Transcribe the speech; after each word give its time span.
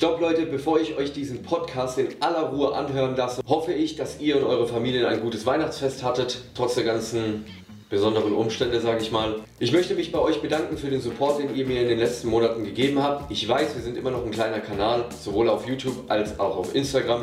Stopp 0.00 0.18
Leute, 0.18 0.46
bevor 0.46 0.80
ich 0.80 0.96
euch 0.96 1.12
diesen 1.12 1.42
Podcast 1.42 1.98
in 1.98 2.08
aller 2.20 2.44
Ruhe 2.44 2.74
anhören 2.74 3.14
lasse, 3.16 3.42
hoffe 3.46 3.74
ich, 3.74 3.96
dass 3.96 4.18
ihr 4.18 4.38
und 4.38 4.44
eure 4.44 4.66
Familien 4.66 5.04
ein 5.04 5.20
gutes 5.20 5.44
Weihnachtsfest 5.44 6.02
hattet, 6.02 6.40
trotz 6.54 6.76
der 6.76 6.84
ganzen 6.84 7.44
besonderen 7.90 8.32
Umstände, 8.32 8.80
sage 8.80 9.02
ich 9.02 9.12
mal. 9.12 9.40
Ich 9.58 9.72
möchte 9.72 9.94
mich 9.94 10.10
bei 10.10 10.18
euch 10.18 10.40
bedanken 10.40 10.78
für 10.78 10.88
den 10.88 11.02
Support, 11.02 11.40
den 11.40 11.54
ihr 11.54 11.66
mir 11.66 11.82
in 11.82 11.88
den 11.88 11.98
letzten 11.98 12.28
Monaten 12.28 12.64
gegeben 12.64 13.02
habt. 13.02 13.30
Ich 13.30 13.46
weiß, 13.46 13.74
wir 13.74 13.82
sind 13.82 13.98
immer 13.98 14.10
noch 14.10 14.24
ein 14.24 14.30
kleiner 14.30 14.60
Kanal, 14.60 15.04
sowohl 15.22 15.50
auf 15.50 15.68
YouTube 15.68 16.10
als 16.10 16.40
auch 16.40 16.56
auf 16.56 16.74
Instagram. 16.74 17.22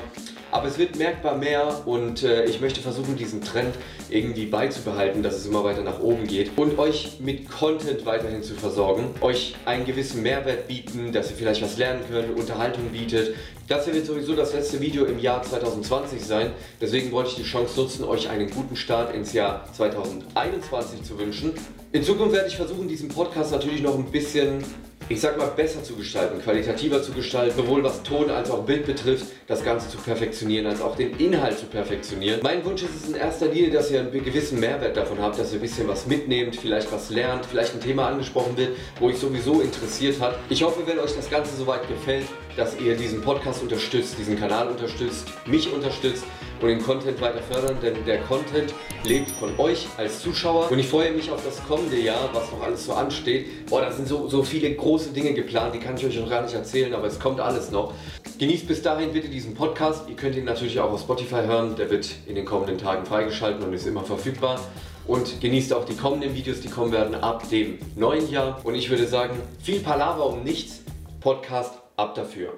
Aber 0.52 0.68
es 0.68 0.78
wird 0.78 0.96
merkbar 0.98 1.38
mehr 1.38 1.86
und 1.86 2.24
äh, 2.24 2.46
ich 2.46 2.62
möchte 2.62 2.82
versuchen, 2.82 3.16
diesen 3.18 3.42
Trend 3.42 3.76
irgendwie 4.10 4.46
beizubehalten, 4.46 5.22
dass 5.22 5.36
es 5.36 5.46
immer 5.46 5.64
weiter 5.64 5.82
nach 5.84 6.00
oben 6.00 6.26
geht 6.26 6.52
und 6.58 6.80
euch 6.80 7.20
mit 7.20 7.50
Content 7.50 8.06
weiterhin 8.06 8.44
zu 8.44 8.54
versorgen, 8.54 9.14
euch 9.22 9.56
einen 9.66 9.86
gewissen 9.86 10.24
Mehrwert 10.24 10.68
bieten, 10.68 11.12
dass 11.12 11.30
ihr 11.32 11.38
vielleicht 11.38 11.62
was 11.62 11.78
lernen 11.78 12.02
könnt, 12.10 12.38
Unterhaltung 12.38 12.86
bietet. 12.90 13.36
Das 13.68 13.84
hier 13.84 13.94
wird 13.94 14.06
sowieso 14.06 14.34
das 14.34 14.54
letzte 14.54 14.80
Video 14.80 15.04
im 15.04 15.20
Jahr 15.20 15.44
2020 15.44 16.24
sein, 16.24 16.52
deswegen 16.80 17.12
wollte 17.12 17.32
ich 17.32 17.36
die 17.36 17.44
Chance 17.44 17.82
nutzen, 17.82 18.06
euch 18.06 18.30
einen 18.30 18.50
guten 18.50 18.78
Start 18.78 19.14
ins 19.14 19.34
Jahr 19.34 19.68
2021 19.74 21.04
zu 21.04 21.20
wünschen. 21.20 21.54
In 21.92 22.04
Zukunft 22.04 22.34
werde 22.34 22.48
ich 22.48 22.56
versuchen, 22.56 22.88
diesen 22.88 23.10
Podcast 23.10 23.52
natürlich 23.52 23.82
noch 23.82 23.96
ein 23.96 24.06
bisschen 24.06 24.64
ich 25.10 25.22
sag 25.22 25.38
mal, 25.38 25.48
besser 25.48 25.82
zu 25.84 25.96
gestalten, 25.96 26.42
qualitativer 26.42 27.02
zu 27.02 27.14
gestalten, 27.14 27.56
sowohl 27.56 27.84
was 27.84 28.04
Ton 28.04 28.30
als 28.30 28.52
auch 28.52 28.66
Bild 28.66 28.86
betrifft, 28.86 29.28
das 29.48 29.64
Ganze 29.64 29.90
zu 29.90 29.98
perfektionieren, 29.98 30.68
als 30.68 30.82
auch 30.82 30.96
den 30.98 31.18
Inhalt 31.18 31.58
zu 31.58 31.66
perfektionieren. 31.66 32.42
Mein 32.44 32.66
Wunsch 32.66 32.84
ist 32.84 32.96
es 32.96 33.10
in 33.10 33.16
erster 33.16 33.48
Linie, 33.48 33.72
dass 33.72 33.90
ihr 33.90 34.02
einen 34.02 34.12
gewissen 34.12 34.60
Mehrwert 34.60 34.98
davon 34.98 35.20
habt, 35.22 35.40
dass 35.40 35.54
ihr 35.54 35.60
ein 35.60 35.62
bisschen 35.62 35.88
was 35.88 36.08
mitnehmt, 36.08 36.58
vielleicht 36.58 36.92
was 36.92 37.10
lernt, 37.10 37.46
vielleicht 37.46 37.74
ein 37.74 37.82
Thema 37.82 38.08
angesprochen 38.08 38.58
wird, 38.58 38.76
wo 39.00 39.08
euch 39.08 39.18
sowieso 39.18 39.62
interessiert 39.62 40.20
hat. 40.20 40.38
Ich 40.50 40.62
hoffe, 40.64 40.82
wenn 40.86 41.00
euch 41.00 41.16
das 41.16 41.30
Ganze 41.30 41.56
soweit 41.56 41.88
gefällt, 41.88 42.26
dass 42.58 42.80
ihr 42.80 42.98
diesen 42.98 43.22
Podcast 43.22 43.62
unterstützt, 43.62 44.18
diesen 44.18 44.38
Kanal 44.38 44.68
unterstützt, 44.68 45.28
mich 45.46 45.72
unterstützt 45.72 46.26
und 46.60 46.68
den 46.68 46.82
Content 46.82 47.22
weiter 47.22 47.42
fördern, 47.42 47.78
denn 47.82 48.04
der 48.06 48.20
Content 48.22 48.74
lebt 49.04 49.30
von 49.32 49.58
euch 49.60 49.88
als 49.96 50.22
Zuschauer 50.22 50.72
und 50.72 50.80
ich 50.80 50.88
freue 50.88 51.12
mich 51.12 51.32
auf 51.32 51.44
das 51.46 51.64
kommende 51.66 52.00
Jahr, 52.00 52.30
was 52.34 52.52
noch 52.52 52.64
alles 52.64 52.86
so 52.86 52.94
ansteht. 52.94 53.68
Boah, 53.68 53.82
da 53.82 53.92
sind 53.92 54.08
so, 54.08 54.28
so 54.28 54.42
viele 54.44 54.74
große 54.74 55.12
Dinge 55.12 55.34
geplant, 55.34 55.76
die 55.76 55.80
kann 55.80 55.96
ich 55.96 56.06
euch 56.06 56.20
noch 56.20 56.30
gar 56.30 56.42
nicht 56.42 56.56
erzählen, 56.56 56.94
aber 56.94 57.06
es 57.08 57.20
kommt 57.20 57.40
alles 57.40 57.70
noch. 57.70 57.94
Genießt 58.40 58.68
bis 58.68 58.82
dahin 58.82 59.14
bitte 59.14 59.30
diesen 59.30 59.54
Podcast. 59.56 60.10
Ihr 60.10 60.16
könnt 60.16 60.36
ihn 60.36 60.46
natürlich 60.46 60.80
auch 60.80 60.92
auf 60.92 61.02
Spotify 61.02 61.44
hören, 61.46 61.76
der 61.76 61.90
wird 61.90 62.10
in 62.28 62.36
den 62.36 62.46
kommenden 62.46 62.78
Tagen 62.78 63.06
freigeschaltet 63.06 63.64
und 63.64 63.74
ist 63.74 63.88
immer 63.88 64.04
verfügbar. 64.04 64.60
Und 65.08 65.40
genießt 65.40 65.74
auch 65.74 65.86
die 65.86 65.96
kommenden 65.96 66.36
Videos, 66.36 66.60
die 66.60 66.68
kommen 66.68 66.92
werden 66.92 67.16
ab 67.16 67.50
dem 67.50 67.80
neuen 67.96 68.30
Jahr. 68.30 68.60
Und 68.64 68.76
ich 68.76 68.90
würde 68.90 69.08
sagen, 69.08 69.40
viel 69.64 69.80
Palaver 69.80 70.28
um 70.28 70.44
nichts. 70.44 70.82
Podcast 71.22 71.87
ab 71.98 72.16
dafür. 72.16 72.58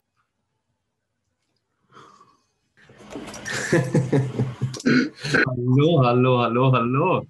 hallo, 5.45 6.03
hallo, 6.03 6.39
hallo, 6.39 6.71
hallo. 6.71 7.27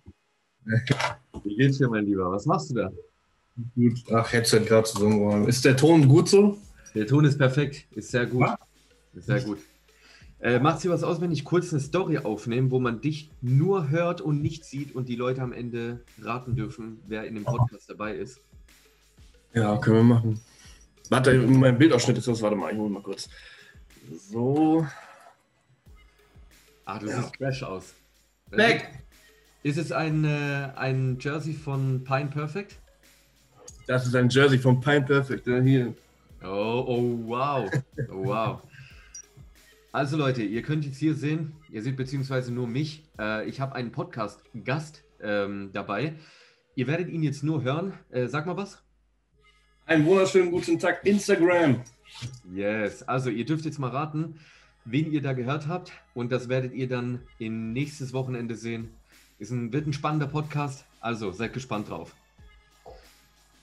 Wie 1.44 1.56
geht's 1.56 1.78
dir, 1.78 1.88
mein 1.88 2.06
Lieber? 2.06 2.30
Was 2.32 2.46
machst 2.46 2.72
du 2.72 2.76
da? 2.76 2.92
Gut. 3.76 4.00
Ach, 4.12 4.32
Headset 4.32 4.62
gerade 4.66 4.88
zusammengeräumt. 4.88 5.48
Ist 5.48 5.64
der 5.66 5.78
Ton 5.78 6.08
gut 6.08 6.30
so? 6.30 6.58
Der 6.96 7.06
Ton 7.06 7.26
ist 7.26 7.38
perfekt, 7.38 7.86
ist 7.92 8.12
sehr 8.12 8.26
gut. 8.26 8.48
Ist 9.14 9.28
sehr 9.28 9.42
gut. 9.42 9.60
Äh, 10.40 10.60
macht 10.60 10.84
dir 10.84 10.90
was 10.90 11.04
aus, 11.04 11.20
wenn 11.20 11.32
ich 11.32 11.44
kurz 11.44 11.72
eine 11.72 11.82
Story 11.82 12.18
aufnehme, 12.18 12.72
wo 12.72 12.80
man 12.80 13.02
dich 13.02 13.30
nur 13.42 13.90
hört 13.90 14.22
und 14.22 14.42
nicht 14.42 14.64
sieht 14.64 14.96
und 14.96 15.10
die 15.10 15.18
Leute 15.18 15.42
am 15.42 15.52
Ende 15.52 16.00
raten 16.22 16.56
dürfen, 16.56 17.00
wer 17.08 17.26
in 17.26 17.36
dem 17.36 17.44
Podcast 17.44 17.90
dabei 17.90 18.16
ist? 18.16 18.40
Ja, 19.54 19.78
können 19.78 19.98
wir 19.98 20.16
machen. 20.16 20.40
Warte, 21.10 21.38
mein 21.38 21.78
Bildausschnitt 21.78 22.18
ist 22.18 22.28
das. 22.28 22.42
Warte 22.42 22.56
mal, 22.56 22.72
ich 22.72 22.78
hole 22.78 22.90
mal 22.90 23.02
kurz. 23.02 23.30
So. 24.12 24.86
Ah, 26.86 27.00
du 27.00 27.08
ja. 27.08 27.22
siehst 27.22 27.38
fresh 27.38 27.64
aus. 27.64 27.94
Back! 28.50 28.90
Ist 29.62 29.78
es 29.78 29.92
ein, 29.92 30.24
äh, 30.24 30.70
ein 30.76 31.18
Jersey 31.20 31.54
von 31.54 32.04
Pine 32.04 32.28
Perfect? 32.28 32.80
Das 33.88 34.08
ist 34.08 34.16
ein 34.16 34.30
Jersey 34.30 34.58
von 34.58 34.80
Pine 34.80 35.02
Perfect. 35.02 35.46
Hier. 35.46 35.94
Oh, 36.44 36.86
oh, 36.88 37.20
wow. 37.28 37.70
Oh, 38.10 38.26
wow. 38.26 38.62
Also 39.92 40.18
Leute, 40.18 40.44
ihr 40.44 40.62
könnt 40.62 40.86
jetzt 40.86 40.98
hier 40.98 41.16
sehen, 41.16 41.54
ihr 41.70 41.82
seht 41.82 41.98
beziehungsweise 41.98 42.54
nur 42.54 42.68
mich. 42.68 43.04
Äh, 43.20 43.50
ich 43.50 43.60
habe 43.60 43.76
einen 43.76 43.92
Podcast-Gast 43.92 45.04
ähm, 45.22 45.72
dabei. 45.74 46.14
Ihr 46.76 46.88
werdet 46.88 47.10
ihn 47.10 47.24
jetzt 47.24 47.44
nur 47.44 47.64
hören. 47.64 47.94
Äh, 48.12 48.28
sag 48.28 48.46
mal 48.46 48.56
was. 48.56 48.82
Einen 49.90 50.06
wunderschönen 50.06 50.52
guten 50.52 50.78
Tag, 50.78 51.04
Instagram. 51.04 51.82
Yes, 52.54 53.02
also 53.02 53.32
ihr 53.32 53.44
dürft 53.44 53.66
jetzt 53.66 53.80
mal 53.80 53.90
raten, 53.90 54.40
wen 54.86 55.12
ihr 55.12 55.20
da 55.20 55.34
gehört 55.34 55.68
habt. 55.68 55.92
Und 56.14 56.32
das 56.32 56.48
werdet 56.48 56.76
ihr 56.76 56.88
dann 56.88 57.22
in 57.40 57.74
nächstes 57.74 58.14
Wochenende 58.14 58.54
sehen. 58.54 58.92
Ist 59.40 59.50
ein, 59.50 59.74
wird 59.74 59.88
ein 59.88 59.94
spannender 59.94 60.28
Podcast. 60.28 60.86
Also 61.02 61.32
seid 61.32 61.54
gespannt 61.54 61.90
drauf. 61.90 62.14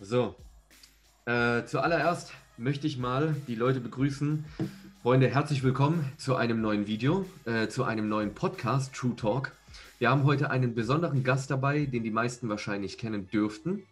So, 0.00 0.34
äh, 1.26 1.64
zuallererst 1.64 2.32
möchte 2.56 2.88
ich 2.88 2.98
mal 2.98 3.36
die 3.46 3.54
Leute 3.54 3.78
begrüßen. 3.78 4.44
Freunde, 5.04 5.28
herzlich 5.28 5.62
willkommen 5.62 6.10
zu 6.16 6.34
einem 6.34 6.60
neuen 6.60 6.88
Video, 6.88 7.24
äh, 7.44 7.68
zu 7.68 7.84
einem 7.84 8.08
neuen 8.08 8.34
Podcast, 8.34 8.92
True 8.96 9.14
Talk. 9.14 9.52
Wir 10.00 10.10
haben 10.10 10.24
heute 10.24 10.50
einen 10.50 10.74
besonderen 10.74 11.22
Gast 11.22 11.52
dabei, 11.52 11.86
den 11.86 12.02
die 12.02 12.10
meisten 12.10 12.48
wahrscheinlich 12.48 12.98
kennen 12.98 13.30
dürften. 13.30 13.84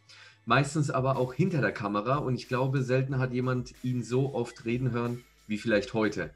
Meistens 0.47 0.91
aber 0.91 1.17
auch 1.17 1.33
hinter 1.33 1.61
der 1.61 1.73
Kamera 1.73 2.17
und 2.17 2.35
ich 2.35 2.49
glaube, 2.49 2.83
selten 2.83 3.19
hat 3.19 3.33
jemand 3.33 3.73
ihn 3.83 4.03
so 4.03 4.35
oft 4.35 4.65
reden 4.65 4.91
hören 4.91 5.25
wie 5.47 5.59
vielleicht 5.59 5.95
heute. 5.95 6.31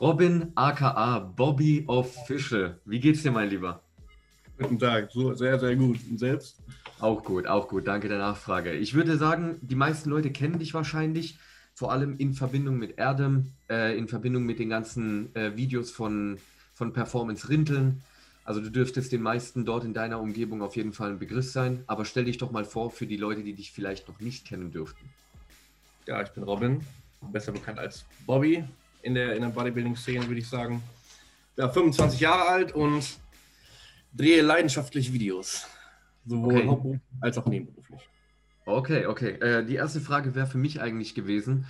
Robin 0.00 0.52
aka 0.54 1.18
Bobby 1.18 1.84
Official. 1.86 2.80
Wie 2.84 3.00
geht's 3.00 3.22
dir, 3.22 3.32
mein 3.32 3.50
Lieber? 3.50 3.82
Guten 4.58 4.78
Tag, 4.78 5.10
so, 5.12 5.34
sehr, 5.34 5.58
sehr 5.58 5.74
gut. 5.76 5.98
Und 6.08 6.18
selbst? 6.18 6.62
Auch 7.00 7.24
gut, 7.24 7.46
auch 7.46 7.68
gut. 7.68 7.86
Danke 7.86 8.08
der 8.08 8.18
Nachfrage. 8.18 8.72
Ich 8.72 8.94
würde 8.94 9.16
sagen, 9.16 9.58
die 9.62 9.74
meisten 9.74 10.10
Leute 10.10 10.30
kennen 10.30 10.58
dich 10.58 10.74
wahrscheinlich, 10.74 11.38
vor 11.74 11.92
allem 11.92 12.16
in 12.18 12.34
Verbindung 12.34 12.76
mit 12.78 12.98
Erdem, 12.98 13.52
äh, 13.70 13.96
in 13.96 14.06
Verbindung 14.06 14.44
mit 14.44 14.58
den 14.58 14.68
ganzen 14.68 15.34
äh, 15.34 15.56
Videos 15.56 15.90
von, 15.90 16.38
von 16.74 16.92
Performance 16.92 17.48
Rinteln. 17.48 18.02
Also 18.50 18.60
du 18.60 18.68
dürftest 18.68 19.12
den 19.12 19.22
meisten 19.22 19.64
dort 19.64 19.84
in 19.84 19.94
deiner 19.94 20.18
Umgebung 20.18 20.60
auf 20.60 20.74
jeden 20.74 20.92
Fall 20.92 21.10
ein 21.10 21.20
Begriff 21.20 21.48
sein. 21.48 21.84
Aber 21.86 22.04
stell 22.04 22.24
dich 22.24 22.36
doch 22.36 22.50
mal 22.50 22.64
vor 22.64 22.90
für 22.90 23.06
die 23.06 23.16
Leute, 23.16 23.44
die 23.44 23.52
dich 23.52 23.70
vielleicht 23.70 24.08
noch 24.08 24.18
nicht 24.18 24.44
kennen 24.44 24.72
dürften. 24.72 25.08
Ja, 26.08 26.20
ich 26.20 26.30
bin 26.30 26.42
Robin, 26.42 26.80
besser 27.30 27.52
bekannt 27.52 27.78
als 27.78 28.04
Bobby 28.26 28.64
in 29.02 29.14
der, 29.14 29.36
in 29.36 29.42
der 29.42 29.50
Bodybuilding-Szene, 29.50 30.26
würde 30.26 30.40
ich 30.40 30.48
sagen. 30.48 30.82
Ja, 31.56 31.68
25 31.68 32.18
Jahre 32.18 32.48
alt 32.48 32.72
und 32.74 33.20
drehe 34.14 34.42
leidenschaftlich 34.42 35.12
Videos. 35.12 35.68
Sowohl 36.26 36.54
okay. 36.56 36.66
hauptberuflich 36.66 37.02
als 37.20 37.38
auch 37.38 37.46
nebenberuflich. 37.46 38.00
Okay, 38.66 39.06
okay. 39.06 39.30
Äh, 39.34 39.64
die 39.64 39.76
erste 39.76 40.00
Frage 40.00 40.34
wäre 40.34 40.48
für 40.48 40.58
mich 40.58 40.80
eigentlich 40.80 41.14
gewesen, 41.14 41.68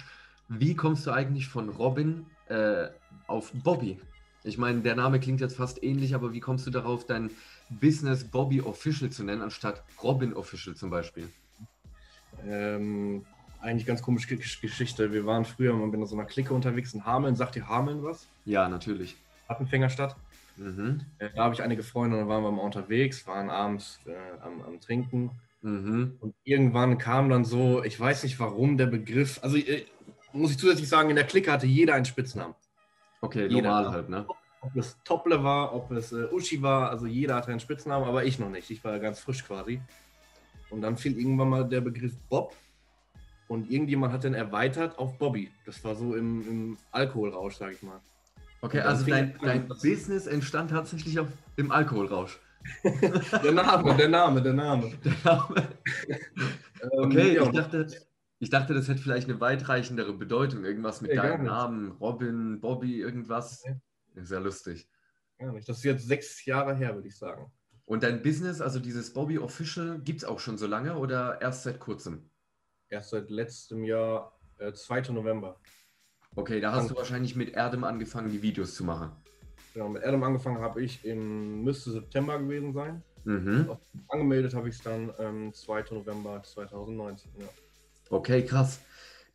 wie 0.49 0.75
kommst 0.75 1.07
du 1.07 1.11
eigentlich 1.11 1.47
von 1.47 1.69
Robin 1.69 2.25
äh, 2.49 2.87
auf 3.27 3.53
Bobby? 3.53 4.01
Ich 4.43 4.57
meine, 4.57 4.81
der 4.81 4.95
Name 4.95 5.21
klingt 5.21 5.41
jetzt 5.41 5.57
fast 5.57 5.83
ähnlich, 5.83 6.15
aber 6.15 6.33
wie 6.33 6.41
kommst 6.41 6.67
du 6.67 6.71
darauf, 6.71 7.07
dein 7.07 7.31
Business 7.69 8.25
Bobby 8.25 8.61
Official 8.61 9.11
zu 9.11 9.23
nennen, 9.23 9.43
anstatt 9.43 9.83
Robin 10.03 10.33
Official 10.33 10.75
zum 10.75 10.91
Beispiel? 10.91 11.29
Ähm, 12.47 13.25
eigentlich 13.61 13.87
ganz 13.87 14.03
komische 14.03 14.37
Geschichte. 14.37 15.13
Wir 15.13 15.27
waren 15.27 15.45
früher 15.45 15.75
mal 15.75 15.87
mit 15.87 16.09
so 16.09 16.17
einer 16.17 16.25
Clique 16.25 16.55
unterwegs 16.55 16.95
in 16.95 17.05
Hameln. 17.05 17.37
Sagt 17.37 17.55
dir 17.55 17.69
Hameln 17.69 18.03
was? 18.03 18.27
Ja, 18.45 18.69
natürlich. 18.69 19.17
Appenfängerstadt. 19.49 20.17
Mhm. 20.57 21.03
Äh, 21.19 21.31
da 21.35 21.45
habe 21.45 21.55
ich 21.55 21.63
einige 21.63 21.83
Freunde 21.83 22.17
und 22.17 22.23
dann 22.23 22.29
waren 22.29 22.43
wir 22.43 22.51
mal 22.51 22.63
unterwegs, 22.63 23.27
waren 23.27 23.51
abends 23.51 24.01
äh, 24.07 24.41
am, 24.43 24.63
am, 24.63 24.81
Trinken. 24.81 25.31
Mhm. 25.63 26.17
Und 26.21 26.35
irgendwann 26.45 26.99
kam 26.99 27.29
dann 27.29 27.45
so, 27.45 27.83
ich 27.83 27.99
weiß 27.99 28.23
nicht 28.25 28.39
warum, 28.41 28.79
der 28.79 28.87
Begriff, 28.87 29.41
also 29.43 29.57
äh, 29.57 29.85
muss 30.33 30.53
ich 30.53 30.59
zusätzlich 30.59 30.89
sagen, 30.89 31.11
in 31.11 31.17
der 31.17 31.27
Clique 31.27 31.51
hatte 31.51 31.67
jeder 31.67 31.95
einen 31.95 32.05
Spitznamen. 32.05 32.55
Okay, 33.21 33.47
jeder, 33.47 33.69
normal 33.69 33.91
halt, 33.91 34.09
ne? 34.09 34.27
Ob 34.63 34.77
es 34.77 34.97
Tople 35.05 35.43
war, 35.43 35.75
ob 35.75 35.91
es 35.91 36.13
äh, 36.13 36.27
Uschi 36.33 36.61
war, 36.61 36.91
also 36.91 37.07
jeder 37.07 37.37
hatte 37.37 37.51
einen 37.51 37.61
Spitznamen, 37.61 38.07
aber 38.07 38.25
ich 38.25 38.39
noch 38.39 38.51
nicht. 38.51 38.71
Ich 38.71 38.83
war 38.85 38.99
ganz 38.99 39.21
frisch 39.21 39.45
quasi. 39.45 39.81
Und 40.71 40.83
dann 40.83 40.97
fiel 40.97 41.19
irgendwann 41.19 41.49
mal 41.49 41.69
der 41.69 41.81
Begriff 41.81 42.17
Bob 42.29 42.55
und 43.49 43.71
irgendjemand 43.71 44.13
hat 44.13 44.25
den 44.25 44.35
erweitert 44.35 44.99
auf 44.99 45.19
Bobby. 45.19 45.51
Das 45.67 45.83
war 45.85 45.95
so 45.95 46.15
im, 46.15 46.49
im 46.49 46.79
Alkoholrausch, 46.93 47.57
sag 47.57 47.73
ich 47.73 47.83
mal. 47.83 48.01
Okay, 48.63 48.81
also 48.81 49.07
dein, 49.07 49.35
dein 49.43 49.67
Business 49.67 50.27
entstand 50.27 50.71
tatsächlich 50.71 51.19
auf, 51.19 51.29
im 51.57 51.73
Alkoholrausch. 51.73 52.39
der 53.43 53.53
Name, 53.53 53.97
der 53.97 54.09
Name, 54.09 54.43
der 54.43 54.53
Name. 54.53 54.93
Der 55.03 55.15
Name. 55.25 55.69
Ähm, 56.83 56.89
okay, 56.93 57.35
ja. 57.35 57.43
ich, 57.43 57.51
dachte, 57.51 57.87
ich 58.41 58.51
dachte, 58.51 58.75
das 58.75 58.89
hätte 58.89 59.01
vielleicht 59.01 59.29
eine 59.29 59.41
weitreichendere 59.41 60.13
Bedeutung. 60.13 60.65
Irgendwas 60.65 61.01
mit 61.01 61.13
ja, 61.13 61.23
deinem 61.23 61.45
Namen, 61.45 61.93
Robin, 61.93 62.61
Bobby, 62.61 63.01
irgendwas. 63.01 63.63
Ja. 63.65 63.77
Sehr 64.23 64.41
lustig. 64.41 64.89
Ja, 65.39 65.53
nicht. 65.53 65.69
Das 65.69 65.79
ist 65.79 65.85
jetzt 65.85 66.07
sechs 66.07 66.45
Jahre 66.45 66.75
her, 66.75 66.95
würde 66.95 67.07
ich 67.07 67.17
sagen. 67.17 67.53
Und 67.85 68.03
dein 68.03 68.23
Business, 68.23 68.61
also 68.61 68.81
dieses 68.81 69.13
Bobby 69.13 69.39
Official, 69.39 70.01
gibt 70.01 70.19
es 70.19 70.25
auch 70.25 70.41
schon 70.41 70.59
so 70.59 70.67
lange 70.67 70.97
oder 70.97 71.41
erst 71.41 71.63
seit 71.63 71.79
kurzem? 71.79 72.31
erst 72.91 73.11
seit 73.11 73.31
letztem 73.31 73.85
Jahr, 73.85 74.39
äh, 74.59 74.73
2. 74.73 75.13
November. 75.13 75.59
Okay, 76.37 76.61
da 76.61 76.73
hast 76.73 76.91
du 76.91 76.97
wahrscheinlich 76.97 77.35
mit 77.35 77.51
Erdem 77.51 77.85
angefangen, 77.85 78.31
die 78.31 78.43
Videos 78.43 78.75
zu 78.75 78.85
machen. 78.85 79.13
Genau, 79.75 79.89
mit 79.89 80.05
Adam 80.05 80.23
angefangen 80.23 80.61
habe 80.61 80.83
ich 80.83 81.05
im, 81.05 81.63
müsste 81.63 81.93
September 81.93 82.39
gewesen 82.39 82.73
sein. 82.73 83.03
Mhm. 83.25 83.77
Angemeldet 84.09 84.55
habe 84.55 84.69
ich 84.69 84.77
es 84.77 84.83
dann 84.83 85.13
ähm, 85.19 85.53
2. 85.53 85.85
November 85.93 86.43
2019. 86.43 87.31
Ja. 87.39 87.47
Okay, 88.11 88.45
krass. 88.45 88.81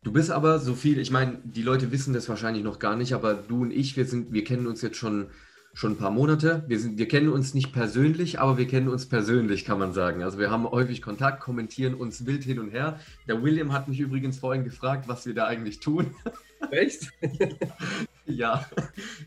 Du 0.02 0.12
bist 0.12 0.30
aber 0.30 0.58
so 0.60 0.74
viel, 0.74 0.98
ich 0.98 1.10
meine, 1.10 1.40
die 1.44 1.62
Leute 1.62 1.90
wissen 1.92 2.14
das 2.14 2.28
wahrscheinlich 2.28 2.62
noch 2.62 2.78
gar 2.78 2.96
nicht, 2.96 3.12
aber 3.14 3.34
du 3.34 3.62
und 3.62 3.72
ich, 3.72 3.96
wir 3.96 4.04
sind, 4.06 4.32
wir 4.32 4.44
kennen 4.44 4.66
uns 4.68 4.82
jetzt 4.82 4.98
schon, 4.98 5.30
schon 5.74 5.92
ein 5.92 5.98
paar 5.98 6.10
Monate. 6.12 6.64
Wir, 6.68 6.78
sind, 6.78 6.98
wir 6.98 7.08
kennen 7.08 7.28
uns 7.30 7.54
nicht 7.54 7.72
persönlich, 7.72 8.38
aber 8.40 8.58
wir 8.58 8.68
kennen 8.68 8.88
uns 8.88 9.08
persönlich, 9.08 9.64
kann 9.64 9.78
man 9.78 9.92
sagen. 9.94 10.22
Also 10.22 10.38
wir 10.38 10.50
haben 10.50 10.64
häufig 10.70 11.02
Kontakt, 11.02 11.40
kommentieren 11.40 11.94
uns 11.94 12.26
wild 12.26 12.44
hin 12.44 12.60
und 12.60 12.70
her. 12.70 13.00
Der 13.28 13.42
William 13.42 13.72
hat 13.72 13.88
mich 13.88 14.00
übrigens 14.00 14.38
vorhin 14.38 14.64
gefragt, 14.64 15.08
was 15.08 15.26
wir 15.26 15.34
da 15.34 15.46
eigentlich 15.46 15.80
tun. 15.80 16.14
Echt? 16.70 17.10
ja, 18.26 18.66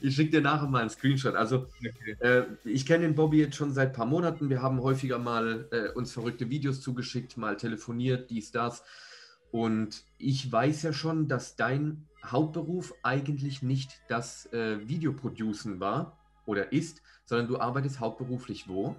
ich 0.02 0.16
schicke 0.16 0.31
dir 0.31 0.42
nachher 0.42 0.68
mal 0.68 0.81
einen 0.81 0.90
Screenshot. 0.90 1.36
Also 1.36 1.68
Okay. 1.80 2.16
äh, 2.19 2.44
ich 2.66 2.86
kenne 2.86 3.06
den 3.06 3.16
Bobby 3.16 3.40
jetzt 3.40 3.56
schon 3.56 3.74
seit 3.74 3.90
ein 3.90 3.94
paar 3.95 4.06
Monaten. 4.06 4.50
Wir 4.50 4.62
haben 4.62 4.81
häufiger 4.81 5.19
mal 5.19 5.68
äh, 5.72 5.90
uns 5.98 6.13
verrückte 6.13 6.50
Videos 6.50 6.81
zugeschickt, 6.81 7.38
mal 7.38 7.57
telefoniert, 7.57 8.30
dies, 8.30 8.52
das. 8.52 8.84
Und 9.51 10.04
ich 10.18 10.51
weiß 10.51 10.84
ja 10.84 10.94
schon, 10.94 11.28
dass 11.28 11.56
dein 11.56 12.06
Hauptberuf 12.25 12.94
eigentlich 13.04 13.62
nicht 13.63 14.01
das 14.07 14.46
äh, 14.54 14.88
Videoproducen 14.88 15.80
war 15.80 16.18
oder 16.46 16.72
ist, 16.72 17.01
sondern 17.25 17.48
du 17.48 17.60
arbeitest 17.60 18.00
hauptberuflich 18.00 18.68
wo? 18.68 18.96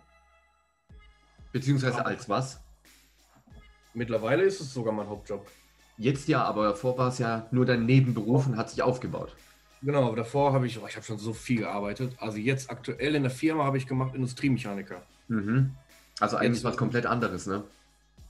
Beziehungsweise 1.52 2.04
als 2.04 2.28
was? 2.28 2.60
Mittlerweile 3.94 4.44
ist 4.44 4.60
es 4.60 4.72
sogar 4.72 4.92
mein 4.92 5.08
Hauptjob. 5.08 5.46
Jetzt 5.98 6.28
ja, 6.28 6.44
aber 6.44 6.64
davor 6.64 6.96
war 6.96 7.08
es 7.08 7.18
ja 7.18 7.46
nur 7.50 7.66
dein 7.66 7.84
Nebenberuf 7.84 8.46
und 8.46 8.56
hat 8.56 8.70
sich 8.70 8.82
aufgebaut. 8.82 9.34
Genau, 9.82 10.06
aber 10.06 10.16
davor 10.16 10.52
habe 10.52 10.66
ich, 10.66 10.78
oh, 10.80 10.86
ich 10.86 10.96
habe 10.96 11.04
schon 11.04 11.18
so 11.18 11.32
viel 11.32 11.60
gearbeitet. 11.60 12.14
Also 12.18 12.38
jetzt 12.38 12.70
aktuell 12.70 13.14
in 13.14 13.22
der 13.22 13.30
Firma 13.30 13.64
habe 13.64 13.78
ich 13.78 13.86
gemacht 13.86 14.14
Industriemechaniker. 14.14 15.02
Mhm. 15.28 15.74
Also 16.20 16.36
eigentlich 16.36 16.58
Jetzt- 16.58 16.64
was 16.64 16.76
komplett 16.76 17.06
anderes, 17.06 17.46
ne? 17.46 17.64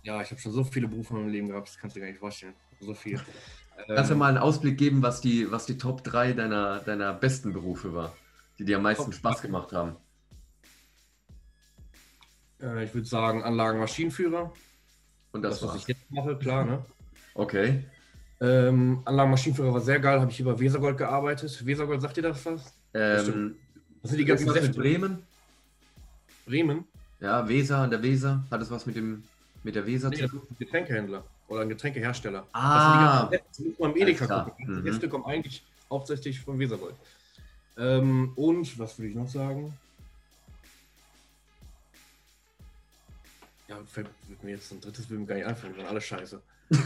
Ja, 0.02 0.20
ich 0.22 0.30
habe 0.30 0.40
schon 0.40 0.52
so 0.52 0.64
viele 0.64 0.88
Berufe 0.88 1.14
in 1.14 1.20
meinem 1.20 1.30
Leben 1.32 1.48
gehabt, 1.48 1.68
das 1.68 1.78
kannst 1.78 1.94
du 1.96 2.00
dir 2.00 2.06
gar 2.06 2.10
nicht 2.12 2.20
vorstellen. 2.20 2.54
So 2.80 2.94
viel. 2.94 3.20
Kannst 3.86 4.10
du 4.10 4.14
Ähm, 4.14 4.18
mal 4.18 4.28
einen 4.28 4.38
Ausblick 4.38 4.76
geben, 4.76 5.02
was 5.02 5.22
die, 5.22 5.50
was 5.50 5.64
die 5.64 5.78
Top 5.78 6.04
3 6.04 6.34
deiner, 6.34 6.80
deiner 6.80 7.14
besten 7.14 7.52
Berufe 7.54 7.94
war, 7.94 8.14
die 8.58 8.64
dir 8.66 8.76
am 8.76 8.82
meisten 8.82 9.04
Top 9.04 9.14
Spaß 9.14 9.40
gemacht 9.42 9.72
haben? 9.72 9.96
äh, 12.62 12.84
ich 12.84 12.94
würde 12.94 13.06
sagen 13.06 13.42
Anlagenmaschinenführer. 13.42 14.52
Und 15.32 15.42
das, 15.42 15.60
Das, 15.60 15.68
was 15.68 15.76
ich 15.76 15.86
jetzt 15.88 16.10
mache, 16.10 16.36
klar, 16.36 16.64
ne? 16.64 16.84
Okay. 17.34 17.84
Ähm, 18.40 19.00
Anlagenmaschinenführer 19.04 19.72
war 19.72 19.80
sehr 19.80 20.00
geil, 20.00 20.20
habe 20.20 20.30
ich 20.30 20.40
über 20.40 20.58
Wesergold 20.58 20.98
gearbeitet. 20.98 21.64
Wesergold, 21.64 22.00
sagt 22.02 22.16
ihr 22.16 22.22
das 22.24 22.44
was? 22.46 22.74
Ähm, 22.94 23.56
Das 24.02 24.10
sind 24.10 24.18
die 24.18 24.24
ganzen 24.24 24.50
Säfte. 24.52 24.78
Bremen? 24.78 25.22
Bremen? 26.46 26.84
Ja, 27.20 27.48
Weser 27.48 27.78
an 27.78 27.90
der 27.90 28.02
Weser. 28.02 28.44
Hat 28.50 28.60
das 28.60 28.70
was 28.70 28.84
mit 28.86 28.96
dem 28.96 29.22
mit 29.62 29.74
der 29.74 29.86
Weser 29.86 30.08
Nee, 30.10 30.16
zu 30.16 30.28
tun? 30.28 30.42
ein 30.50 30.56
Getränkehändler 30.58 31.24
oder 31.48 31.60
ein 31.62 31.68
Getränkehersteller. 31.68 32.46
Ah. 32.52 32.78
das 32.78 32.82
sind 32.82 32.94
die 32.94 33.04
ganzen 33.04 33.30
Säfte, 33.30 33.44
das 33.48 33.58
muss 33.66 33.78
man 33.78 33.90
im 33.90 33.96
Edeka 34.02 34.44
gucken. 34.44 34.66
Die 34.66 34.72
Mhm. 34.72 34.84
Säfte 34.84 35.08
kommen 35.08 35.24
eigentlich 35.24 35.62
hauptsächlich 35.90 36.40
von 36.40 36.58
Wesergold. 36.58 36.94
Ähm, 37.76 38.32
und, 38.36 38.78
was 38.78 38.98
würde 38.98 39.08
ich 39.10 39.14
noch 39.16 39.28
sagen? 39.28 39.72
Ja, 43.68 43.76
fällt 43.86 44.08
wird 44.28 44.42
mir 44.44 44.50
jetzt 44.52 44.72
ein 44.72 44.80
drittes 44.80 45.06
Bild 45.06 45.26
gar 45.28 45.36
nicht 45.36 45.46
einfallen, 45.46 45.74
sondern 45.74 45.90
alles 45.92 46.04
scheiße. 46.04 46.40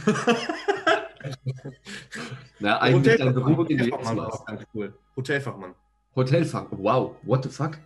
Na, 2.59 2.79
eigentlich 2.81 3.17
dein 3.17 3.35
Hotelfachmann, 3.35 3.35
Beruf, 3.35 3.56
Hotelfachmann 3.59 4.17
war 4.19 4.44
ganz 4.47 4.62
cool. 4.75 4.99
Hotelfachmann. 5.17 5.75
Hotelfach. 6.15 6.67
Wow, 6.70 7.17
what 7.23 7.43
the 7.44 7.49
fuck? 7.50 7.79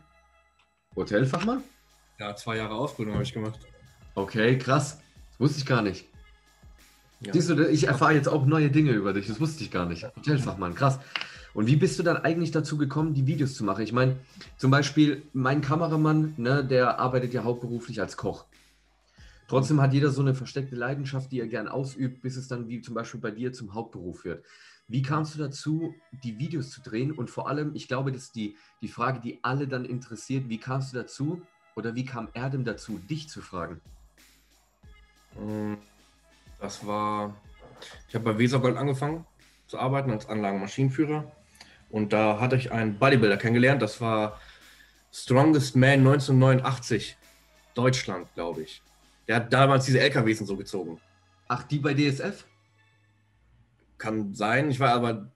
Hotelfachmann? 0.97 1.63
Ja, 2.19 2.35
zwei 2.35 2.57
Jahre 2.57 2.75
Ausbildung 2.75 3.15
habe 3.15 3.23
ich 3.23 3.33
gemacht. 3.33 3.59
Okay, 4.19 4.59
krass. 4.59 4.99
Das 5.31 5.41
wusste 5.41 5.59
ich 5.59 5.67
gar 5.67 5.81
nicht. 5.81 6.05
Ja. 7.21 7.33
Siehst 7.33 7.51
du, 7.51 7.69
ich 7.69 7.87
erfahre 7.87 8.15
jetzt 8.15 8.29
auch 8.29 8.47
neue 8.47 8.69
Dinge 8.69 8.91
über 8.91 9.13
dich. 9.13 9.29
Das 9.29 9.41
wusste 9.41 9.63
ich 9.63 9.71
gar 9.71 9.87
nicht. 9.87 10.05
Hotelfachmann, 10.05 10.75
krass. 10.75 10.99
Und 11.55 11.69
wie 11.69 11.77
bist 11.77 11.99
du 11.99 12.03
dann 12.03 12.17
eigentlich 12.17 12.51
dazu 12.51 12.77
gekommen, 12.77 13.15
die 13.15 13.27
Videos 13.27 13.55
zu 13.55 13.65
machen? 13.65 13.83
Ich 13.83 13.93
meine, 13.93 14.17
zum 14.57 14.73
Beispiel 14.73 15.23
mein 15.33 15.61
Kameramann, 15.61 16.35
ne, 16.37 16.65
der 16.65 16.99
arbeitet 16.99 17.33
ja 17.33 17.45
hauptberuflich 17.45 18.01
als 18.01 18.17
Koch. 18.17 18.47
Trotzdem 19.47 19.81
hat 19.81 19.95
jeder 19.95 20.11
so 20.11 20.21
eine 20.21 20.35
versteckte 20.35 20.75
Leidenschaft, 20.75 21.31
die 21.31 21.41
er 21.41 21.47
gern 21.47 21.69
ausübt, 21.69 22.21
bis 22.21 22.37
es 22.37 22.49
dann 22.49 22.69
wie 22.69 22.81
zum 22.81 22.95
Beispiel 22.95 23.21
bei 23.21 23.31
dir 23.31 23.53
zum 23.53 23.73
Hauptberuf 23.73 24.25
wird. 24.25 24.45
Wie 24.89 25.03
kamst 25.03 25.35
du 25.35 25.39
dazu, 25.39 25.95
die 26.25 26.39
Videos 26.39 26.71
zu 26.71 26.83
drehen? 26.83 27.13
Und 27.13 27.31
vor 27.31 27.49
allem, 27.49 27.75
ich 27.75 27.87
glaube, 27.87 28.11
das 28.11 28.25
ist 28.25 28.35
die, 28.35 28.57
die 28.83 28.89
Frage, 28.89 29.21
die 29.21 29.39
alle 29.43 29.69
dann 29.69 29.85
interessiert, 29.85 30.49
wie 30.49 30.59
kamst 30.59 30.93
du 30.93 30.99
dazu 30.99 31.41
oder 31.77 31.95
wie 31.95 32.05
kam 32.05 32.29
Erdem 32.35 32.65
dazu, 32.65 32.99
dich 33.09 33.29
zu 33.29 33.41
fragen? 33.41 33.81
Mm, 35.39 35.75
Das 36.61 36.85
war, 36.87 37.37
ich 38.09 38.15
habe 38.15 38.25
bei 38.33 38.39
Wesergold 38.39 38.77
angefangen 38.77 39.25
zu 39.67 39.79
arbeiten 39.79 40.11
als 40.11 40.29
Anlagenmaschinenführer. 40.29 41.31
Und 41.91 42.13
da 42.13 42.41
hatte 42.41 42.57
ich 42.57 42.73
einen 42.73 42.99
Bodybuilder 42.99 43.37
kennengelernt. 43.37 43.81
Das 43.81 44.01
war 44.01 44.41
Strongest 45.13 45.77
Man 45.77 46.01
1989, 46.01 47.17
Deutschland, 47.75 48.33
glaube 48.35 48.63
ich. 48.63 48.83
Der 49.27 49.37
hat 49.37 49.53
damals 49.53 49.85
diese 49.87 50.01
LKWs 50.01 50.41
und 50.41 50.47
so 50.47 50.57
gezogen. 50.57 51.01
Ach, 51.49 51.63
die 51.65 51.79
bei 51.79 51.95
DSF? 51.95 52.47
Kann 53.99 54.35
sein. 54.35 54.71
Ich 54.71 54.81
war 54.81 54.93
aber, 54.93 55.31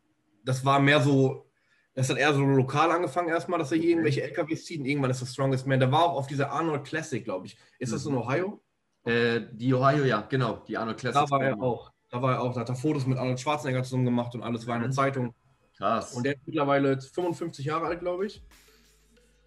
das 0.44 0.64
war 0.64 0.80
mehr 0.80 1.00
so, 1.00 1.46
das 1.94 2.08
hat 2.10 2.18
eher 2.18 2.34
so 2.34 2.40
lokal 2.42 2.90
angefangen 2.90 3.28
erstmal, 3.28 3.58
dass 3.58 3.72
er 3.72 3.78
hier 3.78 3.90
irgendwelche 3.90 4.22
LKWs 4.22 4.64
zieht. 4.64 4.80
Und 4.80 4.86
irgendwann 4.86 5.10
ist 5.10 5.22
das 5.22 5.32
Strongest 5.32 5.66
Man. 5.66 5.80
Der 5.80 5.92
war 5.92 6.02
auch 6.04 6.16
auf 6.16 6.26
dieser 6.26 6.50
Arnold 6.50 6.84
Classic, 6.84 7.24
glaube 7.24 7.46
ich. 7.46 7.56
Ist 7.78 7.92
das 7.92 8.06
in 8.06 8.14
Ohio? 8.14 8.60
Äh, 9.04 9.40
die 9.52 9.74
Ohio, 9.74 10.04
ja, 10.04 10.20
genau, 10.28 10.62
die 10.68 10.76
Arnold 10.76 10.98
Classic. 10.98 11.20
Da 11.24 11.30
war 11.30 11.42
er 11.42 11.60
auch. 11.60 11.90
Da 12.10 12.22
war 12.22 12.34
er 12.34 12.42
auch. 12.42 12.54
Da 12.54 12.60
hat 12.60 12.68
er 12.68 12.74
Fotos 12.76 13.06
mit 13.06 13.18
Arnold 13.18 13.40
Schwarzenegger 13.40 13.82
zusammen 13.82 14.04
gemacht 14.04 14.34
und 14.34 14.42
alles 14.42 14.66
war 14.66 14.76
in 14.76 14.82
der 14.82 14.90
Mhm. 14.90 14.94
Zeitung. 14.94 15.34
Krass. 15.76 16.14
Und 16.14 16.24
der 16.24 16.34
ist 16.34 16.46
mittlerweile 16.46 16.92
jetzt 16.92 17.14
55 17.14 17.64
Jahre 17.64 17.86
alt, 17.86 18.00
glaube 18.00 18.26
ich. 18.26 18.42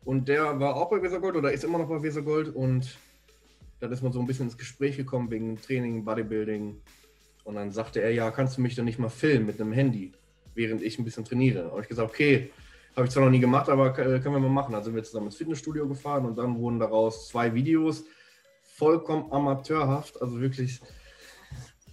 Und 0.04 0.28
der 0.28 0.60
war 0.60 0.76
auch 0.76 0.90
bei 0.90 1.02
Wesergold 1.02 1.36
oder 1.36 1.52
ist 1.52 1.64
immer 1.64 1.78
noch 1.78 1.88
bei 1.88 2.02
Wesergold. 2.02 2.50
Und 2.54 2.98
dann 3.80 3.92
ist 3.92 4.02
man 4.04 4.12
so 4.12 4.20
ein 4.20 4.28
bisschen 4.28 4.46
ins 4.48 4.58
Gespräch 4.58 4.98
gekommen 4.98 5.32
wegen 5.32 5.60
Training, 5.62 6.04
Bodybuilding. 6.04 6.82
Und 7.44 7.56
dann 7.56 7.72
sagte 7.72 8.02
er, 8.02 8.12
ja, 8.12 8.32
kannst 8.32 8.58
du 8.58 8.62
mich 8.62 8.76
dann 8.76 8.86
nicht 8.86 9.00
mal 9.00 9.10
filmen 9.10 9.46
mit 9.46 9.62
einem 9.62 9.72
Handy, 9.72 10.12
während 10.56 10.82
ich 10.82 10.98
ein 11.00 11.06
bisschen 11.06 11.24
trainiere? 11.26 11.70
Und 11.70 11.82
ich 11.84 11.88
gesagt, 11.88 12.10
okay, 12.10 12.52
habe 12.96 13.06
ich 13.08 13.14
zwar 13.14 13.24
noch 13.24 13.32
nie 13.32 13.40
gemacht, 13.40 13.70
aber 13.70 13.90
äh, 14.00 14.20
können 14.20 14.36
wir 14.36 14.40
mal 14.40 14.50
machen. 14.50 14.74
Also 14.74 14.86
sind 14.86 14.96
wir 14.96 15.04
zusammen 15.04 15.28
ins 15.28 15.36
Fitnessstudio 15.36 15.88
gefahren 15.88 16.26
und 16.26 16.38
dann 16.38 16.58
wurden 16.58 16.80
daraus 16.80 17.28
zwei 17.28 17.54
Videos, 17.54 18.06
vollkommen 18.77 19.32
amateurhaft, 19.32 20.22
also 20.22 20.39
wirklich, 20.39 20.82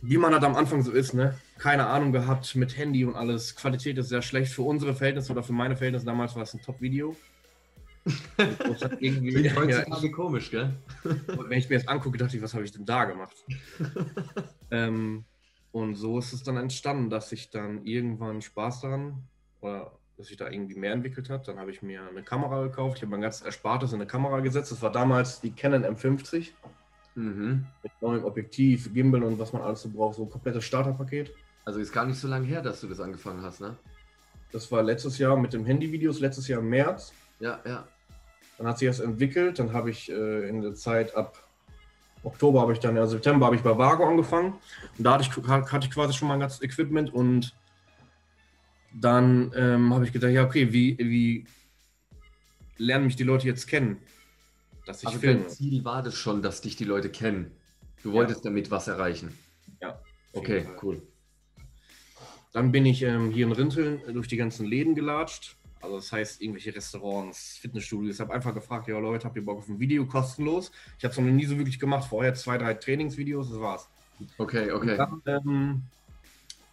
wie 0.02 0.18
man 0.18 0.32
das 0.32 0.42
am 0.42 0.56
Anfang 0.56 0.82
so 0.82 0.90
ist, 0.90 1.14
ne? 1.14 1.38
Keine 1.58 1.86
Ahnung 1.86 2.12
gehabt 2.12 2.54
mit 2.56 2.76
Handy 2.76 3.04
und 3.04 3.14
alles. 3.14 3.54
Qualität 3.54 3.98
ist 3.98 4.08
sehr 4.08 4.22
schlecht 4.22 4.52
für 4.52 4.62
unsere 4.62 4.94
Verhältnisse 4.94 5.32
oder 5.32 5.44
für 5.44 5.52
meine 5.52 5.76
Verhältnisse. 5.76 6.06
Damals 6.06 6.34
war 6.34 6.42
es 6.42 6.54
ein 6.54 6.60
Top-Video. 6.60 7.14
Irgendwie- 8.98 9.30
Klingt 9.30 9.46
ja, 9.46 9.54
heutzutage 9.54 10.10
komisch, 10.10 10.50
gell? 10.50 10.74
und 11.04 11.48
wenn 11.48 11.58
ich 11.58 11.68
mir 11.68 11.78
das 11.78 11.86
angucke, 11.86 12.18
dachte 12.18 12.36
ich, 12.36 12.42
was 12.42 12.52
habe 12.52 12.64
ich 12.64 12.72
denn 12.72 12.84
da 12.84 13.04
gemacht? 13.04 13.36
ähm, 14.72 15.24
und 15.70 15.94
so 15.94 16.18
ist 16.18 16.32
es 16.32 16.42
dann 16.42 16.56
entstanden, 16.56 17.10
dass 17.10 17.30
ich 17.30 17.50
dann 17.50 17.84
irgendwann 17.86 18.42
Spaß 18.42 18.80
daran 18.80 19.22
oder 19.60 19.92
dass 20.22 20.28
sich 20.28 20.36
da 20.36 20.48
irgendwie 20.48 20.76
mehr 20.76 20.92
entwickelt 20.92 21.28
hat. 21.30 21.48
Dann 21.48 21.58
habe 21.58 21.72
ich 21.72 21.82
mir 21.82 22.00
eine 22.08 22.22
Kamera 22.22 22.62
gekauft. 22.62 22.98
Ich 22.98 23.02
habe 23.02 23.10
mein 23.10 23.20
ganzes 23.22 23.42
Erspartes 23.42 23.92
in 23.92 23.96
eine 23.96 24.06
Kamera 24.06 24.38
gesetzt. 24.38 24.70
Das 24.70 24.80
war 24.80 24.92
damals 24.92 25.40
die 25.40 25.50
Canon 25.50 25.84
M50 25.84 26.50
Mhm. 27.14 27.66
mit 27.82 27.92
neuem 28.00 28.24
Objektiv, 28.24 28.94
Gimbal 28.94 29.22
und 29.24 29.38
was 29.38 29.52
man 29.52 29.60
alles 29.62 29.82
so 29.82 29.90
braucht. 29.90 30.16
So 30.16 30.22
ein 30.22 30.30
komplettes 30.30 30.64
Starterpaket. 30.64 31.34
Also 31.64 31.80
ist 31.80 31.92
gar 31.92 32.06
nicht 32.06 32.18
so 32.18 32.26
lange 32.28 32.46
her, 32.46 32.62
dass 32.62 32.80
du 32.80 32.86
das 32.88 33.00
angefangen 33.00 33.42
hast, 33.42 33.60
ne? 33.60 33.76
Das 34.52 34.70
war 34.70 34.82
letztes 34.82 35.18
Jahr 35.18 35.36
mit 35.36 35.52
dem 35.52 35.66
Handyvideos, 35.66 36.20
letztes 36.20 36.46
Jahr 36.48 36.60
im 36.60 36.68
März. 36.70 37.12
Ja, 37.40 37.58
ja. 37.66 37.86
Dann 38.58 38.66
hat 38.68 38.78
sich 38.78 38.88
das 38.88 39.00
entwickelt. 39.00 39.58
Dann 39.58 39.72
habe 39.72 39.90
ich 39.90 40.10
äh, 40.10 40.48
in 40.48 40.62
der 40.62 40.74
Zeit 40.74 41.14
ab 41.16 41.36
Oktober 42.22 42.60
habe 42.60 42.72
ich 42.72 42.78
dann, 42.78 42.94
ja 42.96 43.04
September 43.06 43.46
habe 43.46 43.56
ich 43.56 43.62
bei 43.62 43.76
Vago 43.76 44.06
angefangen. 44.08 44.54
Und 44.96 45.04
da 45.04 45.14
hatte 45.14 45.24
ich, 45.24 45.48
hatte 45.48 45.86
ich 45.86 45.92
quasi 45.92 46.12
schon 46.12 46.28
mein 46.28 46.38
ganzes 46.38 46.62
Equipment 46.62 47.12
und 47.12 47.54
dann 48.94 49.52
ähm, 49.56 49.92
habe 49.94 50.04
ich 50.04 50.12
gedacht, 50.12 50.32
ja, 50.32 50.44
okay, 50.44 50.72
wie, 50.72 50.96
wie 50.99 51.46
lernen 52.78 53.06
mich 53.06 53.16
die 53.16 53.25
Leute 53.25 53.46
jetzt 53.46 53.66
kennen? 53.66 53.99
Dass 54.87 55.02
ich 55.02 55.06
Also 55.08 55.20
filme. 55.20 55.40
dein 55.42 55.50
Ziel 55.50 55.84
war 55.84 56.02
das 56.02 56.16
schon, 56.16 56.42
dass 56.42 56.61
dich 56.61 56.76
die 56.76 56.84
Leute 56.84 57.08
kennen. 57.11 57.52
Du 58.02 58.12
wolltest 58.12 58.44
damit 58.44 58.70
was 58.70 58.88
erreichen. 58.88 59.37
Ja. 59.80 60.00
Okay, 60.32 60.66
cool. 60.82 61.02
Dann 62.52 62.72
bin 62.72 62.84
ich 62.84 63.02
ähm, 63.02 63.30
hier 63.30 63.46
in 63.46 63.52
Rinteln 63.52 64.00
durch 64.12 64.28
die 64.28 64.37
ganzen 64.37 64.66
Läden 64.66 64.94
gelatscht. 64.94 65.56
Also 65.80 65.96
das 65.96 66.12
heißt 66.12 66.42
irgendwelche 66.42 66.75
Restaurants, 66.75 67.58
Fitnessstudios. 67.61 68.16
Ich 68.16 68.20
habe 68.20 68.32
einfach 68.32 68.54
gefragt, 68.54 68.88
ja 68.88 68.99
Leute, 68.99 69.25
habt 69.25 69.37
ihr 69.37 69.44
Bock 69.44 69.58
auf 69.58 69.68
ein 69.68 69.80
Video 69.80 70.06
kostenlos? 70.06 70.70
Ich 70.99 71.04
habe 71.04 71.12
es 71.12 71.18
noch 71.18 71.25
nie 71.25 71.44
so 71.44 71.56
wirklich 71.58 71.78
gemacht. 71.78 72.08
Vorher 72.08 72.34
zwei, 72.34 72.58
drei 72.58 72.75
Trainingsvideos, 72.75 73.50
das 73.50 73.61
war's. 73.61 73.88
Okay, 74.38 74.70
okay. 74.70 74.96
Dann 74.96 75.22
ähm, 75.26 75.82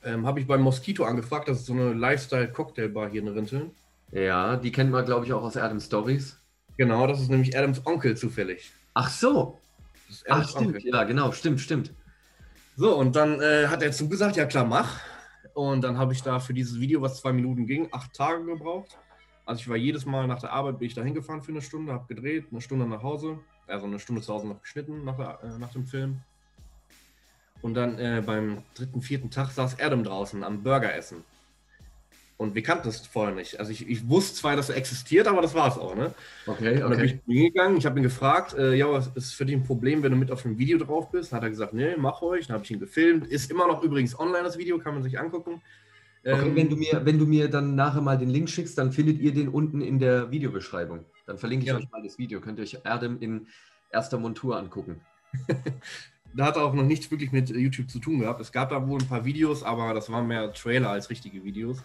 ähm, 0.04 0.26
habe 0.26 0.40
ich 0.40 0.48
beim 0.48 0.62
Mosquito 0.62 1.04
angefragt. 1.04 1.48
Das 1.48 1.60
ist 1.60 1.66
so 1.66 1.74
eine 1.74 1.94
Lifestyle-Cocktailbar 1.94 3.10
hier 3.10 3.22
in 3.22 3.28
Rinteln. 3.28 3.72
Ja, 4.12 4.56
die 4.56 4.72
kennt 4.72 4.92
man, 4.92 5.06
glaube 5.06 5.26
ich, 5.26 5.34
auch 5.34 5.44
aus 5.44 5.58
Adam 5.58 5.80
Stories. 5.80 6.40
Genau, 6.78 7.06
das 7.08 7.22
ist 7.22 7.30
nämlich 7.30 7.58
Adams 7.58 7.86
Onkel 7.86 8.16
zufällig. 8.16 8.72
Ach 8.94 9.10
so. 9.10 9.60
Das 10.08 10.18
ist 10.18 10.26
Ach, 10.30 10.38
Adams 10.38 10.52
stimmt. 10.52 10.84
Ja, 10.84 11.04
genau, 11.04 11.32
stimmt, 11.32 11.60
stimmt. 11.60 11.94
So, 12.76 12.96
und 12.96 13.16
dann 13.16 13.42
äh, 13.42 13.68
hat 13.68 13.84
er 13.84 13.92
zugesagt, 13.92 14.38
ja 14.38 14.46
klar, 14.46 14.66
mach. 14.66 15.02
Und 15.54 15.84
dann 15.84 15.98
habe 15.98 16.14
ich 16.14 16.24
da 16.24 16.40
für 16.40 16.54
dieses 16.54 16.80
Video, 16.80 17.02
was 17.02 17.20
zwei 17.20 17.34
Minuten 17.34 17.68
ging, 17.68 17.90
acht 17.92 18.14
Tage 18.14 18.46
gebraucht. 18.46 18.98
Also 19.46 19.62
ich 19.62 19.68
war 19.68 19.76
jedes 19.76 20.06
Mal 20.06 20.28
nach 20.28 20.40
der 20.40 20.54
Arbeit, 20.54 20.80
bin 20.80 20.88
ich 20.88 20.94
da 20.94 21.02
hingefahren 21.02 21.42
für 21.42 21.52
eine 21.52 21.62
Stunde, 21.62 21.92
habe 21.92 22.06
gedreht, 22.08 22.46
eine 22.52 22.62
Stunde 22.62 22.86
nach 22.86 23.04
Hause, 23.04 23.40
also 23.68 23.88
eine 23.88 24.00
Stunde 24.00 24.22
zu 24.22 24.34
Hause 24.34 24.48
noch 24.48 24.62
geschnitten 24.62 25.04
nach, 25.04 25.18
der, 25.18 25.40
äh, 25.44 25.58
nach 25.58 25.72
dem 25.72 25.86
Film. 25.86 26.22
Und 27.62 27.74
dann 27.74 27.98
äh, 28.00 28.24
beim 28.26 28.64
dritten, 28.74 29.02
vierten 29.02 29.30
Tag 29.32 29.52
saß 29.52 29.80
Adam 29.80 30.04
draußen 30.04 30.44
am 30.44 30.64
Burger 30.64 30.94
essen. 30.96 31.24
Und 32.38 32.56
wir 32.56 32.64
kannten 32.64 32.86
das 32.86 33.06
vorher 33.06 33.36
nicht. 33.36 33.60
Also 33.60 33.70
ich, 33.74 33.86
ich 33.90 34.08
wusste 34.08 34.34
zwar, 34.38 34.56
dass 34.56 34.70
er 34.70 34.78
existiert, 34.78 35.28
aber 35.28 35.42
das 35.42 35.54
war 35.56 35.68
es 35.68 35.78
auch. 35.78 35.94
Ne? 35.94 36.14
Okay, 36.48 36.82
Und 36.82 36.92
dann 36.92 36.98
bin 36.98 37.06
ich 37.06 37.14
okay. 37.16 37.22
zu 37.26 37.32
ihm 37.32 37.44
gegangen, 37.54 37.76
ich 37.78 37.86
habe 37.86 38.00
ihn 38.00 38.04
gefragt, 38.04 38.54
äh, 38.54 38.76
ja, 38.76 38.90
was 38.90 39.08
ist 39.08 39.34
für 39.34 39.46
dich 39.46 39.56
ein 39.58 39.66
Problem, 39.66 40.04
wenn 40.04 40.12
du 40.14 40.18
mit 40.18 40.32
auf 40.32 40.44
dem 40.44 40.58
Video 40.58 40.78
drauf 40.78 41.12
bist? 41.12 41.34
Hat 41.34 41.44
er 41.44 41.50
gesagt, 41.50 41.74
nee, 41.74 41.96
mach 41.98 42.22
euch. 42.22 42.48
Dann 42.48 42.54
habe 42.54 42.64
ich 42.64 42.72
ihn 42.72 42.80
gefilmt. 42.80 43.28
Ist 43.28 43.52
immer 43.52 43.68
noch 43.68 43.84
übrigens 43.84 44.18
online, 44.18 44.44
das 44.44 44.58
Video, 44.58 44.80
kann 44.80 44.94
man 44.94 45.04
sich 45.04 45.20
angucken. 45.20 45.62
Okay, 46.24 46.48
Ähm, 46.48 46.56
wenn 46.56 46.70
du, 46.70 46.78
mir, 46.78 47.02
wenn 47.04 47.20
du 47.20 47.26
mir 47.26 47.50
dann 47.50 47.76
nachher 47.76 48.00
mal 48.02 48.18
den 48.18 48.30
Link 48.30 48.50
schickst, 48.50 48.78
dann 48.78 48.94
findet 48.94 49.20
ihr 49.20 49.34
den 49.34 49.50
unten 49.50 49.82
in 49.82 50.00
der 50.00 50.32
Videobeschreibung. 50.32 51.04
Dann 51.26 51.38
verlinke 51.38 51.64
ich 51.66 51.70
Ja. 51.72 51.76
euch 51.76 51.92
mal 51.92 52.02
das 52.04 52.18
Video. 52.18 52.40
Könnt 52.40 52.58
ihr 52.60 52.64
euch 52.64 52.86
Adam 52.86 53.18
in 53.20 53.48
erster 53.92 54.18
Montur 54.18 54.58
angucken. 54.58 55.02
da 56.34 56.46
hat 56.46 56.56
er 56.56 56.64
auch 56.64 56.74
noch 56.74 56.84
nichts 56.84 57.10
wirklich 57.12 57.32
mit 57.32 57.50
YouTube 57.50 57.90
zu 57.90 58.00
tun 58.00 58.20
gehabt. 58.20 58.40
Es 58.42 58.52
gab 58.52 58.70
da 58.70 58.88
wohl 58.88 59.00
ein 59.00 59.08
paar 59.08 59.26
Videos, 59.26 59.64
aber 59.64 59.94
das 59.94 60.12
waren 60.12 60.28
mehr 60.28 60.54
Trailer 60.54 60.90
als 60.92 61.10
richtige 61.10 61.44
Videos. 61.44 61.84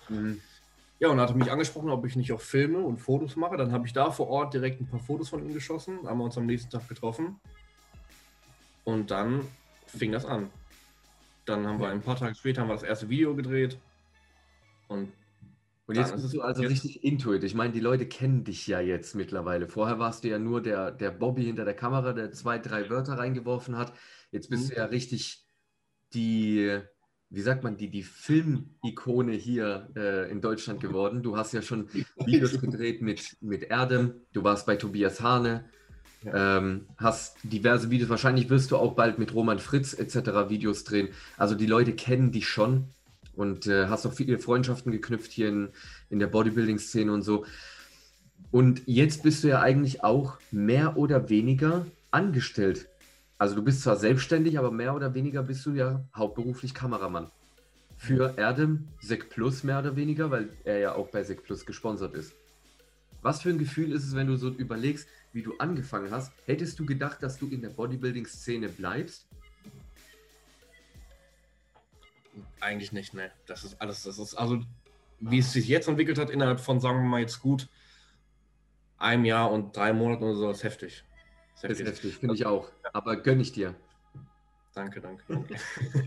Ja, 1.00 1.08
und 1.08 1.18
er 1.18 1.22
hatte 1.22 1.34
mich 1.34 1.50
angesprochen, 1.50 1.90
ob 1.90 2.06
ich 2.06 2.16
nicht 2.16 2.32
auch 2.32 2.40
Filme 2.40 2.78
und 2.78 2.98
Fotos 2.98 3.36
mache. 3.36 3.56
Dann 3.56 3.72
habe 3.72 3.86
ich 3.86 3.92
da 3.92 4.10
vor 4.10 4.28
Ort 4.28 4.54
direkt 4.54 4.80
ein 4.80 4.86
paar 4.86 5.00
Fotos 5.00 5.28
von 5.28 5.44
ihm 5.44 5.52
geschossen, 5.52 5.98
haben 6.06 6.18
wir 6.18 6.24
uns 6.24 6.38
am 6.38 6.46
nächsten 6.46 6.70
Tag 6.70 6.88
getroffen. 6.88 7.40
Und 8.84 9.10
dann 9.10 9.40
fing 9.86 10.12
das 10.12 10.24
an. 10.24 10.50
Dann 11.46 11.66
haben 11.66 11.80
wir 11.80 11.88
ein 11.88 12.00
paar 12.00 12.16
Tage 12.16 12.34
später 12.34 12.62
haben 12.62 12.68
wir 12.68 12.74
das 12.74 12.82
erste 12.82 13.08
Video 13.08 13.34
gedreht. 13.34 13.78
Und 14.88 15.12
Und 15.86 15.96
jetzt 15.96 16.12
bist 16.14 16.32
du 16.32 16.40
also 16.40 16.62
jetzt- 16.62 16.70
richtig 16.72 17.04
into 17.04 17.34
it. 17.34 17.44
Ich 17.44 17.54
meine, 17.54 17.72
die 17.72 17.80
Leute 17.80 18.06
kennen 18.06 18.42
dich 18.44 18.66
ja 18.66 18.80
jetzt 18.80 19.14
mittlerweile. 19.14 19.68
Vorher 19.68 19.98
warst 19.98 20.24
du 20.24 20.28
ja 20.28 20.38
nur 20.38 20.62
der, 20.62 20.90
der 20.90 21.10
Bobby 21.10 21.44
hinter 21.44 21.64
der 21.66 21.74
Kamera, 21.74 22.12
der 22.14 22.32
zwei, 22.32 22.58
drei 22.58 22.88
Wörter 22.88 23.14
reingeworfen 23.18 23.76
hat. 23.76 23.92
Jetzt 24.30 24.48
bist 24.48 24.64
Mhm. 24.64 24.68
du 24.70 24.76
ja 24.76 24.84
richtig 24.86 25.44
die, 26.14 26.78
wie 27.28 27.40
sagt 27.42 27.64
man, 27.64 27.76
die, 27.76 27.90
die 27.90 28.02
Filmikone 28.02 29.32
hier 29.32 29.88
äh, 29.96 30.30
in 30.30 30.40
Deutschland 30.40 30.80
geworden. 30.80 31.22
Du 31.22 31.36
hast 31.36 31.52
ja 31.52 31.60
schon 31.62 31.88
Videos 32.24 32.60
gedreht 32.60 33.02
mit, 33.02 33.36
mit 33.40 33.64
Erdem, 33.64 34.14
du 34.32 34.42
warst 34.44 34.66
bei 34.66 34.76
Tobias 34.76 35.20
Hane, 35.20 35.64
ähm, 36.24 36.86
hast 36.96 37.36
diverse 37.42 37.90
Videos, 37.90 38.08
wahrscheinlich 38.08 38.48
wirst 38.48 38.70
du 38.70 38.76
auch 38.78 38.94
bald 38.94 39.18
mit 39.18 39.34
Roman 39.34 39.58
Fritz 39.58 39.92
etc. 39.92 40.48
Videos 40.48 40.84
drehen. 40.84 41.08
Also 41.36 41.54
die 41.54 41.66
Leute 41.66 41.92
kennen 41.94 42.32
dich 42.32 42.48
schon 42.48 42.88
und 43.36 43.66
äh, 43.66 43.86
hast 43.86 44.06
auch 44.06 44.12
viele 44.12 44.38
Freundschaften 44.38 44.92
geknüpft 44.92 45.32
hier 45.32 45.48
in, 45.48 45.68
in 46.10 46.18
der 46.18 46.26
Bodybuilding-Szene 46.26 47.12
und 47.12 47.22
so. 47.22 47.44
Und 48.50 48.82
jetzt 48.86 49.22
bist 49.22 49.42
du 49.42 49.48
ja 49.48 49.60
eigentlich 49.60 50.04
auch 50.04 50.38
mehr 50.50 50.96
oder 50.96 51.28
weniger 51.28 51.86
angestellt. 52.10 52.88
Also 53.38 53.56
du 53.56 53.62
bist 53.62 53.82
zwar 53.82 53.96
selbstständig, 53.96 54.58
aber 54.58 54.70
mehr 54.70 54.94
oder 54.94 55.14
weniger 55.14 55.42
bist 55.42 55.66
du 55.66 55.72
ja 55.72 56.04
hauptberuflich 56.14 56.72
Kameramann. 56.72 57.30
Für 57.96 58.34
Erdem, 58.36 58.88
Sek 59.00 59.30
Plus 59.30 59.64
mehr 59.64 59.80
oder 59.80 59.96
weniger, 59.96 60.30
weil 60.30 60.48
er 60.64 60.78
ja 60.78 60.94
auch 60.94 61.08
bei 61.08 61.24
Sek 61.24 61.42
Plus 61.42 61.66
gesponsert 61.66 62.14
ist. 62.14 62.32
Was 63.22 63.42
für 63.42 63.48
ein 63.48 63.58
Gefühl 63.58 63.92
ist 63.92 64.04
es, 64.04 64.14
wenn 64.14 64.26
du 64.26 64.36
so 64.36 64.50
überlegst, 64.50 65.08
wie 65.32 65.42
du 65.42 65.56
angefangen 65.58 66.10
hast? 66.10 66.32
Hättest 66.46 66.78
du 66.78 66.86
gedacht, 66.86 67.22
dass 67.22 67.38
du 67.38 67.48
in 67.48 67.62
der 67.62 67.70
Bodybuilding-Szene 67.70 68.68
bleibst? 68.68 69.26
Eigentlich 72.60 72.92
nicht, 72.92 73.14
ne. 73.14 73.30
Das 73.46 73.64
ist 73.64 73.80
alles, 73.80 74.02
das 74.02 74.18
ist 74.18 74.34
also, 74.34 74.60
wie 75.20 75.38
es 75.38 75.52
sich 75.52 75.68
jetzt 75.68 75.88
entwickelt 75.88 76.18
hat, 76.18 76.30
innerhalb 76.30 76.60
von, 76.60 76.80
sagen 76.80 76.98
wir 76.98 77.08
mal 77.08 77.20
jetzt 77.20 77.40
gut, 77.40 77.68
einem 78.98 79.24
Jahr 79.24 79.50
und 79.50 79.76
drei 79.76 79.92
Monaten 79.92 80.24
oder 80.24 80.36
so, 80.36 80.50
ist 80.50 80.64
heftig. 80.64 81.04
Ist 81.54 81.62
heftig. 81.62 81.86
heftig, 81.86 82.16
finde 82.16 82.34
ich 82.34 82.46
auch. 82.46 82.70
Aber 82.92 83.16
gönn 83.16 83.40
ich 83.40 83.52
dir. 83.52 83.74
Danke, 84.74 85.00
danke. 85.00 85.22
danke. 85.28 85.56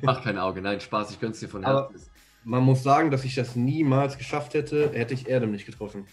Mach 0.01 0.23
kein 0.23 0.37
Auge, 0.37 0.61
nein, 0.61 0.79
Spaß, 0.79 1.11
ich 1.11 1.19
gönn's 1.19 1.39
dir 1.39 1.49
von 1.49 1.63
Aber- 1.63 1.89
Herzen. 1.91 2.09
Man 2.43 2.63
muss 2.63 2.81
sagen, 2.81 3.11
dass 3.11 3.25
ich 3.25 3.35
das 3.35 3.57
niemals 3.57 4.17
geschafft 4.17 4.53
hätte, 4.53 4.91
hätte 4.93 5.13
ich 5.13 5.27
Erdem 5.27 5.51
nicht 5.51 5.65
getroffen. 5.65 6.07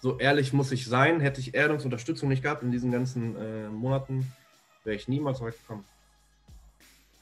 So 0.00 0.18
ehrlich 0.18 0.52
muss 0.52 0.72
ich 0.72 0.86
sein, 0.86 1.20
hätte 1.20 1.40
ich 1.40 1.54
Erdums 1.54 1.84
Unterstützung 1.84 2.28
nicht 2.28 2.42
gehabt 2.42 2.62
in 2.62 2.72
diesen 2.72 2.90
ganzen 2.90 3.36
äh, 3.36 3.68
Monaten, 3.68 4.32
wäre 4.82 4.96
ich 4.96 5.06
niemals 5.06 5.40
weit 5.40 5.56
gekommen. 5.58 5.84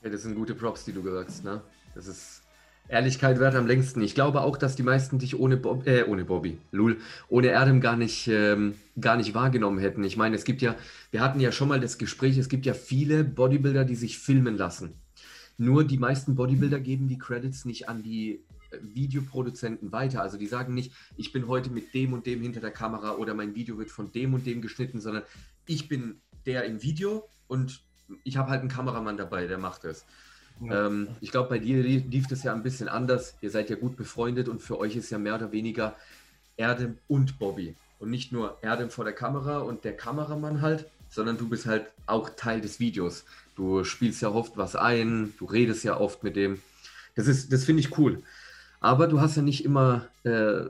Ja, 0.02 0.10
das 0.10 0.22
sind 0.22 0.34
gute 0.34 0.54
Props, 0.54 0.84
die 0.84 0.92
du 0.92 1.02
sagst, 1.02 1.44
ne? 1.44 1.62
Das 1.96 2.08
ist 2.08 2.42
Ehrlichkeit 2.88 3.40
wert 3.40 3.54
am 3.54 3.66
längsten. 3.66 4.02
Ich 4.02 4.14
glaube 4.14 4.42
auch, 4.42 4.58
dass 4.58 4.76
die 4.76 4.82
meisten 4.82 5.18
dich 5.18 5.40
ohne, 5.40 5.56
Bob, 5.56 5.86
äh, 5.86 6.04
ohne 6.04 6.26
Bobby, 6.26 6.58
Lul, 6.70 6.98
ohne 7.28 7.48
Erdem 7.48 7.80
gar 7.80 7.96
nicht, 7.96 8.28
ähm, 8.28 8.74
gar 9.00 9.16
nicht 9.16 9.34
wahrgenommen 9.34 9.78
hätten. 9.78 10.04
Ich 10.04 10.16
meine, 10.16 10.36
es 10.36 10.44
gibt 10.44 10.60
ja, 10.60 10.76
wir 11.10 11.22
hatten 11.22 11.40
ja 11.40 11.50
schon 11.50 11.68
mal 11.68 11.80
das 11.80 11.96
Gespräch, 11.96 12.36
es 12.36 12.50
gibt 12.50 12.66
ja 12.66 12.74
viele 12.74 13.24
Bodybuilder, 13.24 13.84
die 13.84 13.96
sich 13.96 14.18
filmen 14.18 14.56
lassen. 14.56 14.92
Nur 15.56 15.84
die 15.84 15.96
meisten 15.96 16.36
Bodybuilder 16.36 16.80
geben 16.80 17.08
die 17.08 17.18
Credits 17.18 17.64
nicht 17.64 17.88
an 17.88 18.02
die 18.02 18.44
äh, 18.70 18.78
Videoproduzenten 18.82 19.90
weiter. 19.90 20.20
Also 20.20 20.36
die 20.36 20.46
sagen 20.46 20.74
nicht, 20.74 20.92
ich 21.16 21.32
bin 21.32 21.48
heute 21.48 21.70
mit 21.70 21.94
dem 21.94 22.12
und 22.12 22.26
dem 22.26 22.42
hinter 22.42 22.60
der 22.60 22.72
Kamera 22.72 23.16
oder 23.16 23.32
mein 23.32 23.54
Video 23.54 23.78
wird 23.78 23.90
von 23.90 24.12
dem 24.12 24.34
und 24.34 24.46
dem 24.46 24.60
geschnitten, 24.60 25.00
sondern 25.00 25.22
ich 25.64 25.88
bin 25.88 26.20
der 26.44 26.66
im 26.66 26.82
Video 26.82 27.26
und 27.48 27.82
ich 28.22 28.36
habe 28.36 28.50
halt 28.50 28.60
einen 28.60 28.68
Kameramann 28.68 29.16
dabei, 29.16 29.46
der 29.46 29.58
macht 29.58 29.84
es. 29.86 30.04
Ähm, 30.62 31.08
ich 31.20 31.30
glaube, 31.30 31.50
bei 31.50 31.58
dir 31.58 31.82
lief, 31.82 32.26
das 32.28 32.42
ja 32.42 32.52
ein 32.52 32.62
bisschen 32.62 32.88
anders. 32.88 33.36
Ihr 33.40 33.50
seid 33.50 33.70
ja 33.70 33.76
gut 33.76 33.96
befreundet 33.96 34.48
und 34.48 34.62
für 34.62 34.78
euch 34.78 34.96
ist 34.96 35.10
ja 35.10 35.18
mehr 35.18 35.34
oder 35.34 35.52
weniger 35.52 35.96
Erdem 36.56 36.98
und 37.08 37.38
Bobby. 37.38 37.74
Und 37.98 38.10
nicht 38.10 38.32
nur 38.32 38.58
Erdem 38.62 38.90
vor 38.90 39.04
der 39.04 39.14
Kamera 39.14 39.58
und 39.58 39.84
der 39.84 39.96
Kameramann 39.96 40.60
halt, 40.60 40.86
sondern 41.08 41.38
du 41.38 41.48
bist 41.48 41.66
halt 41.66 41.86
auch 42.06 42.30
Teil 42.30 42.60
des 42.60 42.80
Videos. 42.80 43.24
Du 43.54 43.84
spielst 43.84 44.20
ja 44.22 44.30
oft 44.30 44.56
was 44.56 44.76
ein, 44.76 45.32
du 45.38 45.46
redest 45.46 45.84
ja 45.84 45.98
oft 45.98 46.22
mit 46.22 46.36
dem. 46.36 46.60
Das 47.14 47.48
das 47.48 47.64
finde 47.64 47.80
ich 47.80 47.96
cool. 47.98 48.22
Aber 48.80 49.06
du 49.06 49.20
hast 49.20 49.36
ja 49.36 49.42
nicht 49.42 49.64
immer, 49.64 50.06
äh, 50.24 50.66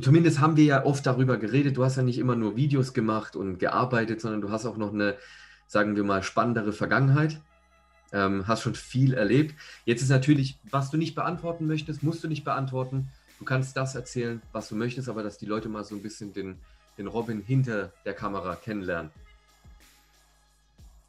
zumindest 0.00 0.40
haben 0.40 0.56
wir 0.56 0.64
ja 0.64 0.84
oft 0.84 1.06
darüber 1.06 1.38
geredet, 1.38 1.76
du 1.76 1.84
hast 1.84 1.96
ja 1.96 2.02
nicht 2.02 2.18
immer 2.18 2.36
nur 2.36 2.56
Videos 2.56 2.92
gemacht 2.92 3.34
und 3.34 3.58
gearbeitet, 3.58 4.20
sondern 4.20 4.42
du 4.42 4.50
hast 4.50 4.66
auch 4.66 4.76
noch 4.76 4.92
eine, 4.92 5.16
sagen 5.66 5.96
wir 5.96 6.04
mal, 6.04 6.22
spannendere 6.22 6.72
Vergangenheit. 6.72 7.40
Ähm, 8.14 8.46
hast 8.46 8.62
schon 8.62 8.76
viel 8.76 9.12
erlebt. 9.12 9.54
Jetzt 9.84 10.00
ist 10.00 10.08
natürlich, 10.08 10.56
was 10.70 10.90
du 10.90 10.96
nicht 10.96 11.16
beantworten 11.16 11.66
möchtest, 11.66 12.04
musst 12.04 12.22
du 12.22 12.28
nicht 12.28 12.44
beantworten. 12.44 13.10
Du 13.40 13.44
kannst 13.44 13.76
das 13.76 13.96
erzählen, 13.96 14.40
was 14.52 14.68
du 14.68 14.76
möchtest, 14.76 15.08
aber 15.08 15.24
dass 15.24 15.36
die 15.36 15.46
Leute 15.46 15.68
mal 15.68 15.82
so 15.82 15.96
ein 15.96 16.02
bisschen 16.02 16.32
den, 16.32 16.56
den 16.96 17.08
Robin 17.08 17.42
hinter 17.42 17.92
der 18.04 18.14
Kamera 18.14 18.54
kennenlernen. 18.54 19.10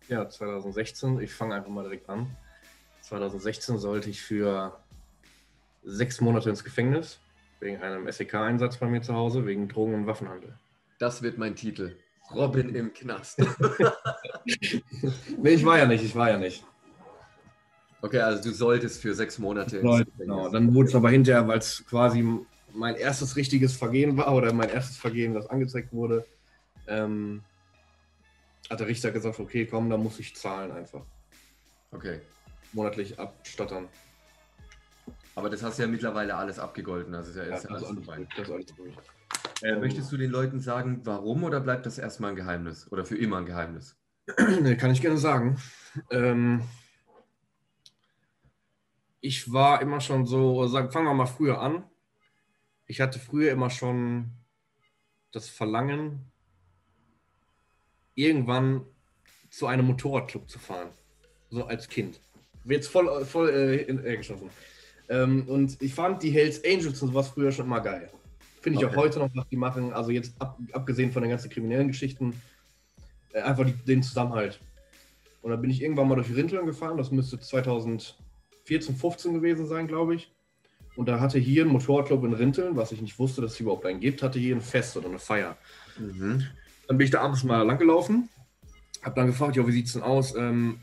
Ja, 0.08 0.28
2016, 0.28 1.20
ich 1.22 1.32
fange 1.32 1.56
einfach 1.56 1.70
mal 1.70 1.84
direkt 1.84 2.10
an. 2.10 2.36
2016 3.02 3.78
sollte 3.78 4.10
ich 4.10 4.22
für 4.22 4.76
sechs 5.84 6.22
Monate 6.22 6.50
ins 6.50 6.64
Gefängnis 6.64 7.20
wegen 7.60 7.82
einem 7.82 8.12
SEK-Einsatz 8.12 8.78
bei 8.78 8.88
mir 8.88 9.02
zu 9.02 9.14
Hause, 9.14 9.46
wegen 9.46 9.68
Drogen- 9.68 9.94
und 9.94 10.08
Waffenhandel. 10.08 10.58
Das 10.98 11.22
wird 11.22 11.38
mein 11.38 11.56
Titel. 11.56 11.96
Robin 12.34 12.74
im 12.74 12.94
Knast. 12.94 13.40
Nee, 15.38 15.56
ich 15.56 15.66
war 15.66 15.78
ja 15.80 15.86
nicht, 15.86 16.04
ich 16.04 16.16
war 16.16 16.30
ja 16.30 16.38
nicht. 16.38 16.64
Okay, 18.06 18.20
also 18.20 18.44
du 18.44 18.52
solltest 18.54 19.02
für 19.02 19.16
sechs 19.16 19.40
Monate 19.40 19.80
Gefängnis. 19.82 20.06
Genau, 20.20 20.48
dann 20.50 20.76
wurde 20.76 20.90
es 20.90 20.96
aber 20.96 21.10
hinterher, 21.10 21.48
weil 21.48 21.58
es 21.58 21.84
quasi 21.88 22.24
mein 22.72 22.96
erstes 22.96 23.36
richtiges 23.36 23.76
Vergehen 23.76 24.16
war 24.16 24.32
oder 24.36 24.54
mein 24.54 24.70
erstes 24.70 24.98
Vergehen, 24.98 25.34
das 25.34 25.48
angezeigt 25.48 25.92
wurde, 25.92 26.24
ähm, 26.88 27.42
hat 28.70 28.80
der 28.80 28.86
Richter 28.86 29.10
gesagt, 29.10 29.40
okay, 29.40 29.66
komm, 29.66 29.90
da 29.90 29.98
muss 29.98 30.20
ich 30.20 30.36
zahlen 30.36 30.72
einfach. 30.72 31.04
Okay. 31.92 32.22
Monatlich 32.74 33.18
abstottern. 33.18 33.88
Aber 35.34 35.50
das 35.50 35.64
hast 35.64 35.80
du 35.80 35.84
ja 35.84 35.88
mittlerweile 35.88 36.36
alles 36.36 36.60
abgegolten. 36.60 37.16
Also 37.16 37.32
ist 37.32 37.38
ja 37.38 37.44
Ja, 37.46 37.50
alles 37.54 37.64
ist 37.64 37.72
alles 37.72 38.06
vorbei. 38.06 38.28
das 38.38 38.48
ist 38.48 38.54
alles 38.54 38.66
durch. 38.68 38.96
Äh, 39.64 39.80
möchtest 39.80 40.12
du 40.12 40.18
den 40.18 40.30
Leuten 40.30 40.60
sagen, 40.60 41.02
warum 41.06 41.44
oder 41.44 41.60
bleibt 41.60 41.88
das 41.88 41.98
erstmal 41.98 42.32
ein 42.32 42.36
Geheimnis? 42.36 42.92
Oder 42.92 43.04
für 43.04 43.18
immer 43.18 43.38
ein 43.38 43.48
Geheimnis? 43.48 43.98
Nee, 44.62 44.76
kann 44.76 44.92
ich 44.92 45.02
gerne 45.02 45.18
sagen. 45.18 45.58
Ähm, 46.12 46.62
ich 49.25 49.51
war 49.51 49.82
immer 49.82 50.01
schon 50.01 50.27
so, 50.27 50.67
sagen, 50.67 50.91
fangen 50.91 51.08
wir 51.08 51.13
mal 51.15 51.25
früher 51.25 51.60
an. 51.60 51.84
Ich 52.86 53.01
hatte 53.01 53.17
früher 53.17 53.51
immer 53.51 53.72
schon 53.72 54.29
das 55.32 55.50
Verlangen, 55.50 56.32
irgendwann 58.13 58.86
zu 59.50 59.65
einem 59.65 59.88
Motorradclub 59.88 60.48
zu 60.48 60.60
fahren. 60.60 60.89
So 61.50 61.65
als 61.65 61.89
Kind. 61.89 62.20
Wird 62.63 62.84
jetzt 62.84 62.91
voll, 62.91 63.25
voll 63.25 63.50
äh, 63.50 63.82
in, 63.84 64.05
äh, 64.05 64.15
geschossen. 64.17 64.51
Ähm, 65.10 65.48
und 65.48 65.82
ich 65.82 65.94
fand 65.96 66.22
die 66.22 66.29
Hells 66.29 66.63
Angels 66.63 67.01
und 67.01 67.10
sowas 67.10 67.29
früher 67.29 67.51
schon 67.51 67.65
immer 67.65 67.82
geil. 67.82 68.12
Finde 68.62 68.79
ich 68.79 68.86
Okay. 68.86 68.96
auch 68.96 69.00
heute 69.00 69.20
noch, 69.20 69.29
was 69.34 69.48
die 69.50 69.58
machen. 69.58 69.91
Also 69.91 70.12
jetzt 70.12 70.39
ab, 70.39 70.60
abgesehen 70.72 71.12
von 71.12 71.24
den 71.24 71.32
ganzen 71.32 71.50
kriminellen 71.50 71.88
Geschichten, 71.88 72.39
äh, 73.34 73.41
einfach 73.41 73.65
die, 73.65 73.74
den 73.74 74.03
Zusammenhalt. 74.03 74.60
Und 75.41 75.50
dann 75.50 75.62
bin 75.62 75.72
ich 75.72 75.82
irgendwann 75.82 76.08
mal 76.08 76.15
durch 76.15 76.34
Rinteln 76.36 76.67
gefahren. 76.67 76.98
Das 76.98 77.10
müsste 77.12 77.39
2014, 78.65 78.95
15 78.95 79.34
gewesen 79.34 79.67
sein, 79.67 79.88
glaube 79.88 80.15
ich. 80.15 80.31
Und 80.95 81.07
da 81.07 81.19
hatte 81.19 81.39
hier 81.39 81.65
ein 81.65 81.69
Motorradclub 81.69 82.24
in 82.24 82.34
Rinteln, 82.34 82.75
was 82.75 82.91
ich 82.91 83.01
nicht 83.01 83.19
wusste, 83.19 83.41
dass 83.41 83.53
es 83.53 83.60
überhaupt 83.60 83.86
einen 83.86 84.00
gibt, 84.00 84.24
hatte 84.24 84.39
hier 84.39 84.55
ein 84.55 84.62
Fest 84.62 84.95
oder 84.98 85.07
eine 85.07 85.19
Feier. 85.19 85.57
Mhm. 85.98 86.45
Dann 86.88 86.98
bin 86.98 87.05
ich 87.05 87.12
da 87.12 87.22
abends 87.22 87.43
mal 87.43 87.63
langgelaufen, 87.63 88.29
habe 89.03 89.15
dann 89.15 89.27
gefragt, 89.27 89.55
ja, 89.55 89.67
wie 89.67 89.72
sieht's 89.72 89.93
denn 89.93 90.03
aus? 90.03 90.36
Ähm, 90.36 90.79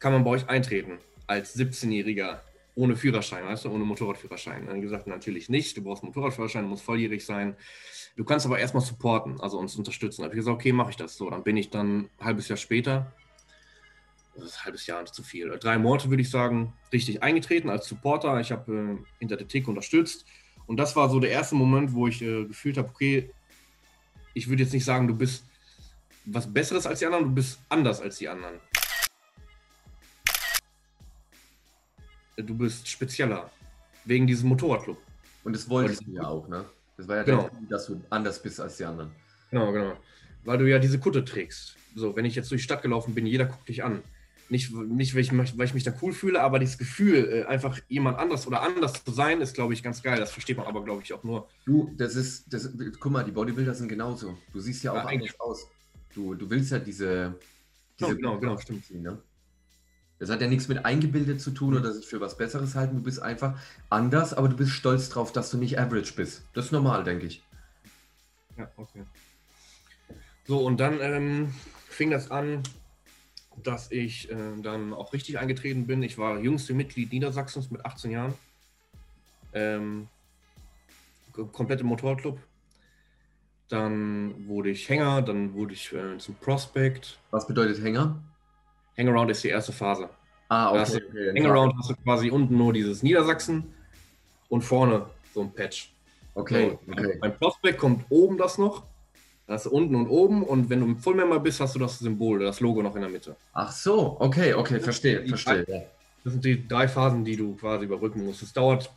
kann 0.00 0.12
man 0.12 0.24
bei 0.24 0.30
euch 0.30 0.48
eintreten 0.48 0.98
als 1.26 1.56
17-Jähriger 1.56 2.40
ohne 2.74 2.96
Führerschein, 2.96 3.44
weißt 3.44 3.64
du, 3.64 3.70
ohne 3.70 3.84
Motorradführerschein? 3.84 4.66
Dann 4.66 4.80
gesagt, 4.80 5.06
natürlich 5.06 5.48
nicht. 5.48 5.76
Du 5.76 5.82
brauchst 5.82 6.02
einen 6.02 6.10
Motorradführerschein, 6.10 6.62
du 6.62 6.68
musst 6.68 6.84
volljährig 6.84 7.24
sein. 7.24 7.56
Du 8.16 8.24
kannst 8.24 8.46
aber 8.46 8.58
erstmal 8.58 8.82
supporten, 8.82 9.40
also 9.40 9.58
uns 9.58 9.76
unterstützen. 9.76 10.22
Da 10.22 10.26
habe 10.26 10.34
ich 10.34 10.38
gesagt, 10.38 10.54
okay, 10.54 10.72
mache 10.72 10.90
ich 10.90 10.96
das 10.96 11.16
so. 11.16 11.28
Dann 11.30 11.42
bin 11.42 11.56
ich 11.56 11.70
dann 11.70 12.02
ein 12.02 12.10
halbes 12.20 12.48
Jahr 12.48 12.56
später, 12.56 13.12
das 14.38 14.50
ist 14.50 14.58
ein 14.58 14.64
halbes 14.66 14.86
Jahr 14.86 15.02
nicht 15.02 15.14
zu 15.14 15.22
viel, 15.22 15.48
drei 15.58 15.78
Monate 15.78 16.10
würde 16.10 16.22
ich 16.22 16.30
sagen, 16.30 16.72
richtig 16.92 17.22
eingetreten 17.22 17.70
als 17.70 17.86
Supporter. 17.86 18.40
Ich 18.40 18.52
habe 18.52 18.72
äh, 18.72 19.04
hinter 19.18 19.36
der 19.36 19.48
Theke 19.48 19.70
unterstützt. 19.70 20.24
Und 20.66 20.76
das 20.76 20.96
war 20.96 21.08
so 21.08 21.18
der 21.18 21.30
erste 21.30 21.54
Moment, 21.54 21.92
wo 21.94 22.08
ich 22.08 22.20
äh, 22.22 22.44
gefühlt 22.44 22.76
habe, 22.76 22.88
okay, 22.88 23.30
ich 24.34 24.48
würde 24.48 24.62
jetzt 24.62 24.72
nicht 24.72 24.84
sagen, 24.84 25.08
du 25.08 25.16
bist 25.16 25.44
was 26.26 26.52
Besseres 26.52 26.86
als 26.86 26.98
die 26.98 27.06
anderen, 27.06 27.24
du 27.24 27.30
bist 27.30 27.58
anders 27.68 28.00
als 28.00 28.18
die 28.18 28.28
anderen. 28.28 28.60
Du 32.36 32.54
bist 32.56 32.86
spezieller. 32.86 33.50
Wegen 34.04 34.26
diesem 34.26 34.48
Motorradclub. 34.48 34.98
Und 35.44 35.52
das 35.54 35.68
wolltest 35.68 36.06
du 36.06 36.12
ja 36.12 36.26
auch, 36.26 36.46
ne? 36.48 36.64
Das 36.96 37.08
war 37.08 37.16
ja 37.16 37.22
Genau. 37.22 37.48
Ziel, 37.48 37.66
dass 37.68 37.86
du 37.86 38.00
anders 38.10 38.42
bist 38.42 38.60
als 38.60 38.76
die 38.76 38.84
anderen. 38.84 39.10
Genau, 39.50 39.72
genau. 39.72 39.96
Weil 40.44 40.58
du 40.58 40.68
ja 40.68 40.78
diese 40.78 40.98
Kutte 40.98 41.24
trägst. 41.24 41.76
So, 41.94 42.14
wenn 42.14 42.24
ich 42.24 42.34
jetzt 42.34 42.50
durch 42.50 42.60
die 42.60 42.64
Stadt 42.64 42.82
gelaufen 42.82 43.14
bin, 43.14 43.26
jeder 43.26 43.46
guckt 43.46 43.68
dich 43.68 43.82
an. 43.82 44.02
Nicht, 44.50 44.72
nicht 44.72 45.14
weil, 45.14 45.20
ich, 45.20 45.32
mich- 45.32 45.58
weil 45.58 45.66
ich 45.66 45.74
mich 45.74 45.84
da 45.84 45.92
cool 46.00 46.12
fühle, 46.12 46.40
aber 46.42 46.58
dieses 46.58 46.78
Gefühl, 46.78 47.28
äh, 47.30 47.44
einfach 47.44 47.78
jemand 47.88 48.18
anders 48.18 48.46
oder 48.46 48.62
anders 48.62 49.04
zu 49.04 49.12
sein, 49.12 49.40
ist, 49.42 49.54
glaube 49.54 49.74
ich, 49.74 49.82
ganz 49.82 50.02
geil. 50.02 50.18
Das 50.18 50.32
versteht 50.32 50.56
man 50.56 50.66
aber, 50.66 50.82
glaube 50.84 51.02
ich, 51.02 51.12
auch 51.12 51.22
nur. 51.22 51.48
Du, 51.66 51.92
das 51.96 52.16
ist, 52.16 52.52
das, 52.52 52.70
guck 52.98 53.12
mal, 53.12 53.24
die 53.24 53.30
Bodybuilder 53.32 53.74
sind 53.74 53.88
genauso. 53.88 54.38
Du 54.52 54.60
siehst 54.60 54.82
ja 54.84 54.92
auch 54.92 54.96
Ja, 54.96 55.04
anders 55.04 55.38
aus. 55.40 55.66
Du, 56.14 56.34
du 56.34 56.48
willst 56.48 56.72
ja 56.72 56.78
diese. 56.78 57.38
Genau, 57.98 58.14
genau, 58.14 58.38
genau, 58.38 58.58
stimmt. 58.58 58.86
ziehen, 58.86 59.02
Ne? 59.02 59.18
Das 60.18 60.30
hat 60.30 60.40
ja 60.40 60.48
nichts 60.48 60.66
mit 60.66 60.84
eingebildet 60.84 61.40
zu 61.40 61.50
tun 61.52 61.76
oder 61.76 61.92
sich 61.92 62.06
für 62.06 62.20
was 62.20 62.36
Besseres 62.36 62.74
halten. 62.74 62.96
Du 62.96 63.02
bist 63.02 63.20
einfach 63.20 63.56
anders, 63.88 64.34
aber 64.34 64.48
du 64.48 64.56
bist 64.56 64.72
stolz 64.72 65.10
drauf, 65.10 65.30
dass 65.30 65.50
du 65.50 65.58
nicht 65.58 65.78
average 65.78 66.14
bist. 66.16 66.42
Das 66.54 66.66
ist 66.66 66.72
normal, 66.72 67.04
denke 67.04 67.26
ich. 67.26 67.42
Ja, 68.56 68.68
okay. 68.76 69.04
So, 70.46 70.58
und 70.64 70.80
dann 70.80 70.98
ähm, 71.00 71.54
fing 71.88 72.10
das 72.10 72.30
an, 72.30 72.62
dass 73.62 73.90
ich 73.90 74.30
äh, 74.30 74.36
dann 74.62 74.92
auch 74.94 75.12
richtig 75.12 75.38
eingetreten 75.38 75.86
bin. 75.86 76.02
Ich 76.02 76.18
war 76.18 76.38
jüngste 76.38 76.74
Mitglied 76.74 77.12
Niedersachsens 77.12 77.70
mit 77.70 77.84
18 77.84 78.10
Jahren. 78.10 78.34
Ähm, 79.52 80.08
im 81.80 81.86
Motorradclub. 81.86 82.38
Dann 83.68 84.48
wurde 84.48 84.70
ich 84.70 84.88
Hänger, 84.88 85.22
dann 85.22 85.52
wurde 85.54 85.74
ich 85.74 85.92
äh, 85.92 86.16
zum 86.18 86.34
Prospect. 86.36 87.18
Was 87.30 87.46
bedeutet 87.46 87.82
Hänger? 87.82 88.18
Hangaround 88.96 89.30
ist 89.30 89.44
die 89.44 89.48
erste 89.48 89.72
Phase. 89.72 90.08
Ah, 90.48 90.70
okay. 90.70 91.00
du- 91.00 91.08
okay. 91.08 91.32
Hangaround 91.36 91.74
hast 91.78 91.90
du 91.90 91.94
quasi 91.96 92.30
unten 92.30 92.56
nur 92.56 92.72
dieses 92.72 93.02
Niedersachsen 93.02 93.74
und 94.48 94.62
vorne 94.62 95.06
so 95.34 95.42
ein 95.42 95.52
Patch. 95.52 95.92
Okay, 96.34 96.78
So, 96.86 96.92
okay. 96.92 97.18
Beim 97.20 97.36
Prospect 97.38 97.78
kommt 97.78 98.04
oben 98.08 98.38
das 98.38 98.56
noch. 98.58 98.84
Da 99.48 99.54
hast 99.54 99.64
du 99.64 99.70
unten 99.70 99.94
und 99.94 100.08
oben 100.08 100.42
und 100.42 100.68
wenn 100.68 100.80
du 100.80 100.86
im 100.86 100.98
Full-Member 100.98 101.40
bist, 101.40 101.58
hast 101.58 101.74
du 101.74 101.78
das 101.78 101.98
Symbol, 101.98 102.40
das 102.40 102.60
Logo 102.60 102.82
noch 102.82 102.94
in 102.94 103.00
der 103.00 103.10
Mitte. 103.10 103.34
Ach 103.54 103.72
so, 103.72 104.20
okay, 104.20 104.52
okay, 104.52 104.78
verstehe, 104.78 105.26
verstehe. 105.26 105.86
Das 106.22 106.34
sind 106.34 106.44
die 106.44 106.68
drei 106.68 106.86
Phasen, 106.86 107.24
die 107.24 107.34
du 107.34 107.56
quasi 107.56 107.86
überbrücken 107.86 108.26
musst. 108.26 108.42
Es 108.42 108.52
dauert 108.52 108.92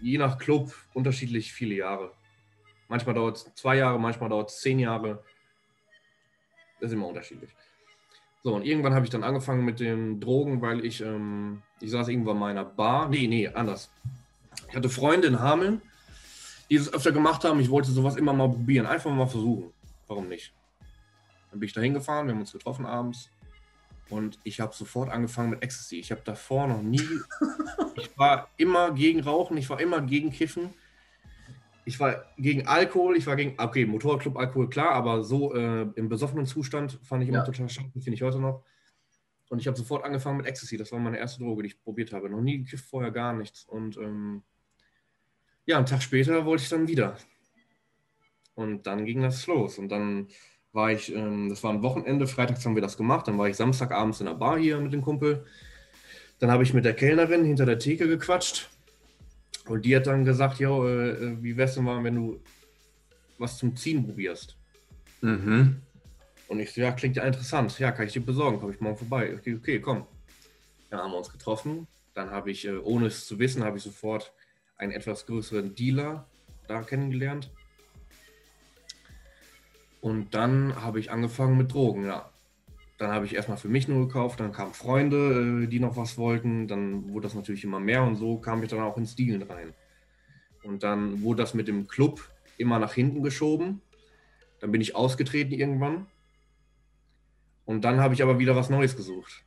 je 0.00 0.18
nach 0.18 0.38
Club 0.38 0.72
unterschiedlich 0.94 1.52
viele 1.52 1.74
Jahre. 1.74 2.12
Manchmal 2.86 3.16
dauert 3.16 3.38
es 3.38 3.54
zwei 3.56 3.78
Jahre, 3.78 3.98
manchmal 3.98 4.28
dauert 4.28 4.50
es 4.50 4.60
zehn 4.60 4.78
Jahre. 4.78 5.24
Das 6.78 6.90
ist 6.90 6.94
immer 6.94 7.08
unterschiedlich. 7.08 7.50
So, 8.44 8.54
und 8.54 8.64
irgendwann 8.64 8.94
habe 8.94 9.04
ich 9.04 9.10
dann 9.10 9.24
angefangen 9.24 9.64
mit 9.64 9.80
den 9.80 10.20
Drogen, 10.20 10.62
weil 10.62 10.84
ich, 10.84 11.00
ähm, 11.00 11.62
ich 11.80 11.90
saß 11.90 12.06
irgendwann 12.06 12.36
in 12.36 12.40
meiner 12.40 12.64
Bar. 12.64 13.08
Nee, 13.08 13.26
nee, 13.26 13.48
anders. 13.48 13.90
Ich 14.68 14.76
hatte 14.76 14.88
Freunde 14.88 15.26
in 15.26 15.40
Hameln, 15.40 15.82
die 16.70 16.76
es 16.76 16.92
öfter 16.92 17.12
gemacht 17.12 17.44
haben. 17.44 17.60
Ich 17.60 17.70
wollte 17.70 17.90
sowas 17.90 18.16
immer 18.16 18.32
mal 18.32 18.48
probieren, 18.48 18.86
einfach 18.86 19.10
mal 19.10 19.26
versuchen. 19.26 19.72
Warum 20.06 20.28
nicht? 20.28 20.54
Dann 21.50 21.60
bin 21.60 21.66
ich 21.66 21.72
da 21.72 21.80
hingefahren, 21.80 22.26
wir 22.26 22.34
haben 22.34 22.40
uns 22.40 22.52
getroffen 22.52 22.86
abends. 22.86 23.30
Und 24.10 24.38
ich 24.42 24.60
habe 24.60 24.74
sofort 24.74 25.10
angefangen 25.10 25.50
mit 25.50 25.62
Ecstasy. 25.62 25.96
Ich 25.98 26.10
habe 26.10 26.22
davor 26.24 26.66
noch 26.66 26.82
nie. 26.82 27.00
ich 27.96 28.16
war 28.18 28.48
immer 28.56 28.92
gegen 28.92 29.20
Rauchen, 29.20 29.56
ich 29.58 29.68
war 29.68 29.80
immer 29.80 30.00
gegen 30.00 30.30
Kiffen. 30.30 30.70
Ich 31.84 32.00
war 32.00 32.24
gegen 32.36 32.66
Alkohol, 32.66 33.16
ich 33.16 33.26
war 33.26 33.36
gegen. 33.36 33.54
Okay, 33.58 33.86
Motorradclub 33.86 34.36
Alkohol, 34.36 34.68
klar, 34.68 34.92
aber 34.92 35.22
so 35.24 35.54
äh, 35.54 35.86
im 35.94 36.08
besoffenen 36.08 36.46
Zustand 36.46 36.98
fand 37.02 37.22
ich 37.22 37.28
immer 37.28 37.38
Ja. 37.38 37.44
total 37.44 37.68
schade, 37.68 37.90
finde 37.92 38.12
ich 38.12 38.22
heute 38.22 38.38
noch. 38.38 38.62
Und 39.48 39.60
ich 39.60 39.66
habe 39.66 39.76
sofort 39.76 40.04
angefangen 40.04 40.36
mit 40.38 40.46
Ecstasy. 40.46 40.76
Das 40.76 40.92
war 40.92 40.98
meine 40.98 41.18
erste 41.18 41.42
Droge, 41.42 41.62
die 41.62 41.68
ich 41.68 41.82
probiert 41.82 42.12
habe. 42.12 42.28
Noch 42.28 42.42
nie 42.42 42.58
gekifft, 42.58 42.84
vorher 42.84 43.10
gar 43.10 43.32
nichts. 43.32 43.64
Und 43.64 43.96
ähm, 43.96 44.42
ja, 45.68 45.76
einen 45.76 45.86
Tag 45.86 46.02
später 46.02 46.46
wollte 46.46 46.62
ich 46.62 46.70
dann 46.70 46.88
wieder. 46.88 47.18
Und 48.54 48.86
dann 48.86 49.04
ging 49.04 49.20
das 49.20 49.46
los. 49.46 49.78
Und 49.78 49.90
dann 49.90 50.28
war 50.72 50.90
ich, 50.90 51.14
ähm, 51.14 51.50
das 51.50 51.62
war 51.62 51.72
ein 51.72 51.82
Wochenende, 51.82 52.26
freitags 52.26 52.64
haben 52.64 52.74
wir 52.74 52.82
das 52.82 52.96
gemacht, 52.96 53.28
dann 53.28 53.36
war 53.36 53.48
ich 53.48 53.56
Samstagabends 53.56 54.20
in 54.20 54.26
der 54.26 54.34
Bar 54.34 54.58
hier 54.58 54.80
mit 54.80 54.94
dem 54.94 55.02
Kumpel. 55.02 55.44
Dann 56.38 56.50
habe 56.50 56.62
ich 56.62 56.72
mit 56.72 56.86
der 56.86 56.94
Kellnerin 56.94 57.44
hinter 57.44 57.66
der 57.66 57.78
Theke 57.78 58.08
gequatscht. 58.08 58.70
Und 59.66 59.84
die 59.84 59.94
hat 59.94 60.06
dann 60.06 60.24
gesagt, 60.24 60.58
ja, 60.58 60.70
äh, 60.70 61.10
äh, 61.10 61.42
wie 61.42 61.54
wär's 61.58 61.74
denn 61.74 61.84
mal, 61.84 62.02
wenn 62.02 62.14
du 62.14 62.40
was 63.36 63.58
zum 63.58 63.76
Ziehen 63.76 64.06
probierst? 64.06 64.56
Mhm. 65.20 65.82
Und 66.48 66.60
ich 66.60 66.72
so, 66.72 66.80
ja, 66.80 66.92
klingt 66.92 67.16
ja 67.16 67.24
interessant. 67.24 67.78
Ja, 67.78 67.92
kann 67.92 68.06
ich 68.06 68.14
dir 68.14 68.24
besorgen, 68.24 68.58
komme 68.58 68.72
ich 68.72 68.80
morgen 68.80 68.96
vorbei. 68.96 69.34
Okay, 69.34 69.54
okay, 69.54 69.80
komm. 69.80 70.06
Dann 70.88 71.00
haben 71.00 71.10
wir 71.10 71.18
uns 71.18 71.30
getroffen. 71.30 71.86
Dann 72.14 72.30
habe 72.30 72.50
ich, 72.50 72.66
äh, 72.66 72.78
ohne 72.78 73.08
es 73.08 73.26
zu 73.26 73.38
wissen, 73.38 73.62
habe 73.62 73.76
ich 73.76 73.82
sofort 73.82 74.32
einen 74.78 74.92
etwas 74.92 75.26
größeren 75.26 75.74
Dealer 75.74 76.26
da 76.66 76.82
kennengelernt. 76.82 77.50
Und 80.00 80.34
dann 80.34 80.80
habe 80.80 81.00
ich 81.00 81.10
angefangen 81.10 81.58
mit 81.58 81.72
Drogen, 81.72 82.04
ja. 82.04 82.30
Dann 82.98 83.10
habe 83.10 83.26
ich 83.26 83.34
erstmal 83.34 83.58
für 83.58 83.68
mich 83.68 83.86
nur 83.86 84.06
gekauft, 84.06 84.40
dann 84.40 84.52
kamen 84.52 84.74
Freunde, 84.74 85.64
äh, 85.64 85.66
die 85.66 85.80
noch 85.80 85.96
was 85.96 86.18
wollten, 86.18 86.66
dann 86.66 87.08
wurde 87.10 87.26
das 87.26 87.34
natürlich 87.34 87.62
immer 87.64 87.78
mehr 87.78 88.02
und 88.02 88.16
so 88.16 88.38
kam 88.38 88.62
ich 88.62 88.70
dann 88.70 88.80
auch 88.80 88.96
ins 88.96 89.14
Dealen 89.14 89.42
rein. 89.42 89.74
Und 90.62 90.82
dann 90.82 91.22
wurde 91.22 91.42
das 91.42 91.54
mit 91.54 91.68
dem 91.68 91.86
Club 91.86 92.28
immer 92.56 92.78
nach 92.78 92.94
hinten 92.94 93.22
geschoben. 93.22 93.80
Dann 94.60 94.72
bin 94.72 94.80
ich 94.80 94.96
ausgetreten 94.96 95.52
irgendwann. 95.52 96.06
Und 97.64 97.82
dann 97.82 98.00
habe 98.00 98.14
ich 98.14 98.22
aber 98.22 98.38
wieder 98.38 98.56
was 98.56 98.70
Neues 98.70 98.96
gesucht. 98.96 99.44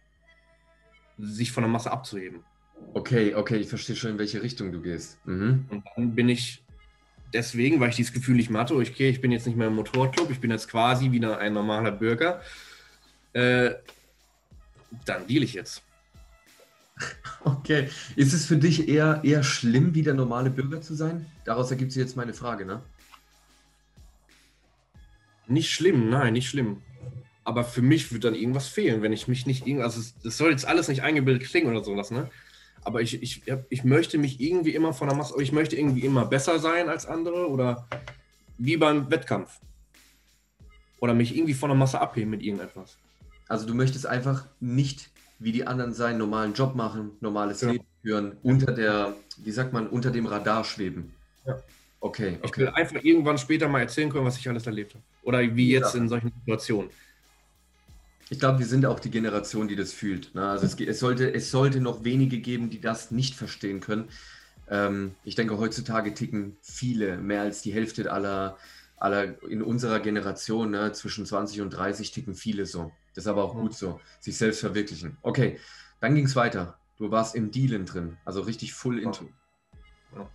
Sich 1.17 1.51
von 1.51 1.63
der 1.63 1.71
Masse 1.71 1.91
abzuheben. 1.91 2.43
Okay, 2.93 3.33
okay, 3.35 3.57
ich 3.57 3.67
verstehe 3.69 3.95
schon, 3.95 4.11
in 4.11 4.17
welche 4.19 4.41
Richtung 4.43 4.71
du 4.71 4.81
gehst. 4.81 5.17
Mhm. 5.25 5.65
Und 5.69 5.83
dann 5.95 6.13
bin 6.15 6.29
ich 6.29 6.63
deswegen, 7.33 7.79
weil 7.79 7.89
ich 7.89 7.95
dieses 7.95 8.13
Gefühl 8.13 8.35
nicht 8.35 8.51
hatte, 8.53 8.75
okay, 8.75 9.09
ich 9.09 9.21
bin 9.21 9.31
jetzt 9.31 9.47
nicht 9.47 9.57
mehr 9.57 9.67
im 9.67 9.75
Motorclub, 9.75 10.29
ich 10.29 10.39
bin 10.41 10.51
jetzt 10.51 10.67
quasi 10.67 11.11
wieder 11.11 11.37
ein 11.37 11.53
normaler 11.53 11.91
Bürger. 11.91 12.41
Äh, 13.33 13.75
dann 15.05 15.25
deal 15.27 15.43
ich 15.43 15.53
jetzt. 15.53 15.83
Okay. 17.43 17.89
Ist 18.15 18.33
es 18.33 18.45
für 18.45 18.57
dich 18.57 18.87
eher, 18.87 19.21
eher 19.23 19.41
schlimm, 19.41 19.95
wie 19.95 20.03
der 20.03 20.13
normale 20.13 20.51
Bürger 20.51 20.79
zu 20.81 20.93
sein? 20.93 21.25
Daraus 21.43 21.71
ergibt 21.71 21.91
sich 21.91 21.99
jetzt 21.99 22.15
meine 22.15 22.35
Frage, 22.35 22.65
ne? 22.65 22.83
Nicht 25.47 25.71
schlimm, 25.71 26.09
nein, 26.09 26.33
nicht 26.33 26.47
schlimm. 26.49 26.83
Aber 27.43 27.63
für 27.63 27.81
mich 27.81 28.11
wird 28.13 28.23
dann 28.23 28.35
irgendwas 28.35 28.67
fehlen, 28.67 29.01
wenn 29.01 29.13
ich 29.13 29.27
mich 29.27 29.47
nicht 29.47 29.65
irgendwie, 29.65 29.83
also 29.83 29.99
es- 29.99 30.13
das 30.23 30.37
soll 30.37 30.51
jetzt 30.51 30.65
alles 30.67 30.87
nicht 30.87 31.01
eingebildet 31.01 31.47
klingen 31.47 31.67
oder 31.71 31.83
sowas, 31.83 32.11
ne? 32.11 32.29
Aber 32.83 33.01
ich, 33.01 33.21
ich, 33.21 33.43
ich 33.69 33.83
möchte 33.83 34.17
mich 34.17 34.39
irgendwie 34.41 34.73
immer 34.73 34.93
von 34.93 35.07
der 35.07 35.15
Masse, 35.17 35.41
ich 35.41 35.51
möchte 35.51 35.75
irgendwie 35.75 36.01
immer 36.05 36.25
besser 36.25 36.59
sein 36.59 36.89
als 36.89 37.05
andere 37.05 37.47
oder 37.49 37.87
wie 38.57 38.77
beim 38.77 39.09
Wettkampf. 39.11 39.59
Oder 40.99 41.13
mich 41.13 41.35
irgendwie 41.35 41.53
von 41.53 41.69
der 41.69 41.77
Masse 41.77 41.99
abheben 41.99 42.29
mit 42.31 42.41
irgendetwas. 42.43 42.97
Also 43.47 43.65
du 43.67 43.73
möchtest 43.73 44.05
einfach 44.05 44.45
nicht 44.59 45.09
wie 45.39 45.51
die 45.51 45.65
anderen 45.65 45.93
sein, 45.93 46.17
normalen 46.17 46.53
Job 46.53 46.75
machen, 46.75 47.11
normales 47.19 47.61
Ja. 47.61 47.71
Leben 47.71 47.85
führen, 48.03 48.37
unter 48.43 48.71
der, 48.71 49.15
wie 49.37 49.51
sagt 49.51 49.73
man, 49.73 49.87
unter 49.87 50.11
dem 50.11 50.25
Radar 50.27 50.63
schweben. 50.63 51.13
Ja. 51.45 51.57
Okay, 51.99 52.37
Ich 52.41 52.49
okay. 52.49 52.61
will 52.61 52.69
einfach 52.69 53.03
irgendwann 53.03 53.37
später 53.37 53.67
mal 53.67 53.79
erzählen 53.81 54.09
können, 54.09 54.25
was 54.25 54.37
ich 54.37 54.47
alles 54.49 54.65
erlebt 54.65 54.93
habe. 54.93 55.03
Oder 55.23 55.39
wie 55.55 55.71
jetzt 55.71 55.93
Ja. 55.93 55.99
in 56.01 56.09
solchen 56.09 56.31
Situationen. 56.39 56.89
Ich 58.31 58.39
glaube, 58.39 58.59
wir 58.59 58.65
sind 58.65 58.85
auch 58.85 59.01
die 59.01 59.11
Generation, 59.11 59.67
die 59.67 59.75
das 59.75 59.91
fühlt. 59.91 60.33
Ne? 60.33 60.49
Also 60.49 60.65
es, 60.65 60.79
es, 60.79 60.99
sollte, 60.99 61.33
es 61.33 61.51
sollte 61.51 61.81
noch 61.81 62.05
wenige 62.05 62.39
geben, 62.39 62.69
die 62.69 62.79
das 62.79 63.11
nicht 63.11 63.35
verstehen 63.35 63.81
können. 63.81 64.07
Ähm, 64.69 65.15
ich 65.25 65.35
denke, 65.35 65.57
heutzutage 65.57 66.13
ticken 66.13 66.55
viele, 66.61 67.17
mehr 67.17 67.41
als 67.41 67.61
die 67.61 67.73
Hälfte 67.73 68.09
aller, 68.09 68.57
aller 68.95 69.43
in 69.43 69.61
unserer 69.61 69.99
Generation, 69.99 70.71
ne, 70.71 70.93
zwischen 70.93 71.25
20 71.25 71.59
und 71.59 71.71
30, 71.71 72.11
ticken 72.11 72.33
viele 72.33 72.65
so. 72.65 72.93
Das 73.15 73.25
ist 73.25 73.27
aber 73.27 73.43
auch 73.43 73.53
gut 73.53 73.73
so, 73.73 73.99
sich 74.21 74.37
selbst 74.37 74.61
verwirklichen. 74.61 75.17
Okay, 75.23 75.59
dann 75.99 76.15
ging 76.15 76.23
es 76.23 76.37
weiter. 76.37 76.79
Du 76.95 77.11
warst 77.11 77.35
im 77.35 77.51
Dealen 77.51 77.85
drin, 77.85 78.15
also 78.23 78.39
richtig 78.39 78.73
full 78.73 78.99
into. 78.99 79.27
Ja. 80.15 80.25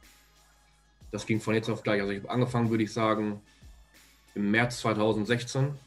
Das 1.13 1.25
ging 1.25 1.41
von 1.41 1.55
jetzt 1.55 1.71
auf 1.71 1.83
gleich. 1.83 2.03
Also 2.03 2.13
ich 2.13 2.19
habe 2.19 2.31
angefangen, 2.31 2.69
würde 2.69 2.85
ich 2.85 2.93
sagen, 2.93 3.41
im 4.35 4.51
März 4.51 4.81
2016 4.81 5.79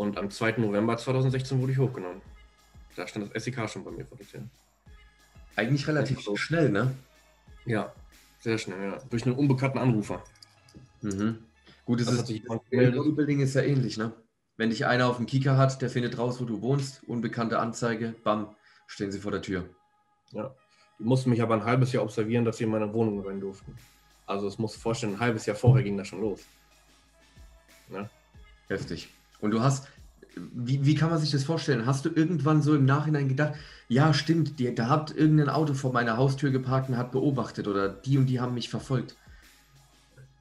und 0.00 0.16
am 0.16 0.30
2. 0.30 0.52
November 0.52 0.96
2016 0.96 1.60
wurde 1.60 1.72
ich 1.72 1.78
hochgenommen. 1.78 2.22
Da 2.96 3.06
stand 3.06 3.34
das 3.34 3.44
SEK 3.44 3.68
schon 3.68 3.84
bei 3.84 3.90
mir 3.90 4.06
vor 4.06 4.16
der 4.16 4.26
Tür. 4.26 4.42
Eigentlich 5.56 5.86
relativ 5.86 6.18
also, 6.18 6.36
schnell, 6.36 6.70
ne? 6.70 6.94
Ja, 7.66 7.92
sehr 8.40 8.56
schnell, 8.56 8.82
ja. 8.82 8.98
Durch 9.10 9.26
einen 9.26 9.34
unbekannten 9.34 9.78
Anrufer. 9.78 10.24
Mhm. 11.02 11.44
Gut, 11.84 12.00
es 12.00 12.10
ist, 12.10 12.46
Bodybuilding 12.46 13.40
ist 13.40 13.54
ja 13.54 13.62
ähnlich, 13.62 13.98
ne? 13.98 14.12
Wenn 14.56 14.70
dich 14.70 14.86
einer 14.86 15.06
auf 15.06 15.18
dem 15.18 15.26
Kieker 15.26 15.56
hat, 15.58 15.80
der 15.82 15.90
findet 15.90 16.16
raus, 16.18 16.40
wo 16.40 16.44
du 16.44 16.62
wohnst, 16.62 17.02
unbekannte 17.06 17.58
Anzeige, 17.58 18.14
bam, 18.24 18.54
stehen 18.86 19.12
sie 19.12 19.20
vor 19.20 19.32
der 19.32 19.42
Tür. 19.42 19.68
Ja. 20.32 20.54
Die 20.98 21.04
mussten 21.04 21.30
mich 21.30 21.42
aber 21.42 21.54
ein 21.54 21.64
halbes 21.64 21.92
Jahr 21.92 22.04
observieren, 22.04 22.44
dass 22.44 22.56
sie 22.56 22.64
in 22.64 22.70
meine 22.70 22.92
Wohnung 22.92 23.26
rein 23.26 23.40
durften. 23.40 23.76
Also 24.26 24.46
es 24.46 24.58
muss 24.58 24.76
vorstellen, 24.76 25.14
ein 25.14 25.20
halbes 25.20 25.46
Jahr 25.46 25.56
vorher 25.56 25.82
ging 25.82 25.96
das 25.98 26.08
schon 26.08 26.20
los. 26.20 26.40
Ne? 27.88 28.08
Heftig. 28.68 29.10
Und 29.40 29.52
du 29.52 29.60
hast, 29.60 29.88
wie, 30.36 30.84
wie 30.84 30.94
kann 30.94 31.10
man 31.10 31.18
sich 31.18 31.30
das 31.30 31.44
vorstellen? 31.44 31.86
Hast 31.86 32.04
du 32.04 32.10
irgendwann 32.10 32.62
so 32.62 32.74
im 32.74 32.84
Nachhinein 32.84 33.28
gedacht, 33.28 33.54
ja, 33.88 34.14
stimmt, 34.14 34.58
die, 34.58 34.74
da 34.74 34.88
hat 34.88 35.14
irgendein 35.14 35.48
Auto 35.48 35.74
vor 35.74 35.92
meiner 35.92 36.16
Haustür 36.16 36.50
geparkt 36.50 36.88
und 36.88 36.96
hat 36.96 37.12
beobachtet 37.12 37.66
oder 37.66 37.88
die 37.88 38.18
und 38.18 38.26
die 38.26 38.40
haben 38.40 38.54
mich 38.54 38.68
verfolgt? 38.68 39.16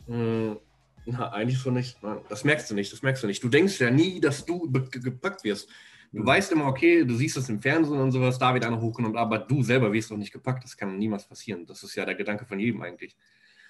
Hm, 0.08 0.58
na, 1.06 1.32
eigentlich 1.32 1.60
so 1.60 1.72
nicht. 1.72 1.98
Das 2.30 2.44
merkst 2.44 2.70
du 2.70 2.76
nicht, 2.76 2.94
das 2.94 3.02
merkst 3.02 3.24
du 3.24 3.28
nicht. 3.28 3.44
Du 3.44 3.50
denkst 3.50 3.80
ja 3.80 3.90
nie, 3.90 4.20
dass 4.20 4.46
du 4.46 4.70
gepackt 4.92 5.44
wirst. 5.44 5.70
Du 6.12 6.22
mhm. 6.22 6.26
weißt 6.26 6.52
immer, 6.52 6.66
okay, 6.66 7.06
du 7.06 7.16
siehst 7.16 7.38
das 7.38 7.50
im 7.50 7.62
Fernsehen 7.62 8.00
und 8.00 8.12
sowas, 8.12 8.40
da 8.40 8.54
wird 8.54 8.66
einer 8.66 8.82
hochgenommen, 8.82 9.18
aber 9.18 9.40
du 9.40 9.64
selber 9.64 9.92
wirst 9.94 10.12
doch 10.12 10.18
nicht 10.18 10.34
gepackt. 10.34 10.64
Das 10.64 10.76
kann 10.76 10.98
niemals 10.98 11.28
passieren. 11.28 11.66
Das 11.66 11.84
ist 11.84 11.96
ja 11.96 12.06
der 12.06 12.16
Gedanke 12.16 12.46
von 12.46 12.60
jedem 12.60 12.82
eigentlich. 12.82 13.16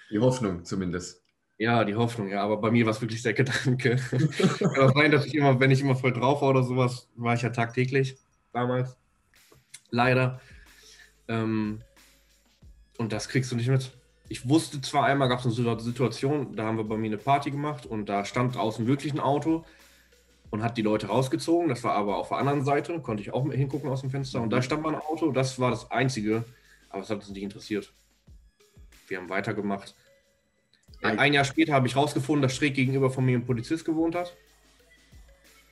Die 0.10 0.20
Hoffnung 0.20 0.63
zumindest. 0.65 1.22
Ja, 1.60 1.84
die 1.84 1.95
Hoffnung, 1.95 2.30
ja, 2.30 2.41
aber 2.41 2.56
bei 2.56 2.72
mir 2.72 2.86
war 2.86 2.91
es 2.91 3.02
wirklich 3.02 3.22
der 3.22 3.34
Gedanke. 3.36 3.98
Kann 4.60 4.78
auch 4.80 4.93
sein, 4.93 5.12
dass 5.12 5.26
ich 5.26 5.36
immer, 5.36 5.60
wenn 5.60 5.72
ich 5.72 5.82
immer 5.82 5.95
voll 5.95 6.13
drauf 6.13 6.41
war 6.41 6.52
oder 6.52 6.63
sowas, 6.63 7.10
war 7.15 7.34
ich 7.34 7.41
ja 7.41 7.50
tagtäglich 7.50 8.17
damals. 8.54 8.95
Leider. 9.91 10.39
Ähm, 11.28 11.82
und 12.98 13.12
das 13.12 13.28
kriegst 13.28 13.52
du 13.52 13.58
nicht 13.58 13.67
mit. 13.67 13.91
Ich 14.30 14.48
wusste 14.48 14.80
zwar 14.80 15.06
einmal, 15.06 15.28
gab 15.28 15.39
es 15.39 15.60
eine 15.60 15.80
Situation, 15.80 16.56
da 16.56 16.63
haben 16.63 16.78
wir 16.78 16.86
bei 16.86 16.95
mir 16.95 17.08
eine 17.08 17.17
Party 17.17 17.52
gemacht 17.52 17.86
und 17.86 18.08
da 18.08 18.24
stand 18.24 18.56
draußen 18.56 18.88
wirklich 18.88 19.12
ein 19.12 19.19
Auto 19.19 19.65
und 20.52 20.63
hat 20.63 20.78
die 20.78 20.82
Leute 20.82 21.08
rausgezogen. 21.08 21.67
Das 21.67 21.84
war 21.84 21.93
aber 21.93 22.17
auf 22.17 22.30
der 22.30 22.38
anderen 22.38 22.63
Seite, 22.63 23.02
konnte 23.02 23.22
ich 23.22 23.34
auch 23.34 23.52
hingucken 23.52 23.89
aus 23.89 24.00
dem 24.00 24.12
Fenster. 24.12 24.39
Und 24.41 24.52
da 24.52 24.62
stand 24.62 24.82
mal 24.84 24.95
ein 24.95 25.02
Auto, 25.02 25.32
das 25.32 25.60
war 25.60 25.72
das 25.72 25.91
Einzige, 25.91 26.45
aber 26.89 27.02
es 27.02 27.10
hat 27.10 27.17
uns 27.17 27.30
nicht 27.30 27.43
interessiert. 27.43 27.91
Wir 29.08 29.17
haben 29.17 29.30
weitergemacht. 29.30 29.93
Ein 31.01 31.33
Jahr 31.33 31.45
später 31.45 31.73
habe 31.73 31.88
ich 31.88 31.95
rausgefunden, 31.95 32.41
dass 32.41 32.55
schräg 32.55 32.75
gegenüber 32.75 33.09
von 33.09 33.25
mir 33.25 33.38
ein 33.38 33.45
Polizist 33.45 33.85
gewohnt 33.85 34.15
hat. 34.15 34.35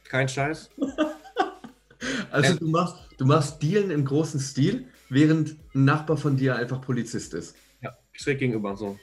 Kein 0.05 0.29
Scheiß. 0.29 0.69
also 2.31 2.55
du 2.55 2.69
machst, 2.69 2.95
du 3.17 3.25
machst 3.25 3.61
Dealen 3.61 3.91
im 3.91 4.05
großen 4.05 4.39
Stil, 4.39 4.87
während 5.09 5.57
ein 5.75 5.85
Nachbar 5.85 6.17
von 6.17 6.37
dir 6.37 6.55
einfach 6.55 6.81
Polizist 6.81 7.33
ist. 7.33 7.55
Ja, 7.81 7.97
schräg 8.13 8.39
gegenüber 8.39 8.77
so. 8.77 8.97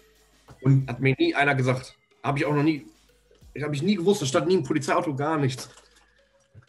Und 0.62 0.88
hat 0.88 1.00
mir 1.00 1.14
nie 1.18 1.34
einer 1.34 1.54
gesagt. 1.54 1.94
Habe 2.22 2.38
ich 2.38 2.46
auch 2.46 2.54
noch 2.54 2.62
nie. 2.62 2.86
Ich 3.52 3.62
habe 3.62 3.74
ich 3.74 3.82
nie 3.82 3.96
gewusst, 3.96 4.22
da 4.22 4.26
stand 4.26 4.48
nie 4.48 4.56
ein 4.56 4.64
Polizeiauto, 4.64 5.14
gar 5.14 5.38
nichts. 5.38 5.68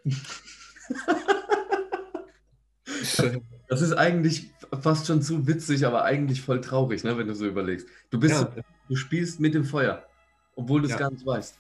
das 3.68 3.82
ist 3.82 3.94
eigentlich 3.94 4.52
fast 4.82 5.08
schon 5.08 5.22
zu 5.22 5.48
witzig, 5.48 5.86
aber 5.86 6.04
eigentlich 6.04 6.42
voll 6.42 6.62
traurig, 6.62 7.04
ne, 7.04 7.18
wenn 7.18 7.28
du 7.28 7.36
so 7.36 7.46
überlegst. 7.46 7.88
Du 8.10 8.20
bist, 8.20 8.42
ja. 8.42 8.64
du 8.88 8.96
spielst 8.96 9.40
mit 9.40 9.54
dem 9.54 9.66
Feuer, 9.66 10.04
obwohl 10.56 10.82
du 10.82 10.88
es 10.88 10.92
ja. 10.92 11.00
gar 11.00 11.12
nicht 11.12 11.26
weißt. 11.26 11.58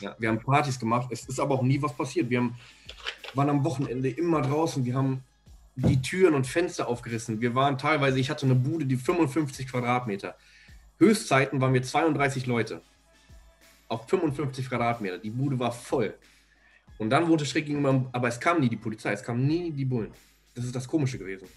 Ja, 0.00 0.16
wir 0.18 0.30
haben 0.30 0.40
Partys 0.40 0.78
gemacht, 0.78 1.08
es 1.10 1.28
ist 1.28 1.38
aber 1.38 1.56
auch 1.56 1.62
nie 1.62 1.80
was 1.82 1.94
passiert. 1.94 2.30
Wir 2.30 2.38
haben, 2.38 2.56
waren 3.34 3.50
am 3.50 3.64
Wochenende 3.64 4.08
immer 4.08 4.40
draußen, 4.40 4.84
wir 4.84 4.94
haben 4.94 5.22
die 5.74 6.00
Türen 6.00 6.34
und 6.34 6.46
Fenster 6.46 6.88
aufgerissen. 6.88 7.40
Wir 7.40 7.54
waren 7.54 7.78
teilweise, 7.78 8.18
ich 8.18 8.30
hatte 8.30 8.46
eine 8.46 8.54
Bude, 8.54 8.86
die 8.86 8.96
55 8.96 9.68
Quadratmeter. 9.68 10.36
Höchstzeiten 10.98 11.60
waren 11.60 11.72
wir 11.74 11.82
32 11.82 12.46
Leute. 12.46 12.82
Auf 13.88 14.08
55 14.08 14.68
Quadratmeter. 14.68 15.18
Die 15.18 15.30
Bude 15.30 15.58
war 15.58 15.72
voll. 15.72 16.14
Und 16.98 17.10
dann 17.10 17.26
wurde 17.28 17.44
schräg 17.44 17.66
gegenüber, 17.66 18.08
aber 18.12 18.28
es 18.28 18.38
kam 18.38 18.60
nie 18.60 18.68
die 18.68 18.76
Polizei, 18.76 19.12
es 19.12 19.22
kamen 19.22 19.46
nie 19.46 19.70
die 19.72 19.84
Bullen. 19.84 20.12
Das 20.54 20.64
ist 20.64 20.74
das 20.74 20.88
Komische 20.88 21.18
gewesen. 21.18 21.48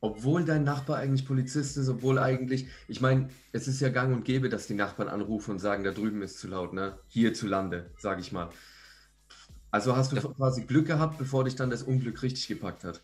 Obwohl 0.00 0.44
dein 0.44 0.64
Nachbar 0.64 0.98
eigentlich 0.98 1.26
Polizist 1.26 1.76
ist, 1.76 1.88
obwohl 1.88 2.18
eigentlich, 2.18 2.66
ich 2.86 3.00
meine, 3.00 3.28
es 3.52 3.66
ist 3.66 3.80
ja 3.80 3.88
gang 3.88 4.14
und 4.14 4.24
gäbe, 4.24 4.48
dass 4.48 4.66
die 4.66 4.74
Nachbarn 4.74 5.08
anrufen 5.08 5.52
und 5.52 5.58
sagen, 5.58 5.84
da 5.84 5.90
drüben 5.90 6.22
ist 6.22 6.38
zu 6.38 6.48
laut, 6.48 6.74
ne? 6.74 6.98
Hierzulande, 7.08 7.90
sage 7.98 8.20
ich 8.20 8.30
mal. 8.30 8.50
Also 9.70 9.96
hast 9.96 10.12
du 10.12 10.16
ja. 10.16 10.22
quasi 10.22 10.62
Glück 10.62 10.86
gehabt, 10.86 11.18
bevor 11.18 11.44
dich 11.44 11.56
dann 11.56 11.70
das 11.70 11.82
Unglück 11.82 12.22
richtig 12.22 12.46
gepackt 12.46 12.84
hat. 12.84 13.00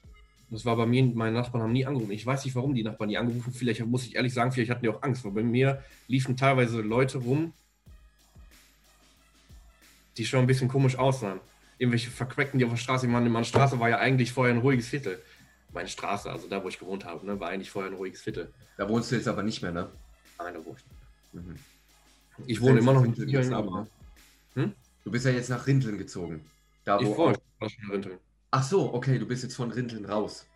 Das 0.51 0.67
war 0.67 0.77
bei 0.77 0.85
mir, 0.85 1.03
meine 1.05 1.35
Nachbarn 1.35 1.63
haben 1.63 1.73
nie 1.73 1.87
angerufen. 1.87 2.13
Ich 2.13 2.27
weiß 2.27 2.45
nicht, 2.45 2.55
warum 2.55 2.75
die 2.75 2.83
Nachbarn 2.83 3.09
nie 3.09 3.17
angerufen. 3.17 3.53
Vielleicht 3.53 3.85
muss 3.87 4.05
ich 4.05 4.17
ehrlich 4.17 4.35
sagen, 4.35 4.53
vielleicht 4.53 4.71
hatten 4.71 4.83
die 4.83 4.91
auch 4.91 5.03
Angst, 5.03 5.25
weil 5.25 5.33
bei 5.33 5.43
mir 5.43 5.83
liefen 6.09 6.37
teilweise 6.37 6.83
Leute 6.83 7.19
rum, 7.19 7.55
die 10.19 10.27
schon 10.27 10.41
ein 10.41 10.47
bisschen 10.47 10.69
komisch 10.69 10.97
aussahen. 10.97 11.41
Irgendwelche 11.79 12.11
Verqueckten, 12.11 12.59
die 12.59 12.67
auf 12.67 12.71
der 12.71 12.77
Straße, 12.77 13.07
ich 13.07 13.13
meine, 13.13 13.31
meine 13.31 13.47
Straße 13.47 13.81
war 13.81 13.89
ja 13.89 13.99
eigentlich 13.99 14.33
vorher 14.33 14.55
ein 14.55 14.61
ruhiges 14.61 14.89
Viertel 14.89 15.23
meine 15.73 15.89
Straße, 15.89 16.31
also 16.31 16.49
da, 16.49 16.63
wo 16.63 16.69
ich 16.69 16.79
gewohnt 16.79 17.05
habe, 17.05 17.25
ne, 17.27 17.39
war 17.41 17.49
eigentlich 17.49 17.71
vorher 17.71 17.91
ein 17.91 17.97
ruhiges 17.97 18.23
Viertel. 18.23 18.53
Da 18.77 18.89
wohnst 18.89 19.11
du 19.11 19.17
jetzt 19.17 19.29
aber 19.29 19.43
nicht 19.43 19.63
mehr, 19.63 19.73
ne? 19.73 19.89
Nein, 20.39 20.55
da 20.55 20.65
wohne 20.65 20.77
ich 20.79 20.87
nicht. 20.87 21.47
Mhm. 21.47 21.57
Ich 22.47 22.61
wohne 22.61 22.79
immer 22.79 22.93
noch 22.95 23.05
in 23.05 23.13
Rinteln, 23.13 23.55
aber. 23.55 23.87
Hm? 24.55 24.73
Du 25.05 25.11
bist 25.11 25.25
ja 25.25 25.33
jetzt 25.33 25.51
nach 25.51 25.67
Rinteln 25.67 25.99
gezogen. 25.99 26.45
Da, 26.85 26.99
ich 27.01 27.07
wo 27.07 27.17
war 27.17 27.35
schon 27.61 27.91
Rinteln. 27.91 28.19
Ach 28.51 28.63
so, 28.63 28.93
okay, 28.93 29.19
du 29.19 29.27
bist 29.27 29.43
jetzt 29.43 29.57
von 29.57 29.71
Rinteln 29.71 30.05
raus. 30.05 30.47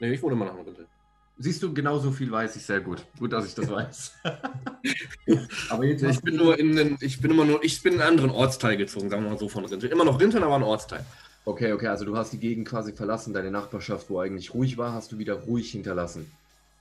Nee, 0.00 0.12
ich 0.12 0.22
wohne 0.22 0.34
immer 0.34 0.46
noch 0.46 0.58
in 0.58 0.64
Rinteln. 0.64 0.88
Siehst 1.36 1.62
du, 1.62 1.74
genauso 1.74 2.12
viel 2.12 2.30
weiß 2.30 2.54
ich 2.54 2.64
sehr 2.64 2.80
gut. 2.80 3.04
Gut, 3.18 3.32
dass 3.32 3.46
ich 3.46 3.54
das 3.54 3.68
weiß. 3.68 4.12
aber 5.70 5.84
jetzt 5.84 6.04
ich 6.04 6.22
bin 6.22 6.36
nur 6.36 6.56
in 6.58 6.76
den, 6.76 6.96
ich 7.00 7.20
bin 7.20 7.32
immer 7.32 7.44
nur, 7.44 7.62
ich 7.64 7.82
bin 7.82 7.94
in 7.94 8.00
einen 8.00 8.10
anderen 8.10 8.30
Ortsteil 8.30 8.76
gezogen, 8.76 9.10
sagen 9.10 9.24
wir 9.24 9.30
mal 9.30 9.38
so 9.38 9.48
von 9.48 9.64
Rinteln. 9.64 9.90
Immer 9.90 10.04
noch 10.04 10.20
Rinteln, 10.20 10.44
aber 10.44 10.54
ein 10.54 10.62
Ortsteil. 10.62 11.04
Okay, 11.46 11.72
okay, 11.72 11.88
also 11.88 12.06
du 12.06 12.16
hast 12.16 12.32
die 12.32 12.38
Gegend 12.38 12.66
quasi 12.66 12.92
verlassen, 12.92 13.34
deine 13.34 13.50
Nachbarschaft, 13.50 14.08
wo 14.08 14.18
eigentlich 14.18 14.54
ruhig 14.54 14.78
war, 14.78 14.94
hast 14.94 15.12
du 15.12 15.18
wieder 15.18 15.34
ruhig 15.34 15.70
hinterlassen. 15.70 16.30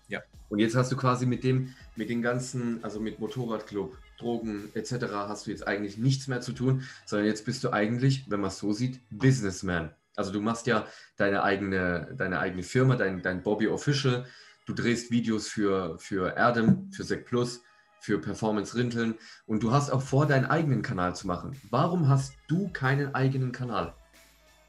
Ja. 0.08 0.22
Und 0.48 0.60
jetzt 0.60 0.76
hast 0.76 0.92
du 0.92 0.96
quasi 0.96 1.26
mit 1.26 1.44
dem, 1.44 1.74
mit 1.96 2.10
den 2.10 2.22
ganzen, 2.22 2.82
also 2.84 3.02
mit 3.02 3.20
Motorradclub, 3.20 3.98
Drogen 4.18 4.70
etc. 4.74 5.08
hast 5.12 5.48
du 5.48 5.52
jetzt 5.52 5.68
eigentlich 5.68 5.98
nichts 5.98 6.28
mehr 6.28 6.40
zu 6.40 6.54
tun, 6.54 6.84
sondern 7.06 7.28
jetzt 7.28 7.46
bist 7.46 7.64
du 7.64 7.72
eigentlich, 7.72 8.30
wenn 8.30 8.40
man 8.40 8.50
es 8.50 8.60
so 8.60 8.72
sieht, 8.72 9.02
Businessman. 9.10 9.92
Also 10.16 10.32
du 10.32 10.40
machst 10.40 10.68
ja 10.68 10.86
deine 11.18 11.44
eigene, 11.44 12.16
deine 12.18 12.40
eigene 12.40 12.64
Firma, 12.64 12.96
dein, 12.96 13.22
dein 13.22 13.44
Bobby 13.44 13.68
Official, 13.68 14.26
du 14.66 14.74
drehst 14.74 15.12
Videos 15.12 15.48
für, 15.48 15.98
für 16.00 16.38
Erdem, 16.38 16.90
für 16.92 17.04
Sec 17.04 17.26
Plus, 17.26 17.62
für 18.00 18.20
Performance 18.20 18.76
Rinteln 18.76 19.16
und 19.46 19.64
du 19.64 19.72
hast 19.72 19.90
auch 19.90 20.02
vor, 20.02 20.26
deinen 20.26 20.46
eigenen 20.46 20.84
Kanal 20.84 21.16
zu 21.16 21.28
machen. 21.28 21.60
Warum 21.70 22.08
hast 22.08 22.34
du 22.48 22.70
keinen 22.70 23.16
eigenen 23.16 23.52
Kanal? 23.52 23.94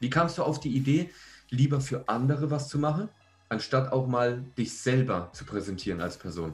Wie 0.05 0.09
kamst 0.11 0.37
du 0.37 0.43
auf 0.43 0.59
die 0.59 0.69
Idee, 0.69 1.09
lieber 1.49 1.81
für 1.81 2.07
andere 2.07 2.51
was 2.51 2.69
zu 2.69 2.77
machen, 2.77 3.09
anstatt 3.49 3.91
auch 3.91 4.05
mal 4.05 4.43
dich 4.55 4.71
selber 4.71 5.31
zu 5.33 5.45
präsentieren 5.45 5.99
als 5.99 6.15
Person? 6.15 6.53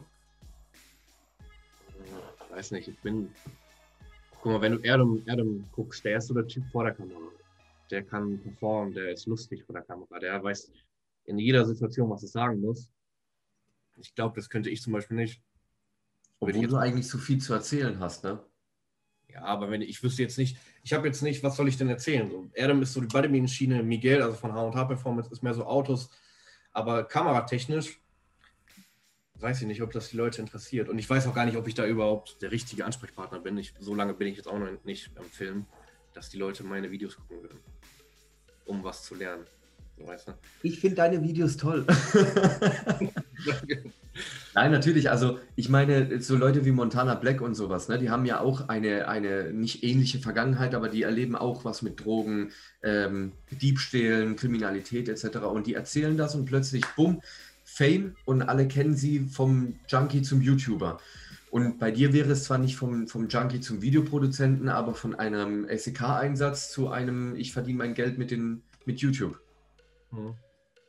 Ich 2.45 2.55
weiß 2.55 2.71
nicht, 2.71 2.87
ich 2.87 2.97
bin. 3.01 3.27
Guck 4.41 4.53
mal, 4.53 4.61
wenn 4.61 4.71
du 4.71 4.79
Erdem, 4.79 5.21
Erdem 5.25 5.65
guckst, 5.73 6.05
der 6.05 6.15
ist 6.15 6.27
so 6.27 6.33
der 6.33 6.47
Typ 6.47 6.63
vor 6.71 6.85
der 6.85 6.93
Kamera. 6.93 7.19
Der 7.89 8.03
kann 8.03 8.39
performen, 8.39 8.93
der 8.93 9.11
ist 9.11 9.25
lustig 9.25 9.65
vor 9.65 9.73
der 9.73 9.83
Kamera, 9.83 10.17
der 10.17 10.41
weiß 10.41 10.71
in 11.25 11.37
jeder 11.37 11.65
Situation, 11.65 12.09
was 12.09 12.23
er 12.23 12.29
sagen 12.29 12.61
muss. 12.61 12.89
Ich 13.97 14.15
glaube, 14.15 14.37
das 14.37 14.49
könnte 14.49 14.69
ich 14.69 14.81
zum 14.81 14.93
Beispiel 14.93 15.17
nicht. 15.17 15.41
Obwohl 16.39 16.67
du 16.67 16.77
eigentlich 16.77 17.09
so 17.09 17.17
viel 17.17 17.41
zu 17.41 17.51
erzählen 17.51 17.99
hast, 17.99 18.23
ne? 18.23 18.39
Ja, 19.33 19.43
aber 19.43 19.69
wenn 19.69 19.81
ich 19.81 20.01
wüsste 20.03 20.21
jetzt 20.21 20.37
nicht, 20.37 20.57
ich 20.83 20.93
habe 20.93 21.07
jetzt 21.07 21.21
nicht, 21.21 21.43
was 21.43 21.55
soll 21.55 21.67
ich 21.67 21.77
denn 21.77 21.89
erzählen? 21.89 22.29
So, 22.29 22.49
Adam 22.57 22.81
ist 22.81 22.93
so 22.93 23.01
die 23.01 23.07
Bodybuilding-Schiene, 23.07 23.83
Miguel, 23.83 24.21
also 24.21 24.35
von 24.35 24.53
H&H 24.53 24.85
Performance, 24.85 25.31
ist 25.31 25.43
mehr 25.43 25.53
so 25.53 25.65
Autos, 25.65 26.09
aber 26.73 27.03
kameratechnisch 27.03 28.01
weiß 29.41 29.61
ich 29.61 29.67
nicht, 29.67 29.81
ob 29.81 29.91
das 29.91 30.09
die 30.09 30.17
Leute 30.17 30.41
interessiert. 30.41 30.87
Und 30.87 30.99
ich 30.99 31.09
weiß 31.09 31.27
auch 31.27 31.33
gar 31.33 31.45
nicht, 31.45 31.57
ob 31.57 31.67
ich 31.67 31.73
da 31.73 31.85
überhaupt 31.85 32.41
der 32.41 32.51
richtige 32.51 32.85
Ansprechpartner 32.85 33.39
bin. 33.39 33.57
Ich, 33.57 33.73
so 33.79 33.95
lange 33.95 34.13
bin 34.13 34.27
ich 34.27 34.37
jetzt 34.37 34.47
auch 34.47 34.59
noch 34.59 34.67
nicht 34.83 35.09
am 35.17 35.25
Film, 35.25 35.65
dass 36.13 36.29
die 36.29 36.37
Leute 36.37 36.63
meine 36.63 36.91
Videos 36.91 37.15
gucken 37.15 37.41
würden. 37.41 37.59
um 38.65 38.83
was 38.83 39.03
zu 39.03 39.15
lernen. 39.15 39.45
Weißt 39.97 40.27
du? 40.27 40.33
Ich 40.63 40.79
finde 40.79 40.97
deine 40.97 41.23
Videos 41.23 41.57
toll. 41.57 41.85
Nein, 44.53 44.71
natürlich. 44.71 45.09
Also 45.09 45.39
ich 45.55 45.69
meine, 45.69 46.21
so 46.21 46.35
Leute 46.35 46.65
wie 46.65 46.71
Montana 46.71 47.15
Black 47.15 47.41
und 47.41 47.55
sowas, 47.55 47.87
ne, 47.87 47.97
die 47.97 48.09
haben 48.09 48.25
ja 48.25 48.41
auch 48.41 48.67
eine, 48.67 49.07
eine 49.07 49.53
nicht 49.53 49.83
ähnliche 49.83 50.19
Vergangenheit, 50.19 50.75
aber 50.75 50.89
die 50.89 51.03
erleben 51.03 51.35
auch 51.35 51.63
was 51.63 51.81
mit 51.81 52.03
Drogen, 52.03 52.51
ähm, 52.83 53.31
Diebstählen, 53.49 54.35
Kriminalität 54.35 55.07
etc. 55.07 55.37
Und 55.37 55.67
die 55.67 55.73
erzählen 55.73 56.17
das 56.17 56.35
und 56.35 56.45
plötzlich, 56.45 56.83
bumm, 56.95 57.21
Fame 57.63 58.15
und 58.25 58.41
alle 58.41 58.67
kennen 58.67 58.95
sie 58.95 59.19
vom 59.21 59.79
Junkie 59.87 60.21
zum 60.21 60.41
YouTuber. 60.41 60.99
Und 61.49 61.79
bei 61.79 61.91
dir 61.91 62.13
wäre 62.13 62.31
es 62.31 62.45
zwar 62.45 62.57
nicht 62.57 62.75
vom, 62.75 63.07
vom 63.07 63.27
Junkie 63.27 63.61
zum 63.61 63.81
Videoproduzenten, 63.81 64.69
aber 64.69 64.93
von 64.93 65.15
einem 65.15 65.67
SEK-Einsatz 65.67 66.71
zu 66.71 66.89
einem, 66.89 67.35
ich 67.35 67.53
verdiene 67.53 67.77
mein 67.77 67.93
Geld 67.93 68.17
mit, 68.17 68.31
den, 68.31 68.63
mit 68.85 68.99
YouTube. 68.99 69.39
Mhm. 70.11 70.35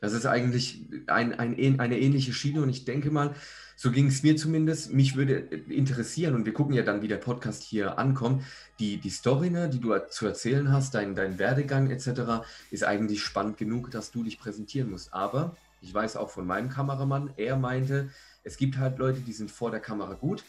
Das 0.03 0.11
ist 0.11 0.25
eigentlich 0.25 0.81
ein, 1.07 1.39
ein, 1.39 1.79
eine 1.79 1.97
ähnliche 1.97 2.33
Schiene 2.33 2.61
und 2.61 2.67
ich 2.67 2.83
denke 2.83 3.09
mal, 3.09 3.35
so 3.77 3.89
ging 3.89 4.07
es 4.07 4.21
mir 4.21 4.35
zumindest. 4.35 4.91
Mich 4.91 5.15
würde 5.15 5.35
interessieren 5.69 6.35
und 6.35 6.45
wir 6.45 6.51
gucken 6.51 6.73
ja 6.73 6.83
dann, 6.83 7.01
wie 7.01 7.07
der 7.07 7.19
Podcast 7.19 7.63
hier 7.63 7.97
ankommt. 7.97 8.43
Die, 8.79 8.97
die 8.97 9.09
Story, 9.09 9.49
ne, 9.49 9.69
die 9.69 9.79
du 9.79 9.97
zu 10.09 10.25
erzählen 10.25 10.73
hast, 10.73 10.93
dein, 10.93 11.15
dein 11.15 11.39
Werdegang 11.39 11.89
etc., 11.89 12.43
ist 12.69 12.83
eigentlich 12.83 13.23
spannend 13.23 13.55
genug, 13.55 13.91
dass 13.91 14.11
du 14.11 14.23
dich 14.23 14.37
präsentieren 14.37 14.91
musst. 14.91 15.13
Aber 15.13 15.55
ich 15.79 15.93
weiß 15.93 16.17
auch 16.17 16.29
von 16.29 16.45
meinem 16.45 16.67
Kameramann, 16.67 17.31
er 17.37 17.55
meinte, 17.55 18.09
es 18.43 18.57
gibt 18.57 18.77
halt 18.77 18.97
Leute, 18.97 19.21
die 19.21 19.31
sind 19.31 19.51
vor 19.51 19.71
der 19.71 19.79
Kamera 19.79 20.15
gut 20.15 20.43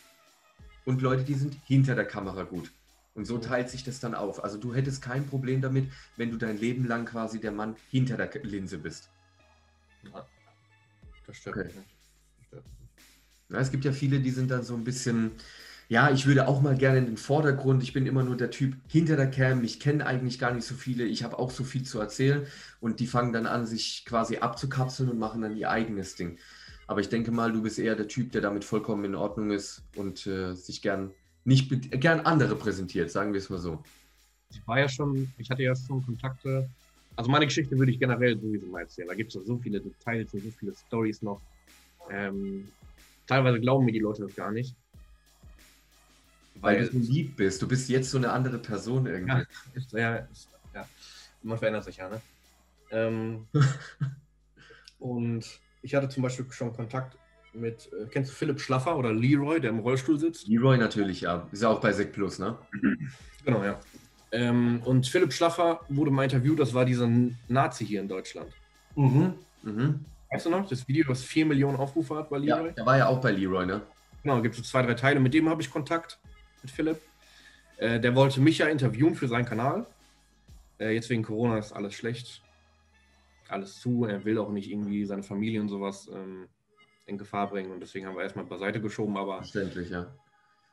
und 0.84 1.00
Leute, 1.00 1.22
die 1.22 1.34
sind 1.34 1.56
hinter 1.64 1.94
der 1.94 2.06
Kamera 2.06 2.42
gut. 2.42 2.72
Und 3.14 3.24
so 3.24 3.38
teilt 3.38 3.70
sich 3.70 3.84
das 3.84 4.00
dann 4.00 4.16
auf. 4.16 4.42
Also 4.42 4.58
du 4.58 4.74
hättest 4.74 5.00
kein 5.00 5.24
Problem 5.28 5.60
damit, 5.60 5.92
wenn 6.16 6.32
du 6.32 6.38
dein 6.38 6.58
Leben 6.58 6.88
lang 6.88 7.04
quasi 7.04 7.38
der 7.38 7.52
Mann 7.52 7.76
hinter 7.88 8.16
der 8.16 8.30
Linse 8.42 8.78
bist. 8.78 9.10
Ja, 10.12 10.26
das 11.26 11.36
stört 11.36 11.56
okay. 11.56 11.66
mich 11.66 11.76
nicht. 11.76 11.94
Ja, 13.50 13.58
es 13.58 13.70
gibt 13.70 13.84
ja 13.84 13.92
viele, 13.92 14.20
die 14.20 14.30
sind 14.30 14.50
dann 14.50 14.62
so 14.62 14.74
ein 14.74 14.84
bisschen, 14.84 15.32
ja, 15.88 16.10
ich 16.10 16.26
würde 16.26 16.48
auch 16.48 16.62
mal 16.62 16.76
gerne 16.76 16.98
in 16.98 17.06
den 17.06 17.16
Vordergrund. 17.16 17.82
Ich 17.82 17.92
bin 17.92 18.06
immer 18.06 18.24
nur 18.24 18.36
der 18.36 18.50
Typ 18.50 18.74
hinter 18.88 19.16
der 19.16 19.30
Cam. 19.30 19.62
Ich 19.64 19.80
kenne 19.80 20.06
eigentlich 20.06 20.38
gar 20.38 20.52
nicht 20.52 20.66
so 20.66 20.74
viele. 20.74 21.04
Ich 21.04 21.22
habe 21.22 21.38
auch 21.38 21.50
so 21.50 21.62
viel 21.62 21.82
zu 21.82 22.00
erzählen. 22.00 22.46
Und 22.80 23.00
die 23.00 23.06
fangen 23.06 23.32
dann 23.32 23.46
an, 23.46 23.66
sich 23.66 24.04
quasi 24.06 24.38
abzukapseln 24.38 25.10
und 25.10 25.18
machen 25.18 25.42
dann 25.42 25.56
ihr 25.56 25.70
eigenes 25.70 26.16
Ding. 26.16 26.38
Aber 26.86 27.00
ich 27.00 27.08
denke 27.08 27.30
mal, 27.30 27.52
du 27.52 27.62
bist 27.62 27.78
eher 27.78 27.96
der 27.96 28.08
Typ, 28.08 28.32
der 28.32 28.40
damit 28.40 28.64
vollkommen 28.64 29.04
in 29.04 29.14
Ordnung 29.14 29.50
ist 29.50 29.82
und 29.96 30.26
äh, 30.26 30.54
sich 30.54 30.82
gern 30.82 31.12
nicht 31.44 31.70
gern 32.00 32.20
andere 32.20 32.56
präsentiert, 32.56 33.10
sagen 33.10 33.32
wir 33.32 33.38
es 33.38 33.50
mal 33.50 33.58
so. 33.58 33.82
Ich 34.50 34.66
war 34.66 34.78
ja 34.78 34.88
schon, 34.88 35.32
ich 35.36 35.50
hatte 35.50 35.62
ja 35.62 35.74
schon 35.76 36.04
Kontakte 36.04 36.68
also 37.16 37.30
meine 37.30 37.46
Geschichte 37.46 37.78
würde 37.78 37.92
ich 37.92 37.98
generell 37.98 38.38
sowieso 38.38 38.66
mal 38.66 38.80
erzählen. 38.80 39.08
Da 39.08 39.14
gibt 39.14 39.34
es 39.34 39.44
so 39.44 39.58
viele 39.58 39.80
Details 39.80 40.32
und 40.34 40.42
so 40.42 40.50
viele 40.50 40.74
Stories 40.74 41.22
noch. 41.22 41.40
Ähm, 42.10 42.68
teilweise 43.26 43.60
glauben 43.60 43.84
mir 43.84 43.92
die 43.92 44.00
Leute 44.00 44.22
das 44.22 44.34
gar 44.34 44.50
nicht. 44.50 44.74
Weil, 46.56 46.80
weil 46.80 46.88
du 46.88 46.92
so 46.92 47.12
lieb 47.12 47.36
bist. 47.36 47.60
Du 47.62 47.68
bist 47.68 47.88
jetzt 47.88 48.10
so 48.10 48.18
eine 48.18 48.30
andere 48.30 48.58
Person 48.58 49.06
irgendwie. 49.06 49.44
Ja, 49.92 49.98
ja, 49.98 50.28
ja. 50.74 50.88
man 51.42 51.58
verändert 51.58 51.84
sich 51.84 51.96
ja, 51.96 52.08
ne? 52.08 52.20
Ähm, 52.90 53.46
und 54.98 55.60
ich 55.82 55.94
hatte 55.94 56.08
zum 56.08 56.22
Beispiel 56.22 56.46
schon 56.50 56.72
Kontakt 56.72 57.16
mit, 57.52 57.90
äh, 57.92 58.06
kennst 58.10 58.30
du 58.30 58.34
Philipp 58.34 58.60
Schlaffer 58.60 58.96
oder 58.96 59.12
Leroy, 59.12 59.60
der 59.60 59.70
im 59.70 59.80
Rollstuhl 59.80 60.18
sitzt? 60.18 60.48
Leroy 60.48 60.76
natürlich, 60.78 61.22
ja. 61.22 61.48
Ist 61.52 61.62
ja 61.62 61.68
auch 61.68 61.80
bei 61.80 61.92
Sek 61.92 62.12
Plus, 62.12 62.38
ne? 62.38 62.58
genau, 63.44 63.64
ja. 63.64 63.80
Ähm, 64.34 64.82
und 64.84 65.06
Philipp 65.06 65.32
Schlaffer 65.32 65.80
wurde 65.88 66.10
mal 66.10 66.24
interviewt, 66.24 66.58
das 66.58 66.74
war 66.74 66.84
dieser 66.84 67.08
Nazi 67.46 67.86
hier 67.86 68.00
in 68.00 68.08
Deutschland. 68.08 68.52
Mhm. 68.96 69.34
Mhm. 69.62 70.04
Weißt 70.28 70.46
du 70.46 70.50
noch, 70.50 70.68
das 70.68 70.88
Video, 70.88 71.06
das 71.06 71.22
4 71.22 71.46
Millionen 71.46 71.76
Aufrufe 71.76 72.16
hat 72.16 72.30
bei 72.30 72.38
Leroy? 72.38 72.66
Ja, 72.66 72.72
der 72.72 72.86
war 72.86 72.98
ja 72.98 73.06
auch 73.06 73.20
bei 73.20 73.30
Leroy, 73.30 73.64
ne? 73.64 73.82
Genau, 74.24 74.42
gibt 74.42 74.58
es 74.58 74.68
zwei, 74.68 74.82
drei 74.82 74.94
Teile. 74.94 75.20
Mit 75.20 75.34
dem 75.34 75.48
habe 75.48 75.62
ich 75.62 75.70
Kontakt, 75.70 76.18
mit 76.62 76.72
Philipp. 76.72 77.00
Äh, 77.76 78.00
der 78.00 78.16
wollte 78.16 78.40
mich 78.40 78.58
ja 78.58 78.66
interviewen 78.66 79.14
für 79.14 79.28
seinen 79.28 79.44
Kanal. 79.44 79.86
Äh, 80.80 80.94
jetzt 80.94 81.08
wegen 81.10 81.22
Corona 81.22 81.58
ist 81.58 81.70
alles 81.70 81.94
schlecht. 81.94 82.42
Alles 83.48 83.80
zu. 83.80 84.04
Er 84.04 84.24
will 84.24 84.38
auch 84.38 84.50
nicht 84.50 84.68
irgendwie 84.68 85.04
seine 85.04 85.22
Familie 85.22 85.60
und 85.60 85.68
sowas 85.68 86.10
ähm, 86.12 86.48
in 87.06 87.18
Gefahr 87.18 87.50
bringen. 87.50 87.70
Und 87.70 87.78
deswegen 87.78 88.06
haben 88.06 88.16
wir 88.16 88.24
erstmal 88.24 88.46
beiseite 88.46 88.80
geschoben. 88.80 89.16
Aber 89.16 89.36
Verständlich, 89.36 89.90
ja. 89.90 90.08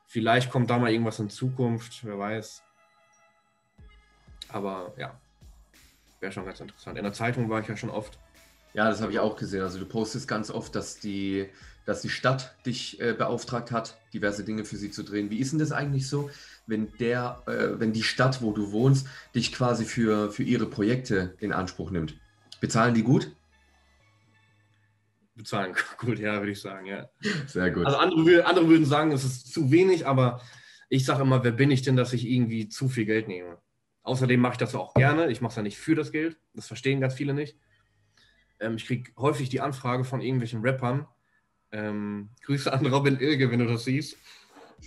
Vielleicht 0.08 0.50
kommt 0.50 0.68
da 0.68 0.78
mal 0.78 0.90
irgendwas 0.90 1.20
in 1.20 1.30
Zukunft, 1.30 2.04
wer 2.04 2.18
weiß. 2.18 2.64
Aber 4.48 4.94
ja, 4.98 5.18
wäre 6.20 6.32
schon 6.32 6.46
ganz 6.46 6.60
interessant. 6.60 6.96
In 6.96 7.04
der 7.04 7.12
Zeitung 7.12 7.48
war 7.48 7.60
ich 7.60 7.68
ja 7.68 7.76
schon 7.76 7.90
oft. 7.90 8.18
Ja, 8.74 8.88
das 8.88 9.02
habe 9.02 9.12
ich 9.12 9.18
auch 9.18 9.36
gesehen. 9.36 9.62
Also 9.62 9.78
du 9.78 9.84
postest 9.84 10.28
ganz 10.28 10.50
oft, 10.50 10.74
dass 10.74 10.98
die, 10.98 11.48
dass 11.84 12.00
die 12.00 12.08
Stadt 12.08 12.54
dich 12.64 13.00
äh, 13.00 13.12
beauftragt 13.12 13.70
hat, 13.70 13.98
diverse 14.14 14.44
Dinge 14.44 14.64
für 14.64 14.76
sie 14.76 14.90
zu 14.90 15.02
drehen. 15.02 15.30
Wie 15.30 15.38
ist 15.38 15.52
denn 15.52 15.58
das 15.58 15.72
eigentlich 15.72 16.08
so, 16.08 16.30
wenn 16.66 16.90
der, 16.98 17.42
äh, 17.46 17.78
wenn 17.80 17.92
die 17.92 18.02
Stadt, 18.02 18.40
wo 18.40 18.52
du 18.52 18.72
wohnst, 18.72 19.06
dich 19.34 19.52
quasi 19.52 19.84
für, 19.84 20.30
für 20.30 20.42
ihre 20.42 20.66
Projekte 20.66 21.34
in 21.38 21.52
Anspruch 21.52 21.90
nimmt? 21.90 22.18
Bezahlen 22.60 22.94
die 22.94 23.02
gut? 23.02 23.34
Bezahlen 25.34 25.74
gut, 25.98 26.18
ja, 26.18 26.38
würde 26.38 26.52
ich 26.52 26.60
sagen, 26.60 26.86
ja. 26.86 27.08
Sehr 27.46 27.70
gut. 27.70 27.84
Also 27.84 27.98
andere, 27.98 28.46
andere 28.46 28.68
würden 28.68 28.86
sagen, 28.86 29.12
es 29.12 29.24
ist 29.24 29.52
zu 29.52 29.70
wenig, 29.70 30.06
aber 30.06 30.40
ich 30.88 31.04
sage 31.04 31.22
immer, 31.22 31.44
wer 31.44 31.52
bin 31.52 31.70
ich 31.70 31.82
denn, 31.82 31.96
dass 31.96 32.12
ich 32.12 32.26
irgendwie 32.26 32.68
zu 32.68 32.88
viel 32.88 33.04
Geld 33.04 33.28
nehme? 33.28 33.58
Außerdem 34.02 34.40
mache 34.40 34.54
ich 34.54 34.58
das 34.58 34.74
auch 34.74 34.94
gerne. 34.94 35.30
Ich 35.30 35.40
mache 35.40 35.50
es 35.50 35.56
ja 35.56 35.62
nicht 35.62 35.78
für 35.78 35.94
das 35.94 36.10
Geld. 36.10 36.36
Das 36.54 36.66
verstehen 36.66 37.00
ganz 37.00 37.14
viele 37.14 37.34
nicht. 37.34 37.56
Ähm, 38.58 38.76
ich 38.76 38.86
kriege 38.86 39.12
häufig 39.16 39.48
die 39.48 39.60
Anfrage 39.60 40.04
von 40.04 40.20
irgendwelchen 40.20 40.62
Rappern. 40.62 41.06
Ähm, 41.70 42.30
Grüße 42.44 42.72
an 42.72 42.84
Robin 42.86 43.18
Ilge, 43.18 43.50
wenn 43.50 43.60
du 43.60 43.66
das 43.66 43.84
siehst. 43.84 44.16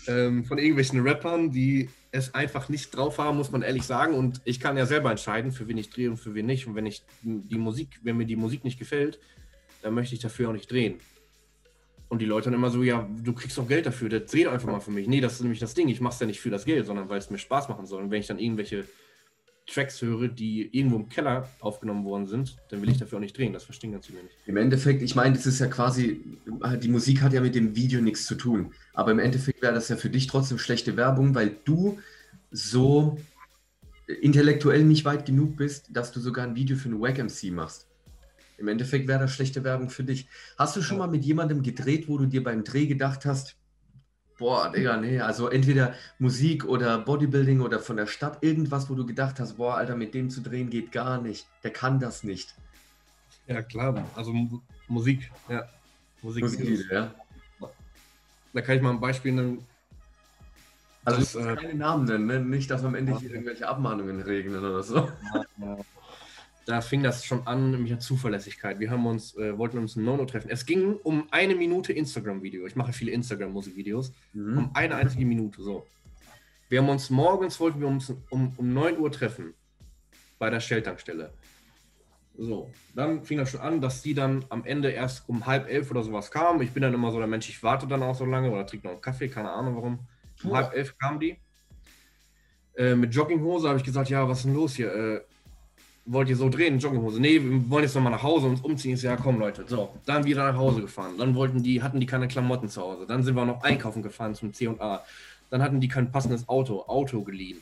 Ähm, 0.08 0.44
von 0.44 0.58
irgendwelchen 0.58 1.00
Rappern, 1.08 1.52
die 1.52 1.90
es 2.12 2.34
einfach 2.34 2.68
nicht 2.68 2.96
drauf 2.96 3.18
haben, 3.18 3.38
muss 3.38 3.52
man 3.52 3.62
ehrlich 3.62 3.84
sagen. 3.84 4.14
Und 4.14 4.42
ich 4.44 4.60
kann 4.60 4.78
ja 4.78 4.86
selber 4.86 5.12
entscheiden, 5.12 5.52
für 5.52 5.68
wen 5.68 5.78
ich 5.78 5.90
drehe 5.90 6.10
und 6.10 6.18
für 6.18 6.34
wen 6.34 6.46
nicht. 6.46 6.68
Und 6.68 6.76
wenn 6.76 6.86
ich 6.86 7.04
die 7.22 7.58
Musik, 7.58 8.00
wenn 8.04 8.18
mir 8.18 8.26
die 8.26 8.36
Musik 8.36 8.66
nicht 8.66 8.78
gefällt, 8.78 9.20
dann 9.82 9.94
möchte 9.94 10.16
ich 10.16 10.22
dafür 10.22 10.50
auch 10.50 10.54
nicht 10.54 10.70
drehen. 10.70 11.00
Und 12.10 12.20
die 12.20 12.26
Leute 12.26 12.46
dann 12.46 12.60
immer 12.60 12.70
so, 12.70 12.84
ja, 12.84 13.08
du 13.24 13.34
kriegst 13.34 13.58
doch 13.58 13.68
Geld 13.68 13.86
dafür, 13.86 14.10
dreh 14.10 14.44
doch 14.44 14.52
einfach 14.52 14.72
mal 14.72 14.80
für 14.80 14.92
mich. 14.92 15.08
Nee, 15.08 15.22
das 15.22 15.34
ist 15.34 15.42
nämlich 15.42 15.60
das 15.60 15.74
Ding. 15.74 15.88
Ich 15.88 16.02
mache 16.02 16.14
es 16.14 16.20
ja 16.20 16.28
nicht 16.28 16.40
für 16.40 16.50
das 16.50 16.66
Geld, 16.66 16.86
sondern 16.86 17.10
weil 17.10 17.18
es 17.18 17.30
mir 17.30 17.38
Spaß 17.38 17.70
machen 17.70 17.86
soll. 17.86 18.04
Und 18.04 18.12
wenn 18.12 18.20
ich 18.20 18.28
dann 18.28 18.40
irgendwelche 18.40 18.86
Tracks 19.68 20.02
höre, 20.02 20.28
die 20.28 20.70
irgendwo 20.78 20.98
im 20.98 21.10
Keller 21.10 21.50
aufgenommen 21.60 22.06
worden 22.06 22.28
sind, 22.28 22.58
dann 22.70 22.82
will 22.82 22.90
ich 22.90 22.98
dafür 22.98 23.18
auch 23.18 23.22
nicht 23.22 23.38
drehen. 23.38 23.54
Das 23.54 23.64
verstehen 23.64 23.92
ganz 23.92 24.08
viele 24.08 24.22
nicht. 24.24 24.36
Im 24.46 24.58
Endeffekt, 24.58 25.02
ich 25.02 25.16
meine, 25.16 25.36
das 25.36 25.46
ist 25.46 25.60
ja 25.60 25.68
quasi, 25.68 26.38
die 26.82 26.88
Musik 26.88 27.22
hat 27.22 27.34
ja 27.34 27.42
mit 27.42 27.56
dem 27.56 27.76
Video 27.76 28.02
nichts 28.02 28.26
zu 28.26 28.36
tun. 28.36 28.74
Aber 28.94 29.12
im 29.12 29.20
Endeffekt 29.20 29.62
wäre 29.62 29.74
das 29.74 29.90
ja 29.90 29.96
für 29.96 30.10
dich 30.10 30.28
trotzdem 30.28 30.60
schlechte 30.60 30.98
Werbung, 30.98 31.34
weil 31.34 31.56
du 31.66 31.98
so 32.52 33.18
intellektuell 34.22 34.84
nicht 34.84 35.04
weit 35.06 35.26
genug 35.26 35.58
bist, 35.58 35.88
dass 35.92 36.12
du 36.12 36.20
sogar 36.20 36.46
ein 36.46 36.56
Video 36.56 36.78
für 36.78 36.90
eine 36.90 37.00
Wack 37.00 37.18
MC 37.18 37.52
machst. 37.52 37.88
Im 38.58 38.68
Endeffekt 38.68 39.08
wäre 39.08 39.20
das 39.20 39.34
schlechte 39.34 39.64
Werbung 39.64 39.90
für 39.90 40.04
dich. 40.04 40.28
Hast 40.58 40.76
du 40.76 40.82
schon 40.82 41.00
mal 41.00 41.08
mit 41.08 41.26
jemandem 41.26 41.64
gedreht, 41.64 42.08
wo 42.08 42.18
du 42.18 42.26
dir 42.26 42.44
beim 42.44 42.64
Dreh 42.64 42.86
gedacht 42.86 43.26
hast, 43.26 43.58
Boah, 44.38 44.72
Digga, 44.72 44.98
nee. 44.98 45.20
Also 45.20 45.50
entweder 45.50 45.94
Musik 46.20 46.66
oder 46.66 47.00
Bodybuilding 47.00 47.62
oder 47.62 47.80
von 47.80 47.98
der 47.98 48.08
Stadt 48.08 48.44
irgendwas, 48.44 48.90
wo 48.90 48.96
du 48.96 49.06
gedacht 49.06 49.40
hast, 49.40 49.54
boah, 49.58 49.76
Alter, 49.76 49.96
mit 49.96 50.14
dem 50.14 50.30
zu 50.30 50.42
drehen 50.42 50.70
geht 50.70 50.92
gar 50.92 51.22
nicht. 51.22 51.48
Der 51.64 51.72
kann 51.72 52.00
das 52.00 52.24
nicht. 52.24 52.54
Ja, 53.48 53.62
klar. 53.62 54.06
Also 54.16 54.34
Musik, 54.88 55.32
ja. 55.48 55.66
Musik, 56.22 56.44
Musik 56.44 56.92
ja. 56.92 57.14
Da 58.54 58.62
kann 58.62 58.78
ich 58.78 58.82
mal 58.82 58.92
ein 58.92 59.00
Beispiel 59.00 59.34
nennen. 59.34 59.66
Also 61.06 61.20
das, 61.20 61.36
äh, 61.36 61.56
keine 61.56 61.76
Namen 61.76 62.06
nennen, 62.06 62.26
ne? 62.26 62.40
nicht, 62.40 62.70
dass 62.72 62.84
am 62.84 62.96
Ende 62.96 63.18
hier 63.20 63.30
irgendwelche 63.30 63.68
Abmahnungen 63.68 64.22
regnen 64.22 64.58
oder 64.58 64.82
so. 64.82 64.96
Ja, 65.34 65.46
ja 65.60 65.78
da 66.66 66.82
fing 66.82 67.04
das 67.04 67.24
schon 67.26 67.46
an 67.46 67.72
mit 67.80 67.90
der 67.90 68.00
Zuverlässigkeit. 68.00 68.80
Wir 68.80 68.90
haben 68.90 69.06
uns, 69.06 69.36
äh, 69.38 69.58
wollten 69.58 69.78
uns 69.78 69.96
ein 69.96 70.04
Nono 70.04 70.26
treffen. 70.26 70.50
Es 70.50 70.66
ging 70.66 70.96
um 71.04 71.28
eine 71.32 71.56
Minute 71.56 71.94
Instagram-Video. 71.94 72.66
Ich 72.66 72.76
mache 72.76 72.92
viele 72.92 73.12
Instagram-Musikvideos. 73.12 74.12
Mhm. 74.34 74.58
Um 74.58 74.72
eine 74.74 74.96
einzige 74.96 75.26
Minute, 75.26 75.62
so. 75.62 75.86
Wir 76.68 76.82
haben 76.82 76.90
uns 76.90 77.12
morgens, 77.12 77.60
wollten 77.60 77.80
wir 77.80 77.88
uns 77.88 78.12
um, 78.32 78.54
um 78.58 78.74
9 78.74 78.98
Uhr 78.98 79.12
treffen. 79.12 79.54
Bei 80.40 80.50
der 80.50 80.60
Shell-Tankstelle. 80.60 81.32
So, 82.38 82.72
dann 82.94 83.24
fing 83.24 83.38
das 83.38 83.52
schon 83.52 83.62
an, 83.62 83.80
dass 83.80 84.02
die 84.02 84.14
dann 84.14 84.44
am 84.50 84.66
Ende 84.66 84.90
erst 84.90 85.30
um 85.30 85.46
halb 85.46 85.70
elf 85.70 85.90
oder 85.92 86.04
sowas 86.04 86.32
kamen. 86.32 86.62
Ich 86.62 86.72
bin 86.72 86.82
dann 86.82 86.94
immer 86.94 87.12
so 87.12 87.20
der 87.20 87.28
Mensch, 87.28 87.48
ich 87.48 87.64
warte 87.64 87.88
dann 87.88 88.04
auch 88.04 88.16
so 88.16 88.26
lange 88.26 88.52
oder 88.52 88.66
trinke 88.66 88.88
noch 88.88 88.94
einen 88.94 89.02
Kaffee, 89.02 89.30
keine 89.30 89.52
Ahnung 89.52 89.76
warum. 89.76 90.00
Um 90.44 90.52
oh. 90.52 90.56
halb 90.56 90.74
elf 90.74 90.98
kamen 90.98 91.20
die. 91.20 91.38
Äh, 92.76 92.96
mit 92.96 93.14
Jogginghose 93.14 93.70
habe 93.70 93.78
ich 93.78 93.86
gesagt, 93.86 94.10
ja, 94.10 94.28
was 94.28 94.40
ist 94.40 94.46
denn 94.46 94.54
los 94.54 94.76
hier? 94.76 94.94
Äh, 94.94 95.22
wollt 96.06 96.30
ihr 96.30 96.36
so 96.36 96.50
drehen, 96.50 96.80
Jogginghose? 96.80 97.20
Nee, 97.20 97.42
wir 97.42 97.70
wollen 97.70 97.84
jetzt 97.84 97.96
nochmal 97.96 98.12
nach 98.12 98.24
Hause 98.24 98.46
und 98.46 98.54
uns 98.54 98.62
umziehen. 98.62 98.94
Ist 98.94 99.02
ja, 99.02 99.16
komm 99.16 99.40
Leute. 99.40 99.66
So, 99.68 99.90
dann 100.06 100.24
wieder 100.24 100.52
nach 100.52 100.58
Hause 100.58 100.82
gefahren. 100.82 101.18
Dann 101.18 101.36
wollten 101.36 101.64
die, 101.64 101.82
hatten 101.82 102.00
die 102.00 102.06
keine 102.06 102.28
Klamotten 102.28 102.70
zu 102.70 102.82
Hause. 102.82 103.06
Dann 103.08 103.24
sind 103.24 103.36
wir 103.36 103.46
noch 103.46 103.64
einkaufen 103.64 104.04
gefahren 104.04 104.36
zum 104.36 104.54
C&A. 104.54 105.04
Dann 105.50 105.62
hatten 105.62 105.80
die 105.80 105.88
kein 105.88 106.12
passendes 106.12 106.48
Auto, 106.48 106.84
Auto 106.84 107.24
geliehen. 107.24 107.62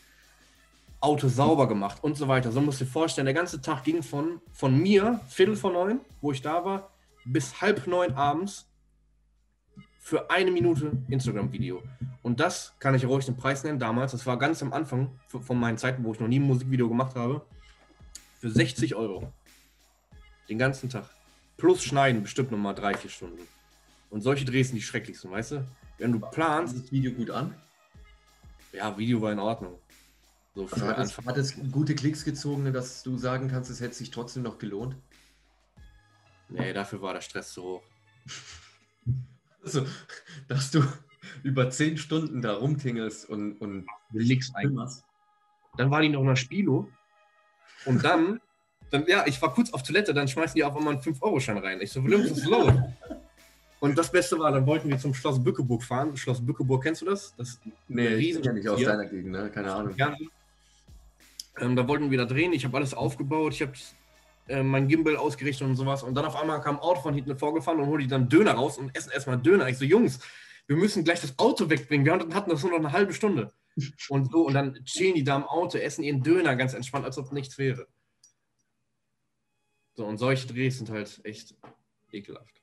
Auto 1.00 1.28
sauber 1.28 1.68
gemacht 1.68 2.04
und 2.04 2.16
so 2.16 2.28
weiter. 2.28 2.52
So 2.52 2.62
musst 2.62 2.80
du 2.80 2.86
dir 2.86 2.92
vorstellen, 2.92 3.26
der 3.26 3.34
ganze 3.34 3.62
Tag 3.62 3.84
ging 3.84 4.04
von, 4.04 4.40
von 4.54 4.78
mir, 4.78 5.20
Viertel 5.28 5.56
vor 5.56 5.72
neun, 5.72 6.00
wo 6.22 6.32
ich 6.32 6.42
da 6.42 6.64
war, 6.64 6.92
bis 7.26 7.62
halb 7.62 7.88
neun 7.88 8.14
abends 8.14 8.70
für 10.00 10.30
eine 10.30 10.52
Minute 10.52 10.92
Instagram-Video. 11.10 11.82
Und 12.22 12.40
das 12.40 12.74
kann 12.80 12.96
ich 12.96 13.06
ruhig 13.06 13.26
den 13.26 13.36
Preis 13.36 13.64
nennen 13.64 13.80
damals. 13.80 14.14
Das 14.14 14.26
war 14.26 14.38
ganz 14.38 14.62
am 14.62 14.74
Anfang 14.74 15.12
von 15.28 15.60
meinen 15.60 15.78
Zeiten, 15.78 16.04
wo 16.04 16.14
ich 16.14 16.20
noch 16.20 16.28
nie 16.28 16.40
ein 16.40 16.48
Musikvideo 16.48 16.88
gemacht 16.88 17.16
habe. 17.16 17.42
Für 18.44 18.50
60 18.50 18.94
Euro. 18.96 19.32
Den 20.50 20.58
ganzen 20.58 20.90
Tag. 20.90 21.10
Plus 21.56 21.82
Schneiden 21.82 22.24
bestimmt 22.24 22.52
nochmal 22.52 22.76
drei, 22.76 22.94
vier 22.94 23.10
Stunden. 23.10 23.42
Und 24.10 24.20
solche 24.20 24.44
Drehs 24.44 24.68
sind 24.68 24.76
die 24.76 24.82
schrecklichsten, 24.82 25.32
weißt 25.32 25.52
du? 25.54 25.68
Wenn 25.98 26.12
du 26.12 26.20
planst. 26.20 26.76
das 26.76 26.92
Video 26.92 27.14
gut 27.14 27.30
an? 27.30 27.56
Ja, 28.74 28.98
Video 28.98 29.22
war 29.22 29.32
in 29.32 29.40
Ordnung. 29.40 29.80
So 30.56 30.68
also 30.70 30.86
hat, 30.86 30.98
es, 30.98 31.18
hat 31.20 31.38
es 31.38 31.56
gute 31.72 31.96
Klicks 31.96 32.26
gezogen, 32.26 32.74
dass 32.74 33.02
du 33.02 33.18
sagen 33.18 33.48
kannst, 33.48 33.72
es 33.72 33.80
hätte 33.80 33.94
sich 33.94 34.12
trotzdem 34.12 34.44
noch 34.44 34.58
gelohnt? 34.58 34.98
Nee, 36.50 36.74
dafür 36.74 37.02
war 37.02 37.14
der 37.14 37.22
Stress 37.22 37.54
zu 37.54 37.64
hoch. 37.64 37.84
Also, 39.64 39.88
dass 40.50 40.72
du 40.72 40.84
über 41.42 41.70
zehn 41.70 41.98
Stunden 41.98 42.42
da 42.42 42.56
rumtingelst 42.56 43.30
und, 43.30 43.56
und 43.62 43.86
nichts 44.12 44.54
einmachst. 44.54 45.06
Dann 45.78 45.90
war 45.90 46.02
die 46.02 46.10
noch 46.10 46.26
der 46.26 46.36
Spilo 46.36 46.90
und 47.86 48.04
dann, 48.04 48.40
dann, 48.90 49.06
ja, 49.08 49.26
ich 49.26 49.42
war 49.42 49.54
kurz 49.54 49.72
auf 49.74 49.84
Toilette, 49.84 50.14
dann 50.14 50.28
schmeißen 50.28 50.56
die 50.56 50.64
auf 50.64 50.76
einmal 50.76 50.94
einen 50.94 51.04
5-Euro-Schein 51.04 51.58
rein. 51.58 51.82
Ich 51.82 51.92
so, 51.92 52.04
Williams, 52.04 52.32
was 52.32 52.38
ist 52.40 52.46
los? 52.46 52.72
Und 53.80 53.98
das 53.98 54.12
Beste 54.12 54.40
war, 54.40 54.52
dann 54.52 54.66
wollten 54.66 54.88
wir 54.88 54.98
zum 54.98 55.14
Schloss 55.14 55.44
Bückeburg 55.44 55.84
fahren. 55.84 56.16
Schloss 56.16 56.46
Bückeburg, 56.46 56.84
kennst 56.84 57.02
du 57.02 57.06
das? 57.06 57.34
Das 57.36 57.60
nee, 57.90 58.08
riesen 58.08 58.42
ja 58.42 58.54
nicht 58.54 58.70
aus 58.70 58.82
deiner 58.82 59.06
Gegend, 59.06 59.32
ne? 59.32 59.50
keine 59.50 59.74
Ahnung. 59.74 59.94
Ja. 59.98 60.16
Ähm, 61.60 61.76
da 61.76 61.88
wollten 61.88 62.10
wir 62.10 62.18
da 62.18 62.26
drehen, 62.26 62.54
ich 62.54 62.64
habe 62.66 62.78
alles 62.78 62.94
aufgebaut, 62.94 63.54
ich 63.54 63.62
habe 63.62 63.74
äh, 64.48 64.64
mein 64.64 64.88
Gimbal 64.88 65.18
ausgerichtet 65.18 65.68
und 65.68 65.76
sowas. 65.76 66.02
Und 66.02 66.16
dann 66.16 66.26
auf 66.26 66.36
einmal 66.36 66.62
kam 66.62 66.76
ein 66.76 66.82
Auto 66.82 67.02
von 67.02 67.14
hinten 67.14 67.38
vorgefahren 67.38 67.80
und 67.80 67.88
holte 67.88 68.08
dann 68.08 68.30
Döner 68.30 68.54
raus 68.54 68.78
und 68.78 68.96
essen 68.96 69.12
erstmal 69.12 69.38
Döner. 69.38 69.68
Ich 69.68 69.78
so, 69.78 69.86
Jungs, 69.86 70.20
wir 70.68 70.78
müssen 70.78 71.04
gleich 71.04 71.22
das 71.22 71.38
Auto 71.38 71.70
wegbringen. 71.70 72.06
Wir 72.06 72.14
hatten 72.14 72.50
das 72.50 72.64
nur 72.64 72.72
noch 72.72 72.80
eine 72.80 72.92
halbe 72.92 73.14
Stunde. 73.14 73.52
Und 74.10 74.32
so, 74.32 74.48
und 74.48 74.54
dann 74.54 74.86
chillen 74.86 75.16
die 75.16 75.24
da 75.24 75.36
im 75.36 75.44
Auto, 75.44 75.78
essen 75.78 76.04
ihren 76.04 76.22
Döner 76.22 76.56
ganz 76.56 76.74
entspannt, 76.74 77.06
als 77.06 77.18
ob 77.18 77.32
nichts 77.32 77.58
wäre. 77.58 77.88
So, 79.96 80.06
und 80.06 80.18
solche 80.18 80.48
Drehs 80.48 80.78
sind 80.78 80.90
halt 80.90 81.22
echt 81.24 81.56
ekelhaft. 82.12 82.62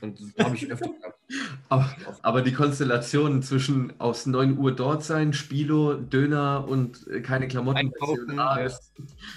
Und 0.00 0.20
das 0.20 0.46
habe 0.46 0.56
ich 0.56 0.70
öfter 0.70 0.88
gehabt. 0.88 1.18
Aber, 1.70 1.96
aber, 2.22 2.42
die 2.42 2.52
Konstellation 2.52 3.42
zwischen 3.42 3.98
aus 3.98 4.26
9 4.26 4.58
Uhr 4.58 4.72
dort 4.72 5.02
sein, 5.02 5.32
Spilo, 5.32 5.94
Döner 5.94 6.68
und 6.68 7.06
äh, 7.08 7.22
keine 7.22 7.48
Klamotten. 7.48 7.78
Einkaufen, 7.78 8.38
ah, 8.38 8.62
das, 8.62 8.92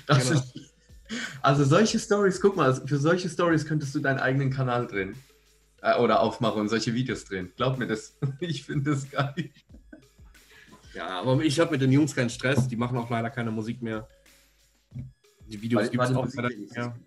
das 0.06 0.28
genau. 0.28 0.40
ist, 0.42 0.76
also 1.42 1.64
solche 1.64 1.98
Stories, 1.98 2.42
guck 2.42 2.58
mal, 2.58 2.76
für 2.86 2.98
solche 2.98 3.30
Stories 3.30 3.66
könntest 3.66 3.96
du 3.96 4.00
deinen 4.00 4.20
eigenen 4.20 4.52
Kanal 4.52 4.86
drehen. 4.86 5.16
Äh, 5.82 5.98
oder 5.98 6.20
aufmachen 6.20 6.62
und 6.62 6.70
solche 6.70 6.94
Videos 6.94 7.26
drehen. 7.26 7.54
Glaub 7.56 7.78
mir 7.78 7.88
das. 7.88 8.18
Ich 8.40 8.66
finde 8.66 8.92
das 8.92 9.10
geil. 9.10 9.52
Ja, 10.98 11.22
aber 11.22 11.44
ich 11.44 11.60
habe 11.60 11.70
mit 11.70 11.82
den 11.82 11.92
Jungs 11.92 12.16
keinen 12.16 12.32
Stress. 12.32 12.68
Die 12.68 12.76
machen 12.76 12.98
auch 12.98 13.08
leider 13.08 13.30
keine 13.30 13.52
Musik 13.52 13.84
mehr. 13.84 14.08
Die 15.46 15.62
Videos 15.62 15.92
gibt 15.92 16.04
es 16.04 16.16
auch 16.16 16.28
leider 16.34 16.50
nicht 16.50 16.76
mehr. 16.76 17.00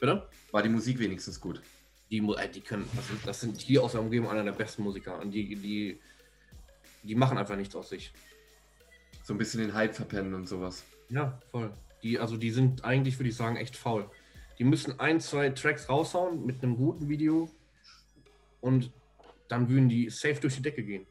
Bitte? 0.00 0.28
War 0.50 0.62
die 0.62 0.70
Musik 0.70 0.98
wenigstens 0.98 1.38
gut? 1.38 1.60
Die, 2.10 2.26
äh, 2.26 2.48
die 2.48 2.62
können, 2.62 2.88
also 2.96 3.12
das 3.26 3.42
sind 3.42 3.60
hier 3.60 3.82
aus 3.82 3.92
der 3.92 4.00
Umgebung 4.00 4.30
einer 4.30 4.44
der 4.44 4.52
besten 4.52 4.82
Musiker. 4.82 5.20
Und 5.20 5.30
die, 5.30 5.54
die, 5.56 6.00
die 7.02 7.14
machen 7.14 7.36
einfach 7.36 7.54
nichts 7.54 7.76
aus 7.76 7.90
sich. 7.90 8.14
So 9.24 9.34
ein 9.34 9.38
bisschen 9.38 9.60
den 9.60 9.74
Hype 9.74 9.94
verpennen 9.94 10.32
und 10.32 10.48
sowas. 10.48 10.82
Ja, 11.10 11.38
voll. 11.50 11.70
Die, 12.02 12.18
also 12.18 12.38
die 12.38 12.50
sind 12.50 12.82
eigentlich, 12.82 13.18
würde 13.18 13.28
ich 13.28 13.36
sagen, 13.36 13.56
echt 13.56 13.76
faul. 13.76 14.10
Die 14.58 14.64
müssen 14.64 14.98
ein, 14.98 15.20
zwei 15.20 15.50
Tracks 15.50 15.86
raushauen 15.90 16.46
mit 16.46 16.62
einem 16.62 16.78
guten 16.78 17.10
Video 17.10 17.50
und 18.62 18.90
dann 19.48 19.68
würden 19.68 19.90
die 19.90 20.08
safe 20.08 20.40
durch 20.40 20.56
die 20.56 20.62
Decke 20.62 20.82
gehen. 20.82 21.06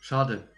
Schade. 0.00 0.48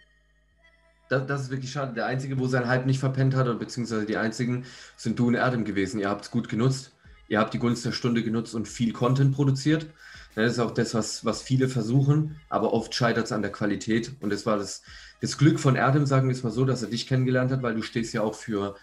Das, 1.09 1.25
das, 1.25 1.41
ist 1.41 1.49
wirklich 1.49 1.71
schade. 1.71 1.93
Der 1.93 2.05
Einzige, 2.05 2.37
wo 2.37 2.47
sein 2.47 2.67
Hype 2.67 2.85
nicht 2.85 2.99
verpennt 2.99 3.35
hat, 3.35 3.47
oder 3.47 3.57
beziehungsweise 3.57 4.05
die 4.05 4.17
einzigen, 4.17 4.65
sind 4.95 5.17
du 5.17 5.27
und 5.27 5.35
Erdem 5.35 5.65
gewesen. 5.65 5.99
Ihr 5.99 6.09
habt 6.09 6.25
es 6.25 6.31
gut 6.31 6.49
genutzt. 6.49 6.93
Ihr 7.27 7.39
habt 7.39 7.53
die 7.53 7.59
Gunst 7.59 7.85
der 7.85 7.91
Stunde 7.91 8.23
genutzt 8.23 8.53
und 8.55 8.67
viel 8.67 8.93
Content 8.93 9.35
produziert. 9.35 9.87
Das 10.35 10.53
ist 10.53 10.59
auch 10.59 10.71
das, 10.71 10.93
was, 10.93 11.25
was 11.25 11.41
viele 11.41 11.67
versuchen, 11.67 12.39
aber 12.49 12.73
oft 12.73 12.93
scheitert 12.93 13.25
es 13.25 13.31
an 13.31 13.41
der 13.41 13.51
Qualität. 13.51 14.13
Und 14.21 14.29
das 14.31 14.45
war 14.45 14.57
das, 14.57 14.83
das 15.21 15.37
Glück 15.37 15.59
von 15.59 15.75
Erdem, 15.75 16.05
sagen 16.05 16.27
wir 16.27 16.35
es 16.35 16.43
mal 16.43 16.51
so, 16.51 16.65
dass 16.65 16.83
er 16.83 16.89
dich 16.89 17.07
kennengelernt 17.07 17.51
hat, 17.51 17.61
weil 17.61 17.75
du 17.75 17.81
stehst 17.81 18.13
ja 18.13 18.21
auch 18.21 18.35
für 18.35 18.75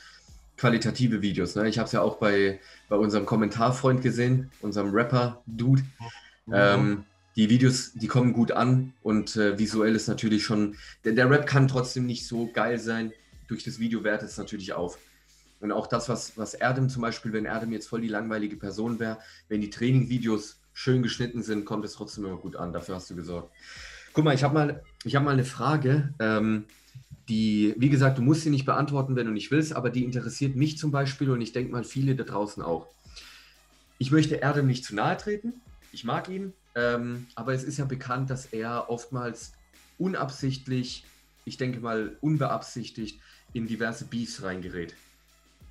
qualitative 0.56 1.22
Videos. 1.22 1.54
Ne? 1.54 1.68
Ich 1.68 1.78
habe 1.78 1.86
es 1.86 1.92
ja 1.92 2.00
auch 2.00 2.16
bei, 2.16 2.60
bei 2.88 2.96
unserem 2.96 3.26
Kommentarfreund 3.26 4.02
gesehen, 4.02 4.50
unserem 4.60 4.90
Rapper-Dude. 4.92 5.82
Mhm. 6.46 6.52
Ähm, 6.52 7.04
die 7.36 7.50
Videos, 7.50 7.92
die 7.92 8.08
kommen 8.08 8.32
gut 8.32 8.52
an 8.52 8.94
und 9.02 9.36
äh, 9.36 9.58
visuell 9.58 9.94
ist 9.94 10.08
natürlich 10.08 10.44
schon, 10.44 10.76
der, 11.04 11.12
der 11.12 11.30
Rap 11.30 11.46
kann 11.46 11.68
trotzdem 11.68 12.06
nicht 12.06 12.26
so 12.26 12.50
geil 12.52 12.78
sein. 12.78 13.12
Durch 13.46 13.62
das 13.62 13.78
Video 13.78 14.02
wertet 14.02 14.30
es 14.30 14.38
natürlich 14.38 14.72
auf. 14.72 14.98
Und 15.60 15.70
auch 15.70 15.86
das, 15.86 16.08
was, 16.08 16.36
was 16.36 16.54
Erdem 16.54 16.88
zum 16.88 17.02
Beispiel, 17.02 17.32
wenn 17.32 17.44
Erdem 17.44 17.72
jetzt 17.72 17.88
voll 17.88 18.00
die 18.00 18.08
langweilige 18.08 18.56
Person 18.56 18.98
wäre, 18.98 19.18
wenn 19.48 19.60
die 19.60 19.70
Trainingvideos 19.70 20.60
schön 20.72 21.02
geschnitten 21.02 21.42
sind, 21.42 21.64
kommt 21.64 21.84
es 21.84 21.92
trotzdem 21.92 22.24
immer 22.24 22.36
gut 22.36 22.56
an. 22.56 22.72
Dafür 22.72 22.96
hast 22.96 23.08
du 23.10 23.16
gesorgt. 23.16 23.52
Guck 24.12 24.24
mal, 24.24 24.34
ich 24.34 24.42
habe 24.42 24.54
mal, 24.54 24.82
hab 25.06 25.22
mal 25.22 25.30
eine 25.30 25.44
Frage, 25.44 26.14
ähm, 26.18 26.64
die, 27.28 27.74
wie 27.76 27.90
gesagt, 27.90 28.18
du 28.18 28.22
musst 28.22 28.42
sie 28.42 28.50
nicht 28.50 28.64
beantworten, 28.64 29.16
wenn 29.16 29.26
du 29.26 29.32
nicht 29.32 29.50
willst, 29.50 29.74
aber 29.74 29.90
die 29.90 30.04
interessiert 30.04 30.56
mich 30.56 30.78
zum 30.78 30.90
Beispiel 30.90 31.30
und 31.30 31.40
ich 31.40 31.52
denke 31.52 31.72
mal 31.72 31.84
viele 31.84 32.14
da 32.14 32.24
draußen 32.24 32.62
auch. 32.62 32.86
Ich 33.98 34.10
möchte 34.10 34.36
Erdem 34.36 34.66
nicht 34.66 34.84
zu 34.84 34.94
nahe 34.94 35.16
treten. 35.16 35.54
Ich 35.92 36.04
mag 36.04 36.28
ihn, 36.28 36.52
ähm, 36.76 37.26
aber 37.34 37.54
es 37.54 37.64
ist 37.64 37.78
ja 37.78 37.86
bekannt, 37.86 38.28
dass 38.28 38.46
er 38.46 38.90
oftmals 38.90 39.54
unabsichtlich, 39.98 41.04
ich 41.46 41.56
denke 41.56 41.80
mal 41.80 42.18
unbeabsichtigt, 42.20 43.18
in 43.54 43.66
diverse 43.66 44.04
Beefs 44.04 44.42
reingerät. 44.42 44.94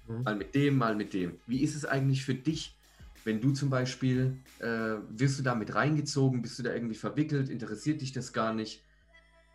Mhm. 0.07 0.23
Mal 0.23 0.35
mit 0.35 0.55
dem, 0.55 0.77
mal 0.77 0.95
mit 0.95 1.13
dem. 1.13 1.39
Wie 1.45 1.61
ist 1.61 1.75
es 1.75 1.85
eigentlich 1.85 2.25
für 2.25 2.33
dich, 2.33 2.75
wenn 3.23 3.39
du 3.39 3.51
zum 3.51 3.69
Beispiel, 3.69 4.37
äh, 4.59 4.95
wirst 5.09 5.37
du 5.37 5.43
da 5.43 5.53
mit 5.53 5.75
reingezogen, 5.75 6.41
bist 6.41 6.57
du 6.57 6.63
da 6.63 6.73
irgendwie 6.73 6.95
verwickelt, 6.95 7.49
interessiert 7.49 8.01
dich 8.01 8.11
das 8.11 8.33
gar 8.33 8.53
nicht? 8.53 8.83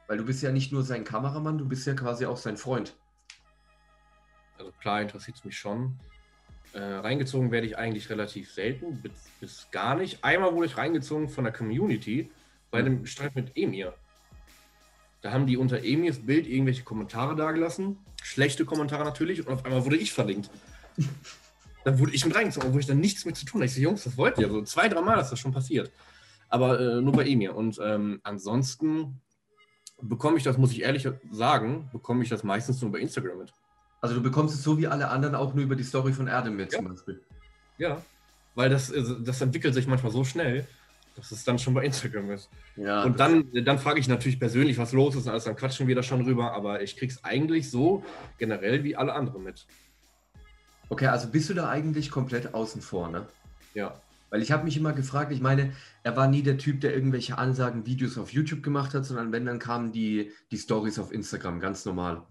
Weil 0.07 0.19
du 0.19 0.25
bist 0.25 0.43
ja 0.43 0.53
nicht 0.53 0.71
nur 0.71 0.85
sein 0.85 1.03
Kameramann, 1.03 1.59
du 1.59 1.67
bist 1.67 1.85
ja 1.87 1.95
quasi 1.95 2.27
auch 2.27 2.37
sein 2.37 2.57
Freund. 2.57 2.97
Also 4.57 4.71
klar 4.81 5.03
interessiert 5.03 5.37
es 5.37 5.45
mich 5.45 5.59
schon. 5.59 5.99
Äh, 6.73 6.81
reingezogen 6.81 7.51
werde 7.51 7.67
ich 7.67 7.77
eigentlich 7.77 8.11
relativ 8.11 8.53
selten, 8.53 9.03
bis, 9.03 9.13
bis, 9.41 9.69
gar 9.73 9.97
nicht. 9.97 10.23
Einmal 10.23 10.55
wurde 10.55 10.67
ich 10.67 10.77
reingezogen 10.77 11.29
von 11.29 11.45
der 11.45 11.53
Community 11.53 12.31
bei 12.71 12.83
dem 12.83 13.07
Streit 13.07 13.35
mit 13.35 13.57
Emir. 13.57 13.95
Da 15.21 15.33
haben 15.33 15.47
die 15.47 15.57
unter 15.57 15.83
Emirs 15.83 16.25
Bild 16.25 16.47
irgendwelche 16.47 16.85
Kommentare 16.85 17.35
dagelassen. 17.35 17.99
Schlechte 18.23 18.65
Kommentare 18.65 19.05
natürlich. 19.05 19.47
Und 19.47 19.53
auf 19.53 19.65
einmal 19.65 19.85
wurde 19.85 19.97
ich 19.97 20.13
verlinkt. 20.13 20.51
dann 21.85 21.99
wurde 21.99 22.13
ich 22.13 22.25
mit 22.25 22.35
reingezogen, 22.35 22.73
wo 22.73 22.79
ich 22.79 22.87
dann 22.87 23.01
nichts 23.01 23.25
mit 23.25 23.37
zu 23.37 23.45
tun 23.45 23.61
habe. 23.61 23.67
Ich 23.67 23.75
so, 23.75 23.81
Jungs, 23.81 24.05
das 24.05 24.17
wollt 24.17 24.39
ihr. 24.39 24.49
So 24.49 24.63
zwei, 24.63 24.89
dreimal 24.89 25.21
ist 25.21 25.31
das 25.31 25.41
schon 25.41 25.53
passiert. 25.53 25.91
Aber 26.49 26.81
äh, 26.81 27.01
nur 27.01 27.13
bei 27.13 27.27
Emir. 27.27 27.57
Und 27.57 27.79
ähm, 27.83 28.21
ansonsten 28.23 29.21
bekomme 30.01 30.39
ich 30.39 30.45
das, 30.45 30.57
muss 30.57 30.73
ich 30.73 30.83
ehrlich 30.83 31.09
sagen, 31.31 31.91
bekomme 31.93 32.23
ich 32.23 32.31
das 32.31 32.45
meistens 32.45 32.81
nur 32.81 32.93
bei 32.93 33.01
Instagram 33.01 33.39
mit. 33.39 33.53
Also 34.01 34.15
du 34.15 34.23
bekommst 34.23 34.55
es 34.55 34.63
so 34.63 34.79
wie 34.79 34.87
alle 34.87 35.09
anderen 35.09 35.35
auch 35.35 35.55
nur 35.55 35.65
über 35.65 35.77
die 35.77 35.83
Story 35.83 36.13
von 36.13 36.27
Erdem 36.27 36.57
mit 36.57 36.73
ja. 36.73 36.79
zum 36.79 36.89
Beispiel. 36.89 37.21
Ja, 37.79 38.03
weil 38.55 38.71
das, 38.71 38.91
äh, 38.91 39.03
das 39.21 39.41
entwickelt 39.41 39.75
sich 39.75 39.87
manchmal 39.87 40.13
so 40.13 40.25
schnell, 40.25 40.67
dass 41.17 41.33
es 41.33 41.45
dann 41.45 41.59
schon 41.59 41.75
bei 41.75 41.85
Instagram 41.85 42.31
ist. 42.31 42.49
Ja, 42.77 43.03
und 43.03 43.21
dann, 43.21 43.51
dann 43.65 43.79
frage 43.79 44.01
ich 44.01 44.09
natürlich 44.09 44.39
persönlich, 44.39 44.79
was 44.79 44.93
los 44.93 45.15
ist, 45.15 45.27
und 45.27 45.31
alles, 45.31 45.45
dann 45.45 45.57
quatschen 45.57 45.87
wir 45.87 45.95
da 45.95 46.03
schon 46.03 46.25
drüber, 46.25 46.53
aber 46.53 46.83
ich 46.83 46.97
kriege 46.97 47.13
es 47.13 47.25
eigentlich 47.25 47.71
so 47.71 48.05
generell 48.39 48.85
wie 48.85 48.97
alle 48.97 49.13
anderen 49.13 49.43
mit. 49.43 49.67
Okay, 50.89 51.07
also 51.07 51.29
bist 51.29 51.49
du 51.51 51.55
da 51.55 51.69
eigentlich 51.69 52.11
komplett 52.11 52.55
außen 52.55 52.81
vor, 52.81 53.11
ne? 53.11 53.27
Ja. 53.75 54.01
Weil 54.31 54.43
ich 54.43 54.53
habe 54.53 54.65
mich 54.65 54.77
immer 54.77 54.93
gefragt, 54.93 55.33
ich 55.33 55.41
meine, 55.41 55.73
er 56.03 56.17
war 56.17 56.29
nie 56.29 56.43
der 56.43 56.57
Typ, 56.57 56.81
der 56.81 56.95
irgendwelche 56.95 57.37
Ansagen, 57.37 57.87
Videos 57.87 58.17
auf 58.17 58.33
YouTube 58.33 58.63
gemacht 58.63 58.95
hat, 58.95 59.05
sondern 59.05 59.33
wenn, 59.33 59.45
dann 59.45 59.59
kamen 59.59 59.93
die, 59.93 60.31
die 60.51 60.59
Stories 60.59 60.99
auf 60.99 61.13
Instagram, 61.13 61.61
ganz 61.61 61.85
normal. 61.85 62.23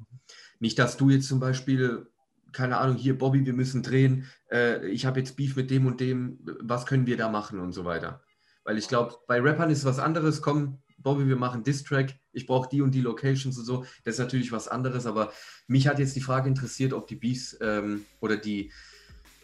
Nicht, 0.59 0.77
dass 0.77 0.97
du 0.97 1.09
jetzt 1.09 1.27
zum 1.27 1.39
Beispiel, 1.39 2.07
keine 2.51 2.77
Ahnung, 2.77 2.97
hier, 2.97 3.17
Bobby, 3.17 3.45
wir 3.45 3.53
müssen 3.53 3.83
drehen, 3.83 4.25
äh, 4.51 4.87
ich 4.87 5.05
habe 5.05 5.19
jetzt 5.19 5.35
Beef 5.37 5.55
mit 5.55 5.71
dem 5.71 5.85
und 5.85 5.99
dem, 5.99 6.39
was 6.61 6.85
können 6.85 7.07
wir 7.07 7.17
da 7.17 7.29
machen 7.29 7.59
und 7.59 7.71
so 7.71 7.85
weiter. 7.85 8.21
Weil 8.63 8.77
ich 8.77 8.87
glaube, 8.87 9.15
bei 9.27 9.39
Rappern 9.39 9.69
ist 9.69 9.85
was 9.85 9.99
anderes, 9.99 10.41
komm, 10.41 10.79
Bobby, 10.97 11.27
wir 11.27 11.37
machen 11.37 11.63
Diss-Track, 11.63 12.15
ich 12.33 12.45
brauche 12.45 12.69
die 12.69 12.81
und 12.81 12.91
die 12.91 13.01
Locations 13.01 13.57
und 13.57 13.65
so. 13.65 13.85
Das 14.03 14.15
ist 14.15 14.19
natürlich 14.19 14.51
was 14.51 14.67
anderes, 14.67 15.05
aber 15.05 15.31
mich 15.67 15.87
hat 15.87 15.99
jetzt 15.99 16.15
die 16.15 16.21
Frage 16.21 16.49
interessiert, 16.49 16.93
ob 16.93 17.07
die 17.07 17.15
Beefs 17.15 17.57
ähm, 17.61 18.05
oder 18.19 18.37
die, 18.37 18.71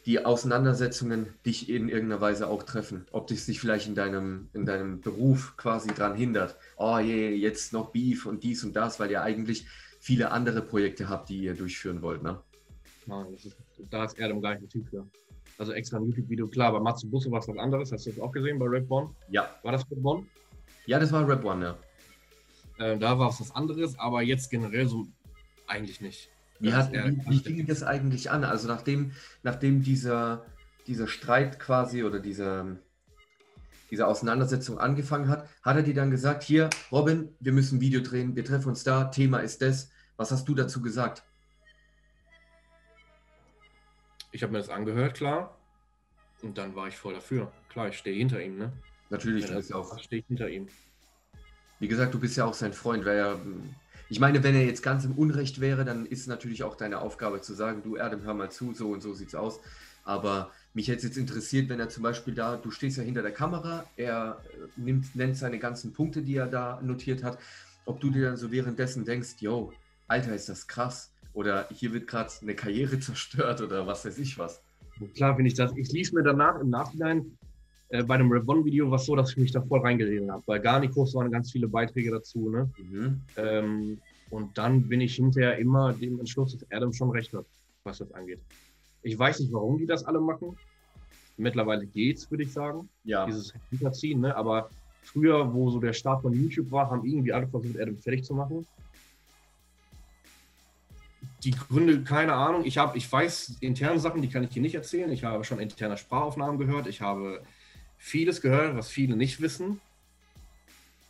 die 0.06 0.24
Auseinandersetzungen 0.24 1.28
dich 1.46 1.70
in 1.70 1.90
irgendeiner 1.90 2.22
Weise 2.22 2.48
auch 2.48 2.64
treffen. 2.64 3.06
Ob 3.12 3.28
dich 3.28 3.44
sich 3.44 3.60
vielleicht 3.60 3.88
in 3.88 3.96
deinem, 3.96 4.50
in 4.54 4.66
deinem 4.66 5.02
Beruf 5.02 5.56
quasi 5.58 5.90
dran 5.90 6.16
hindert. 6.16 6.58
Oh 6.78 7.00
je, 7.00 7.34
jetzt 7.34 7.74
noch 7.74 7.92
Beef 7.92 8.26
und 8.26 8.44
dies 8.44 8.64
und 8.64 8.76
das, 8.76 9.00
weil 9.00 9.12
ja 9.12 9.24
eigentlich 9.24 9.66
viele 10.06 10.30
andere 10.30 10.62
Projekte 10.62 11.10
habt, 11.10 11.30
die 11.30 11.40
ihr 11.40 11.56
durchführen 11.56 12.04
wollt, 12.04 12.22
ne? 12.22 12.40
Nein, 13.08 13.26
das 13.32 13.46
ist, 13.46 13.58
da 13.90 14.06
ist 14.06 14.20
er 14.20 14.30
im 14.30 14.40
gleichen 14.40 14.70
Typ 14.70 14.88
für. 14.88 15.04
Also 15.58 15.72
extra 15.72 15.98
ein 15.98 16.04
YouTube-Video, 16.06 16.48
klar, 16.48 16.74
bei 16.74 16.80
Matsu 16.80 17.10
Busse 17.10 17.32
war 17.32 17.40
es 17.40 17.48
was 17.48 17.58
anderes, 17.58 17.92
hast 17.92 18.06
du 18.06 18.12
das 18.12 18.20
auch 18.20 18.32
gesehen 18.32 18.60
bei 18.60 18.68
Rap 18.68 18.86
One? 18.92 19.10
Ja. 19.32 19.50
War 19.64 19.72
das 19.72 19.82
Rap 19.90 20.06
One? 20.06 20.28
Ja, 20.86 21.00
das 21.00 21.12
war 21.12 21.28
Rap 21.28 21.44
One, 21.44 21.76
ja. 22.78 22.86
Äh, 22.86 23.00
da 23.00 23.18
war 23.18 23.30
es 23.30 23.42
was 23.42 23.56
anderes, 23.56 23.98
aber 23.98 24.22
jetzt 24.22 24.52
generell 24.52 24.88
so 24.88 25.08
eigentlich 25.66 26.02
nicht. 26.02 26.30
Wie, 26.60 26.72
hat, 26.72 26.94
wie, 26.94 27.20
wie 27.28 27.40
fing 27.40 27.66
das 27.66 27.82
eigentlich 27.82 28.30
an? 28.30 28.44
Also 28.44 28.68
nachdem, 28.68 29.12
nachdem 29.42 29.82
dieser, 29.82 30.46
dieser 30.86 31.08
Streit 31.08 31.60
quasi 31.60 32.04
oder 32.04 32.20
diese, 32.20 32.78
diese 33.90 34.06
Auseinandersetzung 34.06 34.78
angefangen 34.78 35.30
hat, 35.30 35.50
hat 35.64 35.78
er 35.78 35.84
dir 35.84 35.96
dann 35.96 36.12
gesagt, 36.12 36.44
hier, 36.44 36.70
Robin, 36.92 37.30
wir 37.40 37.54
müssen 37.54 37.78
ein 37.78 37.82
Video 37.82 38.02
drehen, 38.02 38.36
wir 38.36 38.46
treffen 38.46 38.70
uns 38.70 38.84
da, 38.84 39.06
Thema 39.06 39.40
ist 39.40 39.64
das. 39.64 39.90
Was 40.18 40.32
hast 40.32 40.48
du 40.48 40.56
dazu 40.56 40.82
gesagt? 40.82 41.24
Ich 44.32 44.44
habe 44.44 44.52
mir 44.52 44.60
das 44.60 44.70
angehört, 44.70 45.16
klar. 45.16 45.58
Und 46.42 46.58
dann 46.58 46.76
war 46.76 46.88
ich 46.88 46.98
voll 46.98 47.14
dafür. 47.14 47.52
Klar, 47.70 47.90
ich 47.90 47.98
stehe 47.98 48.18
hinter 48.18 48.42
ihm, 48.42 48.58
ne? 48.58 48.74
Natürlich, 49.10 49.46
du 49.46 49.56
bist 49.56 49.70
ja 49.70 49.76
auch, 49.78 49.98
stehe 50.00 50.22
ich 50.22 50.28
hinter 50.28 50.50
ihm. 50.50 50.68
wie 51.80 51.88
gesagt, 51.88 52.14
du 52.14 52.20
bist 52.20 52.36
ja 52.38 52.46
auch 52.46 52.54
sein 52.54 52.74
Freund. 52.74 53.06
Ja, 53.06 53.40
ich 54.10 54.20
meine, 54.20 54.44
wenn 54.44 54.56
er 54.56 54.66
jetzt 54.66 54.84
ganz 54.84 55.06
im 55.06 55.14
Unrecht 55.14 55.62
wäre, 55.62 55.86
dann 55.86 56.06
ist 56.06 56.28
natürlich 56.28 56.64
auch 56.64 56.76
deine 56.76 57.00
Aufgabe 57.00 57.42
zu 57.42 57.54
sagen, 57.54 57.82
du 57.84 57.96
Erdem, 57.96 58.24
hör 58.24 58.34
mal 58.34 58.52
zu, 58.52 58.74
so 58.74 58.90
und 58.90 59.02
so 59.02 59.14
sieht's 59.14 59.36
aus. 59.36 59.60
Aber 60.04 60.52
mich 60.74 60.88
hätte 60.88 60.98
es 60.98 61.04
jetzt 61.04 61.18
interessiert, 61.18 61.70
wenn 61.70 61.80
er 61.80 61.90
zum 61.90 62.04
Beispiel 62.04 62.36
da, 62.36 62.58
du 62.58 62.70
stehst 62.70 62.98
ja 62.98 63.04
hinter 63.04 63.24
der 63.24 63.32
Kamera, 63.32 63.86
er 63.98 64.42
äh, 64.44 64.68
nimmt, 64.76 65.16
nennt 65.16 65.36
seine 65.36 65.58
ganzen 65.58 65.94
Punkte, 65.94 66.22
die 66.22 66.36
er 66.36 66.48
da 66.48 66.80
notiert 66.84 67.24
hat, 67.24 67.40
ob 67.86 68.00
du 68.00 68.12
dir 68.12 68.28
dann 68.28 68.38
so 68.38 68.52
währenddessen 68.52 69.06
denkst, 69.06 69.38
yo, 69.40 69.74
Alter, 70.08 70.36
ist 70.36 70.50
das 70.50 70.68
krass. 70.68 71.12
Oder 71.34 71.68
hier 71.72 71.94
wird 71.94 72.08
gerade 72.08 72.32
eine 72.42 72.56
Karriere 72.56 73.00
zerstört 73.00 73.62
oder 73.62 73.86
was 73.88 74.06
weiß 74.06 74.18
ich 74.20 74.38
was. 74.38 74.62
Klar 75.16 75.36
finde 75.36 75.50
ich 75.50 75.56
das. 75.56 75.76
Ich 75.76 75.92
ließ 75.92 76.14
mir 76.14 76.24
danach 76.24 76.60
im 76.62 76.70
Nachhinein 76.70 77.38
äh, 77.90 78.04
bei 78.04 78.18
dem 78.18 78.32
Rap 78.32 78.48
One-Video 78.48 78.90
was 78.90 79.06
so, 79.06 79.16
dass 79.16 79.32
ich 79.32 79.38
mich 79.38 79.52
da 79.52 79.62
voll 79.62 79.82
reingelesen 79.82 80.32
habe. 80.32 80.44
Bei 80.46 80.58
Garnikos 80.58 81.14
waren 81.16 81.30
ganz 81.32 81.52
viele 81.52 81.68
Beiträge 81.68 82.12
dazu, 82.12 82.50
ne? 82.50 82.70
Mhm. 82.78 83.22
Ähm, 83.36 83.98
und 84.30 84.58
dann 84.58 84.88
bin 84.88 85.02
ich 85.02 85.16
hinterher 85.16 85.58
immer 85.58 85.94
dem 85.94 86.20
Entschluss, 86.20 86.58
dass 86.58 86.72
Adam 86.72 86.94
schon 86.94 87.10
recht 87.12 87.34
hat, 87.34 87.46
was 87.84 88.00
das 88.00 88.12
angeht. 88.14 88.40
Ich 89.04 89.20
weiß 89.20 89.40
nicht, 89.40 89.54
warum 89.54 89.78
die 89.78 89.86
das 89.86 90.04
alle 90.06 90.20
machen. 90.20 90.58
Mittlerweile 91.38 91.86
geht's, 91.86 92.32
würde 92.32 92.44
ich 92.44 92.54
sagen. 92.54 92.90
Ja, 93.04 93.26
Dieses 93.26 93.54
Hinterziehen, 93.70 94.22
ne? 94.22 94.36
Aber 94.36 94.70
früher, 95.04 95.54
wo 95.54 95.70
so 95.70 95.80
der 95.80 95.94
Start 95.94 96.22
von 96.22 96.34
YouTube 96.34 96.72
war, 96.72 96.90
haben 96.90 97.06
irgendwie 97.06 97.34
alle 97.34 97.48
versucht, 97.48 97.80
Adam 97.80 97.98
fertig 97.98 98.24
zu 98.24 98.34
machen. 98.34 98.66
Die 101.46 101.52
Gründe, 101.52 102.04
keine 102.04 102.34
Ahnung. 102.34 102.66
Ich 102.66 102.80
habe, 102.80 102.98
ich 102.98 103.10
weiß 103.10 103.58
interne 103.60 104.00
Sachen, 104.00 104.22
die 104.24 104.30
kann 104.30 104.44
ich 104.44 104.52
hier 104.52 104.64
nicht 104.64 104.74
erzählen. 104.74 105.12
Ich 105.12 105.24
habe 105.24 105.44
schon 105.44 105.60
interne 105.60 105.96
Sprachaufnahmen 105.96 106.58
gehört. 106.58 106.88
Ich 106.88 107.02
habe 107.02 107.44
vieles 107.98 108.42
gehört, 108.42 108.76
was 108.76 108.90
viele 108.90 109.16
nicht 109.16 109.40
wissen. 109.42 109.80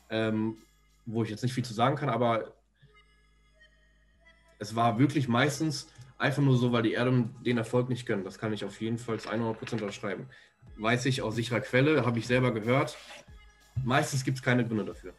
Ähm, 0.09 0.57
wo 1.05 1.23
ich 1.23 1.29
jetzt 1.29 1.41
nicht 1.41 1.53
viel 1.53 1.63
zu 1.63 1.73
sagen 1.73 1.95
kann, 1.95 2.09
aber 2.09 2.53
es 4.59 4.75
war 4.75 4.99
wirklich 4.99 5.27
meistens 5.27 5.87
einfach 6.17 6.41
nur 6.41 6.57
so, 6.57 6.71
weil 6.71 6.83
die 6.83 6.93
Erdem 6.93 7.33
den 7.43 7.57
Erfolg 7.57 7.87
nicht 7.87 8.05
gönnen. 8.05 8.25
Das 8.25 8.37
kann 8.37 8.51
ich 8.51 8.65
auf 8.65 8.81
jeden 8.81 8.97
Fall 8.97 9.19
zu 9.19 9.29
100% 9.29 9.73
unterschreiben. 9.73 10.27
Weiß 10.77 11.05
ich 11.05 11.21
aus 11.21 11.35
sicherer 11.35 11.61
Quelle, 11.61 12.05
habe 12.05 12.19
ich 12.19 12.27
selber 12.27 12.53
gehört. 12.53 12.97
Meistens 13.83 14.23
gibt 14.23 14.37
es 14.37 14.43
keine 14.43 14.67
Gründe 14.67 14.85
dafür. 14.85 15.13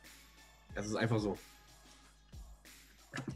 Es 0.75 0.87
ist 0.87 0.97
einfach 0.97 1.19
so. 1.19 1.39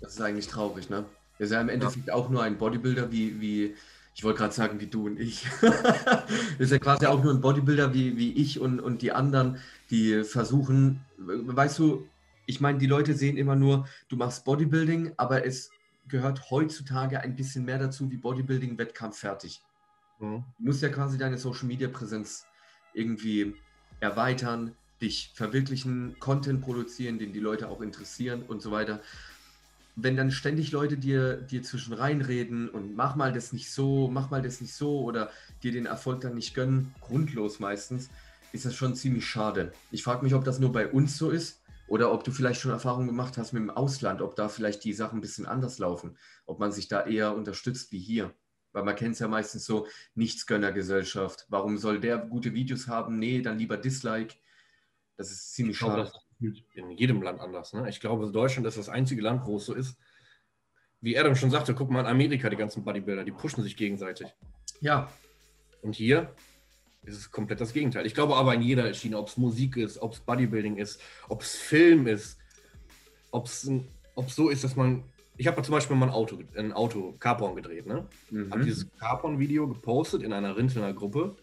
das 0.01 0.15
ist 0.15 0.21
eigentlich 0.21 0.49
traurig, 0.49 0.91
ne? 0.91 1.07
Er 1.41 1.45
ist 1.45 1.53
ja 1.53 1.61
im 1.63 1.71
Endeffekt 1.71 2.11
auch 2.11 2.29
nur 2.29 2.43
ein 2.43 2.59
Bodybuilder 2.59 3.11
wie, 3.11 3.41
wie 3.41 3.75
ich 4.15 4.25
wollte 4.25 4.41
gerade 4.41 4.53
sagen, 4.53 4.79
wie 4.79 4.89
du 4.89 5.07
und 5.07 5.19
ich. 5.19 5.47
ist 6.59 6.71
ja 6.71 6.79
quasi 6.79 7.07
auch 7.07 7.23
nur 7.23 7.33
ein 7.33 7.41
Bodybuilder 7.41 7.95
wie, 7.95 8.19
wie 8.19 8.35
ich 8.35 8.61
und, 8.61 8.79
und 8.79 9.01
die 9.01 9.13
anderen, 9.13 9.59
die 9.89 10.23
versuchen, 10.23 11.01
weißt 11.17 11.79
du, 11.79 12.07
ich 12.45 12.61
meine, 12.61 12.77
die 12.77 12.87
Leute 12.87 13.15
sehen 13.15 13.39
immer 13.39 13.57
nur, 13.57 13.89
du 14.11 14.17
machst 14.17 14.45
Bodybuilding, 14.45 15.15
aber 15.17 15.47
es 15.47 15.71
gehört 16.09 16.51
heutzutage 16.51 17.21
ein 17.21 17.37
bisschen 17.37 17.65
mehr 17.65 17.79
dazu 17.79 18.11
wie 18.11 18.19
Bodybuilding, 18.19 18.77
Wettkampf 18.77 19.17
fertig. 19.17 19.63
Mhm. 20.19 20.45
Du 20.59 20.65
musst 20.67 20.83
ja 20.83 20.91
quasi 20.91 21.17
deine 21.17 21.39
Social 21.39 21.69
Media 21.69 21.89
Präsenz 21.89 22.45
irgendwie 22.93 23.55
erweitern, 24.01 24.77
dich 25.01 25.33
verwirklichen, 25.35 26.17
Content 26.21 26.61
produzieren, 26.61 27.19
den 27.19 27.33
die 27.33 27.41
Leute 27.41 27.71
auch 27.71 27.81
interessieren 27.81 28.43
und 28.43 28.61
so 28.61 28.71
weiter. 28.71 29.01
Wenn 29.97 30.17
dann 30.17 30.31
ständig 30.31 30.73
Leute 30.73 30.97
dir, 30.97 31.37
dir 31.37 31.63
zwischen 31.63 31.93
reinreden 31.93 32.69
und 32.69 32.95
mach 32.95 33.17
mal 33.17 33.33
das 33.33 33.53
nicht 33.53 33.71
so, 33.71 34.09
mach 34.09 34.31
mal 34.31 34.43
das 34.43 34.61
nicht 34.61 34.75
so 34.75 35.01
oder 35.01 35.31
dir 35.63 35.73
den 35.73 35.87
Erfolg 35.87 36.21
dann 36.21 36.35
nicht 36.35 36.55
gönnen, 36.55 36.95
grundlos 37.01 37.59
meistens, 37.59 38.09
ist 38.53 38.65
das 38.65 38.75
schon 38.75 38.95
ziemlich 38.95 39.27
schade. 39.27 39.73
Ich 39.91 40.03
frage 40.03 40.25
mich, 40.25 40.35
ob 40.35 40.45
das 40.45 40.59
nur 40.59 40.73
bei 40.73 40.89
uns 40.89 41.19
so 41.19 41.31
ist 41.31 41.61
oder 41.87 42.13
ob 42.13 42.25
du 42.25 42.31
vielleicht 42.31 42.61
schon 42.61 42.71
Erfahrungen 42.71 43.09
gemacht 43.09 43.37
hast 43.37 43.53
mit 43.53 43.63
dem 43.63 43.71
Ausland, 43.71 44.23
ob 44.23 44.37
da 44.37 44.49
vielleicht 44.49 44.85
die 44.85 44.93
Sachen 44.93 45.19
ein 45.19 45.23
bisschen 45.23 45.47
anders 45.47 45.79
laufen, 45.79 46.17
ob 46.47 46.61
man 46.61 46.73
sich 46.73 46.89
da 46.89 47.05
eher 47.05 47.35
unterstützt 47.35 47.93
wie 47.93 47.99
hier. 47.99 48.33
Weil 48.73 48.85
man 48.85 48.95
kennt 48.95 49.15
es 49.15 49.19
ja 49.19 49.27
meistens 49.27 49.65
so, 49.65 49.89
Nichtsgönnergesellschaft. 50.15 51.47
Warum 51.49 51.77
soll 51.79 52.01
der 52.01 52.19
gute 52.19 52.55
Videos 52.55 52.87
haben? 52.87 53.19
Nee, 53.19 53.43
dann 53.43 53.59
lieber 53.59 53.77
Dislike. 53.77 54.37
Das 55.17 55.31
ist 55.33 55.53
ziemlich 55.55 55.75
Ich 55.75 55.81
glaube, 55.81 55.97
schade. 55.97 56.09
ist 56.09 56.30
in 56.75 56.91
jedem 56.91 57.23
Land 57.23 57.41
anders. 57.41 57.73
Ne? 57.73 57.89
Ich 57.89 58.01
glaube, 58.01 58.31
Deutschland 58.31 58.67
ist 58.67 58.79
das 58.79 58.89
einzige 58.89 59.23
Land, 59.23 59.47
wo 59.47 59.57
es 59.57 59.67
so 59.67 59.75
ist. 59.75 59.99
Wie 61.01 61.19
Adam 61.19 61.35
schon 61.35 61.51
sagte, 61.51 61.75
guck 61.75 61.91
mal 61.91 62.01
in 62.01 62.07
Amerika, 62.07 62.51
die 62.51 62.57
ganzen 62.57 62.85
Bodybuilder, 62.85 63.25
die 63.25 63.33
pushen 63.33 63.63
sich 63.63 63.77
gegenseitig. 63.77 64.29
Ja, 64.81 65.11
Und 65.83 65.95
hier 65.95 66.35
ist 67.03 67.17
es 67.17 67.31
komplett 67.31 67.61
das 67.61 67.73
Gegenteil. 67.73 68.05
Ich 68.07 68.15
glaube 68.15 68.37
aber 68.37 68.55
in 68.55 68.63
jeder 68.63 68.93
Schiene, 68.93 69.19
ob 69.19 69.29
es 69.29 69.37
Musik 69.37 69.77
ist, 69.77 70.01
ob 70.03 70.13
es 70.13 70.21
Bodybuilding 70.21 70.77
ist, 70.77 71.01
ob 71.29 71.43
es 71.43 71.57
Film 71.57 72.07
ist, 72.07 72.39
ob 73.31 73.47
es 73.47 73.71
so 74.29 74.49
ist, 74.49 74.65
dass 74.65 74.77
man. 74.77 75.05
Ich 75.37 75.47
habe 75.47 75.63
zum 75.63 75.73
Beispiel 75.73 75.97
mal 75.97 76.07
ein 76.07 76.13
Auto, 76.13 76.39
ein 76.55 76.75
Auto 76.75 77.15
Carporn 77.19 77.57
gedreht, 77.57 77.87
ne? 77.87 78.07
mhm. 78.29 78.51
Habe 78.51 78.63
dieses 78.63 78.87
Carporn-Video 78.99 79.67
gepostet 79.69 80.23
in 80.23 80.35
einer 80.35 80.55
Rintelner 80.55 80.93
Gruppe 80.93 81.35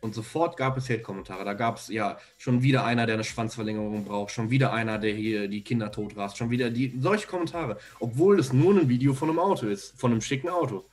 und 0.00 0.14
sofort 0.14 0.56
gab 0.56 0.76
es 0.76 0.88
Hate-Kommentare. 0.88 1.44
Da 1.44 1.54
gab 1.54 1.76
es 1.76 1.88
ja 1.88 2.18
schon 2.38 2.62
wieder 2.62 2.84
einer, 2.84 3.06
der 3.06 3.14
eine 3.14 3.24
Schwanzverlängerung 3.24 4.04
braucht, 4.04 4.32
schon 4.32 4.50
wieder 4.50 4.72
einer, 4.72 4.98
der 4.98 5.14
hier 5.14 5.48
die 5.48 5.62
Kinder 5.62 5.92
tot 5.92 6.16
rast, 6.16 6.38
schon 6.38 6.50
wieder 6.50 6.70
die 6.70 6.96
solche 6.98 7.26
Kommentare, 7.26 7.78
obwohl 7.98 8.38
es 8.38 8.52
nur 8.52 8.74
ein 8.74 8.88
Video 8.88 9.14
von 9.14 9.28
einem 9.28 9.38
Auto 9.38 9.66
ist, 9.66 9.98
von 9.98 10.12
einem 10.12 10.20
schicken 10.20 10.48
Auto. 10.48 10.84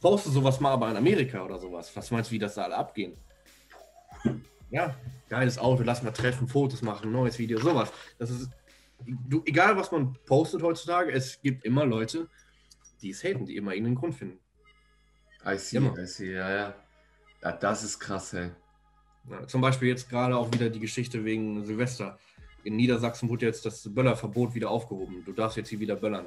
Poste 0.00 0.30
sowas 0.30 0.60
mal 0.60 0.72
aber 0.72 0.90
in 0.90 0.96
Amerika 0.96 1.44
oder 1.44 1.58
sowas. 1.58 1.90
Was 1.94 2.10
meinst 2.10 2.30
du, 2.30 2.34
wie 2.34 2.38
das 2.38 2.54
da 2.54 2.64
alle 2.64 2.76
abgehen? 2.76 3.14
Ja, 4.70 4.94
geiles 5.28 5.58
Auto, 5.58 5.82
lass 5.82 6.02
mal 6.02 6.10
treffen, 6.12 6.46
Fotos 6.46 6.82
machen, 6.82 7.10
neues 7.10 7.38
Video, 7.38 7.58
sowas. 7.58 7.92
Das 8.18 8.30
ist, 8.30 8.50
du, 9.06 9.42
egal 9.46 9.76
was 9.76 9.90
man 9.90 10.14
postet 10.26 10.62
heutzutage, 10.62 11.10
es 11.12 11.40
gibt 11.40 11.64
immer 11.64 11.86
Leute, 11.86 12.28
die 13.00 13.10
es 13.10 13.22
haten, 13.24 13.46
die 13.46 13.56
immer 13.56 13.72
irgendeinen 13.72 13.96
Grund 13.96 14.14
finden. 14.14 14.38
I 15.46 15.56
see, 15.56 15.76
Immer. 15.78 15.96
I 15.98 16.06
see, 16.06 16.34
ja, 16.34 16.50
ja. 16.50 16.74
Ja, 17.42 17.52
das 17.52 17.84
ist 17.84 17.98
krass, 17.98 18.32
ey. 18.34 18.50
Ja, 19.30 19.46
zum 19.46 19.60
Beispiel 19.60 19.88
jetzt 19.88 20.08
gerade 20.08 20.36
auch 20.36 20.52
wieder 20.52 20.70
die 20.70 20.80
Geschichte 20.80 21.24
wegen 21.24 21.64
Silvester. 21.64 22.18
In 22.64 22.76
Niedersachsen 22.76 23.28
wurde 23.28 23.46
jetzt 23.46 23.64
das 23.64 23.88
Böllerverbot 23.92 24.54
wieder 24.54 24.70
aufgehoben. 24.70 25.22
Du 25.24 25.32
darfst 25.32 25.56
jetzt 25.56 25.68
hier 25.68 25.80
wieder 25.80 25.96
böllern. 25.96 26.26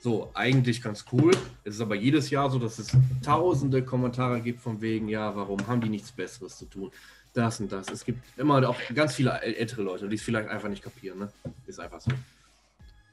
So, 0.00 0.30
eigentlich 0.34 0.82
ganz 0.82 1.04
cool. 1.12 1.32
Es 1.64 1.76
ist 1.76 1.80
aber 1.80 1.94
jedes 1.94 2.28
Jahr 2.30 2.50
so, 2.50 2.58
dass 2.58 2.78
es 2.78 2.88
tausende 3.22 3.82
Kommentare 3.82 4.40
gibt 4.40 4.60
von 4.60 4.80
wegen, 4.80 5.08
ja, 5.08 5.34
warum 5.34 5.66
haben 5.66 5.80
die 5.80 5.88
nichts 5.88 6.12
Besseres 6.12 6.58
zu 6.58 6.66
tun? 6.66 6.90
Das 7.32 7.58
und 7.60 7.72
das. 7.72 7.88
Es 7.90 8.04
gibt 8.04 8.22
immer 8.38 8.68
auch 8.68 8.76
ganz 8.94 9.14
viele 9.14 9.30
äl- 9.42 9.54
ältere 9.54 9.82
Leute, 9.82 10.08
die 10.08 10.16
es 10.16 10.22
vielleicht 10.22 10.48
einfach 10.48 10.68
nicht 10.68 10.82
kapieren. 10.82 11.20
Ne? 11.20 11.32
Ist 11.66 11.80
einfach 11.80 12.00
so. 12.00 12.10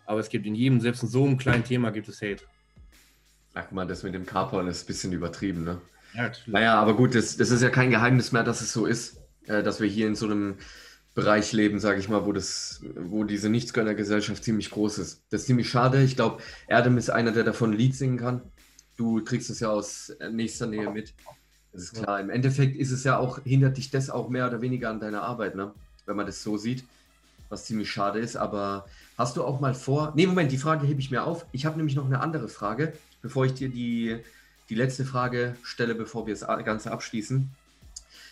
Aber 0.06 0.20
es 0.20 0.30
gibt 0.30 0.46
in 0.46 0.56
jedem, 0.56 0.82
selbst 0.82 1.04
in 1.04 1.10
so 1.10 1.24
einem 1.26 1.38
kleinen 1.38 1.64
Thema 1.64 1.92
gibt 1.92 2.10
es 2.10 2.22
Hate. 2.22 2.44
Ach 3.54 3.72
mal, 3.72 3.88
das 3.88 4.04
mit 4.04 4.14
dem 4.14 4.26
Carporn 4.26 4.68
ist 4.68 4.84
ein 4.84 4.88
bisschen 4.88 5.14
übertrieben, 5.14 5.64
ne? 5.64 5.82
Ja. 6.14 6.32
Naja, 6.46 6.76
aber 6.76 6.96
gut, 6.96 7.16
das, 7.16 7.38
das 7.38 7.52
ist 7.52 7.62
ja 7.62 7.70
kein 7.70 7.90
Geheimnis 7.90 8.32
mehr, 8.32 8.44
dass 8.44 8.62
es 8.62 8.74
so 8.74 8.86
ist, 8.86 9.18
äh, 9.48 9.64
dass 9.64 9.80
wir 9.80 9.88
hier 9.88 10.08
in 10.08 10.16
so 10.16 10.26
einem 10.26 10.56
Bereich 11.14 11.52
leben, 11.52 11.80
sage 11.80 12.00
ich 12.00 12.08
mal, 12.08 12.26
wo, 12.26 12.32
das, 12.32 12.82
wo 12.96 13.24
diese 13.24 13.50
Nichtsgönnergesellschaft 13.50 14.44
ziemlich 14.44 14.72
groß 14.72 14.98
ist. 15.00 15.24
Das 15.30 15.42
ist 15.42 15.48
ziemlich 15.48 15.70
schade. 15.70 16.02
Ich 16.04 16.16
glaube, 16.16 16.42
Erdem 16.68 16.98
ist 16.98 17.10
einer, 17.10 17.32
der 17.32 17.44
davon 17.44 17.72
ein 17.72 17.78
Lied 17.78 17.96
singen 17.96 18.18
kann. 18.18 18.42
Du 18.96 19.24
kriegst 19.24 19.50
es 19.50 19.60
ja 19.60 19.70
aus 19.70 20.16
nächster 20.32 20.68
Nähe 20.68 20.90
mit. 20.90 21.14
Das 21.74 21.84
ist 21.84 21.94
klar. 21.96 22.20
Im 22.20 22.30
Endeffekt 22.30 22.78
ist 22.78 22.92
es 22.92 23.04
ja 23.04 23.18
auch, 23.18 23.40
hindert 23.44 23.78
dich 23.78 23.90
das 23.92 24.10
auch 24.10 24.30
mehr 24.30 24.48
oder 24.48 24.62
weniger 24.62 24.90
an 24.90 25.00
deiner 25.00 25.24
Arbeit, 25.24 25.56
ne? 25.56 25.74
wenn 26.06 26.16
man 26.16 26.26
das 26.26 26.44
so 26.44 26.58
sieht, 26.58 26.84
was 27.50 27.66
ziemlich 27.66 27.92
schade 27.92 28.20
ist. 28.20 28.36
Aber 28.36 28.86
hast 29.18 29.38
du 29.38 29.44
auch 29.44 29.60
mal 29.60 29.74
vor, 29.74 30.14
nee, 30.16 30.28
Moment, 30.28 30.52
die 30.52 30.58
Frage 30.58 30.88
hebe 30.88 31.00
ich 31.00 31.12
mir 31.12 31.24
auf. 31.24 31.46
Ich 31.52 31.66
habe 31.66 31.78
nämlich 31.78 31.96
noch 31.96 32.06
eine 32.06 32.20
andere 32.22 32.48
Frage, 32.48 32.94
bevor 33.22 33.46
ich 33.46 33.54
dir 33.54 33.70
die, 33.70 34.18
die 34.72 34.76
letzte 34.76 35.04
Frage 35.04 35.58
stelle, 35.64 35.96
bevor 35.96 36.26
wir 36.28 36.34
das 36.34 36.48
Ganze 36.64 36.92
abschließen. 36.94 37.52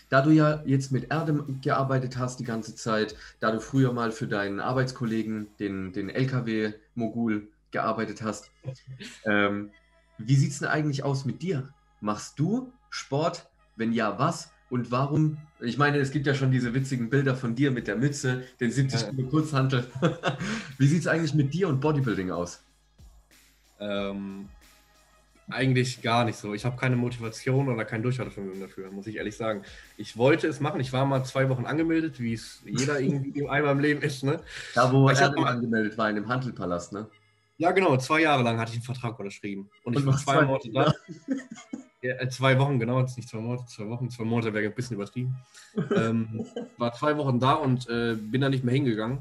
Da 0.08 0.22
du 0.22 0.30
ja 0.30 0.62
jetzt 0.64 0.90
mit 0.90 1.10
Erdem 1.10 1.60
gearbeitet 1.60 2.16
hast 2.16 2.40
die 2.40 2.44
ganze 2.44 2.74
Zeit, 2.74 3.14
da 3.40 3.52
du 3.52 3.60
früher 3.60 3.92
mal 3.92 4.10
für 4.10 4.26
deinen 4.26 4.58
Arbeitskollegen, 4.58 5.48
den, 5.60 5.92
den 5.92 6.08
LKW-Mogul, 6.08 7.46
gearbeitet 7.72 8.22
hast, 8.22 8.50
ähm, 9.26 9.70
wie 10.16 10.34
sieht 10.34 10.52
es 10.52 10.60
denn 10.60 10.68
eigentlich 10.68 11.04
aus 11.04 11.26
mit 11.26 11.42
dir? 11.42 11.68
Machst 12.00 12.38
du 12.38 12.72
Sport? 12.88 13.46
Wenn 13.76 13.92
ja, 13.92 14.18
was? 14.18 14.50
Und 14.70 14.90
warum? 14.90 15.36
Ich 15.60 15.76
meine, 15.76 15.98
es 15.98 16.10
gibt 16.10 16.26
ja 16.26 16.34
schon 16.34 16.50
diese 16.50 16.72
witzigen 16.72 17.10
Bilder 17.10 17.36
von 17.36 17.54
dir 17.54 17.70
mit 17.70 17.86
der 17.86 17.96
Mütze, 17.96 18.44
den 18.60 18.70
70 18.70 19.10
Kilo 19.10 19.28
Kurzhantel. 19.28 19.86
wie 20.78 20.86
sieht 20.86 21.00
es 21.00 21.06
eigentlich 21.06 21.34
mit 21.34 21.52
dir 21.52 21.68
und 21.68 21.80
Bodybuilding 21.80 22.30
aus? 22.30 22.64
Ähm, 23.78 24.48
eigentlich 25.52 26.02
gar 26.02 26.24
nicht 26.24 26.36
so. 26.36 26.54
Ich 26.54 26.64
habe 26.64 26.76
keine 26.76 26.96
Motivation 26.96 27.68
oder 27.68 27.84
kein 27.84 28.02
Durchhaltevermögen 28.02 28.60
dafür, 28.60 28.90
muss 28.90 29.06
ich 29.06 29.16
ehrlich 29.16 29.36
sagen. 29.36 29.62
Ich 29.96 30.16
wollte 30.16 30.46
es 30.46 30.60
machen. 30.60 30.80
Ich 30.80 30.92
war 30.92 31.04
mal 31.04 31.24
zwei 31.24 31.48
Wochen 31.48 31.66
angemeldet, 31.66 32.20
wie 32.20 32.34
es 32.34 32.62
jeder 32.64 33.00
irgendwie 33.00 33.46
einmal 33.48 33.72
im 33.72 33.80
Leben 33.80 34.02
ist. 34.02 34.24
Ne? 34.24 34.40
Da, 34.74 34.92
wo 34.92 35.08
er 35.08 35.36
angemeldet 35.46 35.96
war, 35.98 36.08
in 36.08 36.16
dem 36.16 36.28
Handelpalast, 36.28 36.92
ne? 36.92 37.06
Ja, 37.58 37.72
genau. 37.72 37.96
Zwei 37.98 38.22
Jahre 38.22 38.42
lang 38.42 38.58
hatte 38.58 38.70
ich 38.70 38.78
einen 38.78 38.84
Vertrag 38.84 39.18
unterschrieben. 39.18 39.68
Und, 39.84 39.96
Und 39.96 40.00
ich 40.00 40.06
war 40.06 40.16
zwei 40.16 40.42
Monate 40.42 40.70
da. 40.72 40.94
Ja, 42.02 42.14
äh, 42.14 42.28
zwei 42.30 42.58
Wochen, 42.58 42.78
genau, 42.78 42.98
jetzt 43.00 43.18
nicht 43.18 43.28
zwei 43.28 43.40
Monate, 43.40 43.66
zwei 43.66 43.86
Wochen, 43.88 44.08
zwei 44.08 44.24
Monate 44.24 44.54
wäre 44.54 44.64
ein 44.64 44.74
bisschen 44.74 44.96
übertrieben. 44.96 45.36
ähm, 45.94 46.46
war 46.78 46.94
zwei 46.94 47.16
Wochen 47.18 47.38
da 47.38 47.52
und 47.52 47.90
äh, 47.90 48.14
bin 48.14 48.40
dann 48.40 48.52
nicht 48.52 48.64
mehr 48.64 48.74
hingegangen 48.74 49.18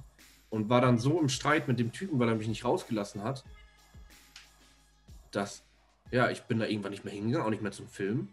und 0.50 0.70
war 0.70 0.80
dann 0.80 0.98
so 0.98 1.20
im 1.20 1.28
Streit 1.28 1.68
mit 1.68 1.78
dem 1.78 1.92
Typen, 1.92 2.20
weil 2.20 2.30
er 2.30 2.36
mich 2.36 2.48
nicht 2.48 2.64
rausgelassen 2.64 3.24
hat, 3.24 3.44
dass 5.32 5.64
ja, 6.12 6.30
ich 6.30 6.42
bin 6.44 6.60
da 6.60 6.66
irgendwann 6.66 6.92
nicht 6.92 7.06
mehr 7.06 7.14
hingegangen, 7.14 7.46
auch 7.46 7.52
nicht 7.52 7.62
mehr 7.62 7.72
zum 7.72 7.88
Film. 7.88 8.30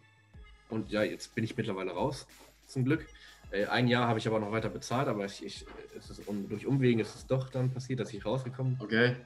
Und 0.68 0.90
ja, 0.90 1.02
jetzt 1.02 1.34
bin 1.34 1.44
ich 1.44 1.56
mittlerweile 1.56 1.92
raus, 1.92 2.26
zum 2.66 2.84
Glück. 2.84 3.06
Äh, 3.50 3.66
ein 3.66 3.88
Jahr 3.88 4.08
habe 4.08 4.18
ich 4.18 4.26
aber 4.26 4.40
noch 4.40 4.52
weiter 4.52 4.68
bezahlt, 4.68 5.08
aber 5.08 5.24
ich, 5.24 5.44
ich, 5.44 5.66
es 5.96 6.10
ist 6.10 6.26
um, 6.26 6.48
durch 6.48 6.66
Umwegen 6.66 7.00
ist 7.00 7.14
es 7.14 7.26
doch 7.26 7.48
dann 7.50 7.70
passiert, 7.70 8.00
dass 8.00 8.12
ich 8.12 8.24
rausgekommen 8.24 8.76
bin. 8.76 8.86
Okay. 8.86 9.16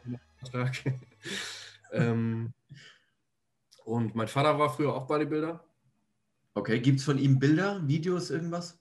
ähm, 1.92 2.53
und 3.84 4.14
mein 4.14 4.28
Vater 4.28 4.59
war 4.59 4.70
früher 4.70 4.94
auch 4.94 5.07
Bodybuilder. 5.07 5.64
Okay, 6.55 6.80
gibt 6.80 6.98
es 6.98 7.05
von 7.05 7.18
ihm 7.18 7.38
Bilder, 7.38 7.86
Videos, 7.86 8.30
irgendwas? 8.30 8.78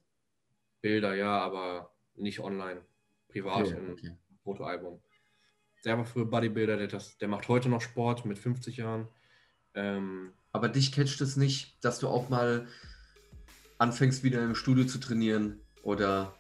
Bilder, 0.82 1.16
ja, 1.16 1.40
aber 1.40 1.94
nicht 2.16 2.40
online. 2.40 2.82
Privat 3.30 3.68
okay, 3.68 3.78
im 3.78 3.92
okay. 3.92 4.12
Fotoalbum. 4.44 5.02
Der 5.86 5.98
war 5.98 6.06
früher 6.06 6.26
Bodybuilder, 6.26 6.78
der, 6.78 6.88
das, 6.88 7.18
der 7.18 7.28
macht 7.28 7.48
heute 7.48 7.70
noch 7.70 7.82
Sport 7.82 8.26
mit 8.26 8.38
50 8.38 8.78
Jahren. 8.78 9.08
Ähm, 9.76 10.34
Aber 10.52 10.70
dich 10.70 10.92
catcht 10.92 11.22
es 11.22 11.38
nicht, 11.38 11.84
dass 11.84 12.00
du 12.00 12.08
auch 12.08 12.30
mal 12.30 12.68
anfängst, 13.78 14.24
wieder 14.24 14.44
im 14.44 14.56
Studio 14.56 14.86
zu 14.86 15.00
trainieren 15.00 15.60
oder 15.84 16.34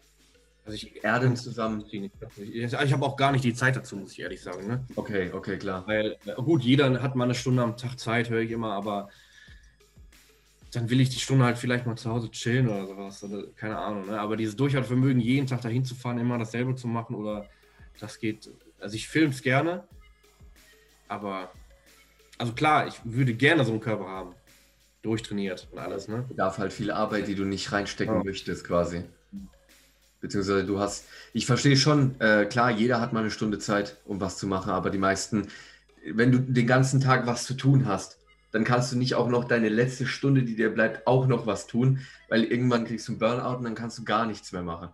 also 0.65 0.75
ich 0.75 1.03
Erden 1.03 1.35
zusammen. 1.35 1.83
Ich, 1.89 2.11
ich 2.37 2.93
habe 2.93 3.05
auch 3.05 3.17
gar 3.17 3.31
nicht 3.31 3.43
die 3.43 3.55
Zeit 3.55 3.75
dazu, 3.75 3.95
muss 3.95 4.11
ich 4.11 4.19
ehrlich 4.19 4.41
sagen. 4.41 4.67
Ne? 4.67 4.85
Okay, 4.95 5.31
okay, 5.33 5.57
klar. 5.57 5.87
Weil, 5.87 6.17
gut, 6.35 6.61
jeder 6.61 7.01
hat 7.01 7.15
mal 7.15 7.23
eine 7.23 7.33
Stunde 7.33 7.63
am 7.63 7.75
Tag 7.75 7.99
Zeit, 7.99 8.29
höre 8.29 8.41
ich 8.41 8.51
immer, 8.51 8.73
aber 8.73 9.09
dann 10.71 10.89
will 10.91 11.01
ich 11.01 11.09
die 11.09 11.19
Stunde 11.19 11.45
halt 11.45 11.57
vielleicht 11.57 11.87
mal 11.87 11.95
zu 11.95 12.11
Hause 12.11 12.29
chillen 12.29 12.67
oder 12.67 12.85
sowas. 12.85 13.23
Oder, 13.23 13.47
keine 13.55 13.79
Ahnung. 13.79 14.07
Ne? 14.07 14.19
Aber 14.19 14.37
dieses 14.37 14.55
Durchhaltevermögen, 14.55 15.19
jeden 15.19 15.47
Tag 15.47 15.61
dahin 15.61 15.83
zu 15.83 15.95
fahren, 15.95 16.19
immer 16.19 16.37
dasselbe 16.37 16.75
zu 16.75 16.87
machen 16.87 17.15
oder 17.15 17.47
das 17.99 18.19
geht. 18.19 18.51
Also 18.79 18.95
ich 18.95 19.07
filme 19.07 19.33
es 19.33 19.41
gerne, 19.41 19.87
aber 21.07 21.51
also 22.39 22.53
klar, 22.53 22.87
ich 22.87 22.99
würde 23.03 23.33
gerne 23.33 23.63
so 23.65 23.71
einen 23.71 23.81
Körper 23.81 24.07
haben. 24.07 24.33
Durchtrainiert 25.01 25.67
und 25.71 25.79
alles, 25.79 26.07
ne? 26.07 26.25
Darf 26.35 26.57
halt 26.57 26.73
viel 26.73 26.91
Arbeit, 26.91 27.27
die 27.27 27.35
du 27.35 27.45
nicht 27.45 27.71
reinstecken 27.71 28.15
ja. 28.15 28.23
möchtest, 28.23 28.65
quasi. 28.65 29.03
Beziehungsweise 30.19 30.65
du 30.65 30.79
hast, 30.79 31.05
ich 31.31 31.45
verstehe 31.45 31.77
schon, 31.77 32.19
äh, 32.19 32.45
klar, 32.45 32.71
jeder 32.71 32.99
hat 32.99 33.13
mal 33.13 33.21
eine 33.21 33.31
Stunde 33.31 33.59
Zeit, 33.59 33.97
um 34.03 34.19
was 34.19 34.37
zu 34.37 34.47
machen, 34.47 34.71
aber 34.71 34.89
die 34.89 34.97
meisten, 34.97 35.47
wenn 36.05 36.33
du 36.33 36.39
den 36.39 36.67
ganzen 36.67 36.99
Tag 36.99 37.27
was 37.27 37.45
zu 37.45 37.53
tun 37.53 37.85
hast, 37.85 38.17
dann 38.51 38.65
kannst 38.65 38.91
du 38.91 38.97
nicht 38.97 39.15
auch 39.15 39.29
noch 39.29 39.45
deine 39.45 39.69
letzte 39.69 40.05
Stunde, 40.05 40.43
die 40.43 40.55
dir 40.55 40.73
bleibt, 40.73 41.07
auch 41.07 41.27
noch 41.27 41.45
was 41.45 41.67
tun, 41.67 41.99
weil 42.27 42.43
irgendwann 42.43 42.85
kriegst 42.85 43.07
du 43.07 43.13
einen 43.13 43.19
Burnout 43.19 43.57
und 43.57 43.63
dann 43.63 43.75
kannst 43.75 43.97
du 43.99 44.03
gar 44.03 44.25
nichts 44.25 44.51
mehr 44.51 44.63
machen. 44.63 44.89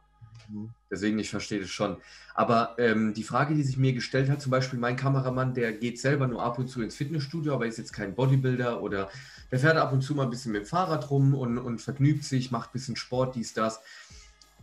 Mhm. 0.49 0.69
Deswegen, 0.95 1.19
ich 1.19 1.29
verstehe 1.29 1.59
das 1.59 1.69
schon. 1.69 1.97
Aber 2.33 2.75
ähm, 2.77 3.13
die 3.13 3.23
Frage, 3.23 3.53
die 3.53 3.63
sich 3.63 3.77
mir 3.77 3.91
gestellt 3.91 4.29
hat, 4.29 4.41
zum 4.41 4.49
Beispiel 4.49 4.79
mein 4.79 4.95
Kameramann, 4.95 5.53
der 5.53 5.73
geht 5.73 5.99
selber 5.99 6.25
nur 6.25 6.41
ab 6.41 6.57
und 6.57 6.69
zu 6.69 6.81
ins 6.81 6.95
Fitnessstudio, 6.95 7.53
aber 7.53 7.67
ist 7.67 7.77
jetzt 7.77 7.91
kein 7.91 8.15
Bodybuilder 8.15 8.81
oder 8.81 9.09
der 9.51 9.59
fährt 9.59 9.77
ab 9.77 9.91
und 9.91 10.01
zu 10.01 10.15
mal 10.15 10.23
ein 10.23 10.29
bisschen 10.29 10.53
mit 10.53 10.63
dem 10.63 10.67
Fahrrad 10.67 11.09
rum 11.09 11.33
und, 11.33 11.57
und 11.57 11.81
vergnügt 11.81 12.23
sich, 12.23 12.51
macht 12.51 12.69
ein 12.69 12.73
bisschen 12.73 12.95
Sport, 12.95 13.35
dies, 13.35 13.53
das. 13.53 13.81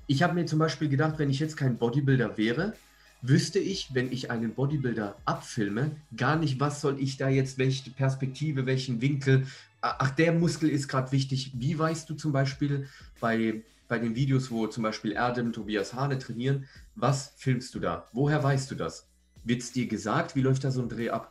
Ich 0.07 0.23
habe 0.23 0.35
mir 0.35 0.47
zum 0.47 0.59
Beispiel 0.59 0.89
gedacht, 0.89 1.19
wenn 1.19 1.31
ich 1.31 1.39
jetzt 1.39 1.57
kein 1.57 1.77
Bodybuilder 1.77 2.39
wäre, 2.39 2.75
wüsste 3.23 3.59
ich, 3.59 3.95
wenn 3.95 4.11
ich 4.11 4.31
einen 4.31 4.55
Bodybuilder 4.55 5.17
abfilme, 5.27 5.93
gar 6.17 6.37
nicht, 6.37 6.61
was 6.61 6.81
soll 6.81 6.99
ich 6.99 7.19
da 7.19 7.29
jetzt, 7.29 7.59
welche 7.59 7.91
Perspektive, 7.91 8.67
welchen 8.67 9.01
Winkel. 9.01 9.47
Ach, 9.81 10.11
der 10.11 10.33
Muskel 10.33 10.69
ist 10.69 10.89
gerade 10.89 11.13
wichtig. 11.13 11.53
Wie 11.55 11.79
weißt 11.79 12.09
du 12.11 12.15
zum 12.15 12.33
Beispiel 12.33 12.89
bei 13.21 13.63
bei 13.93 13.99
den 13.99 14.15
Videos, 14.15 14.51
wo 14.51 14.67
zum 14.69 14.85
Beispiel 14.85 15.13
Erdem, 15.13 15.53
Tobias 15.53 15.93
Hane 15.93 16.19
trainieren, 16.19 16.67
was 16.95 17.35
filmst 17.37 17.75
du 17.75 17.79
da? 17.79 18.09
Woher 18.15 18.43
weißt 18.43 18.71
du 18.71 18.75
das? 18.75 19.07
Wird 19.45 19.61
es 19.61 19.71
dir 19.71 19.87
gesagt? 19.87 20.35
Wie 20.35 20.41
läuft 20.41 20.65
da 20.65 20.71
so 20.71 20.81
ein 20.81 20.89
Dreh 20.89 21.11
ab? 21.11 21.31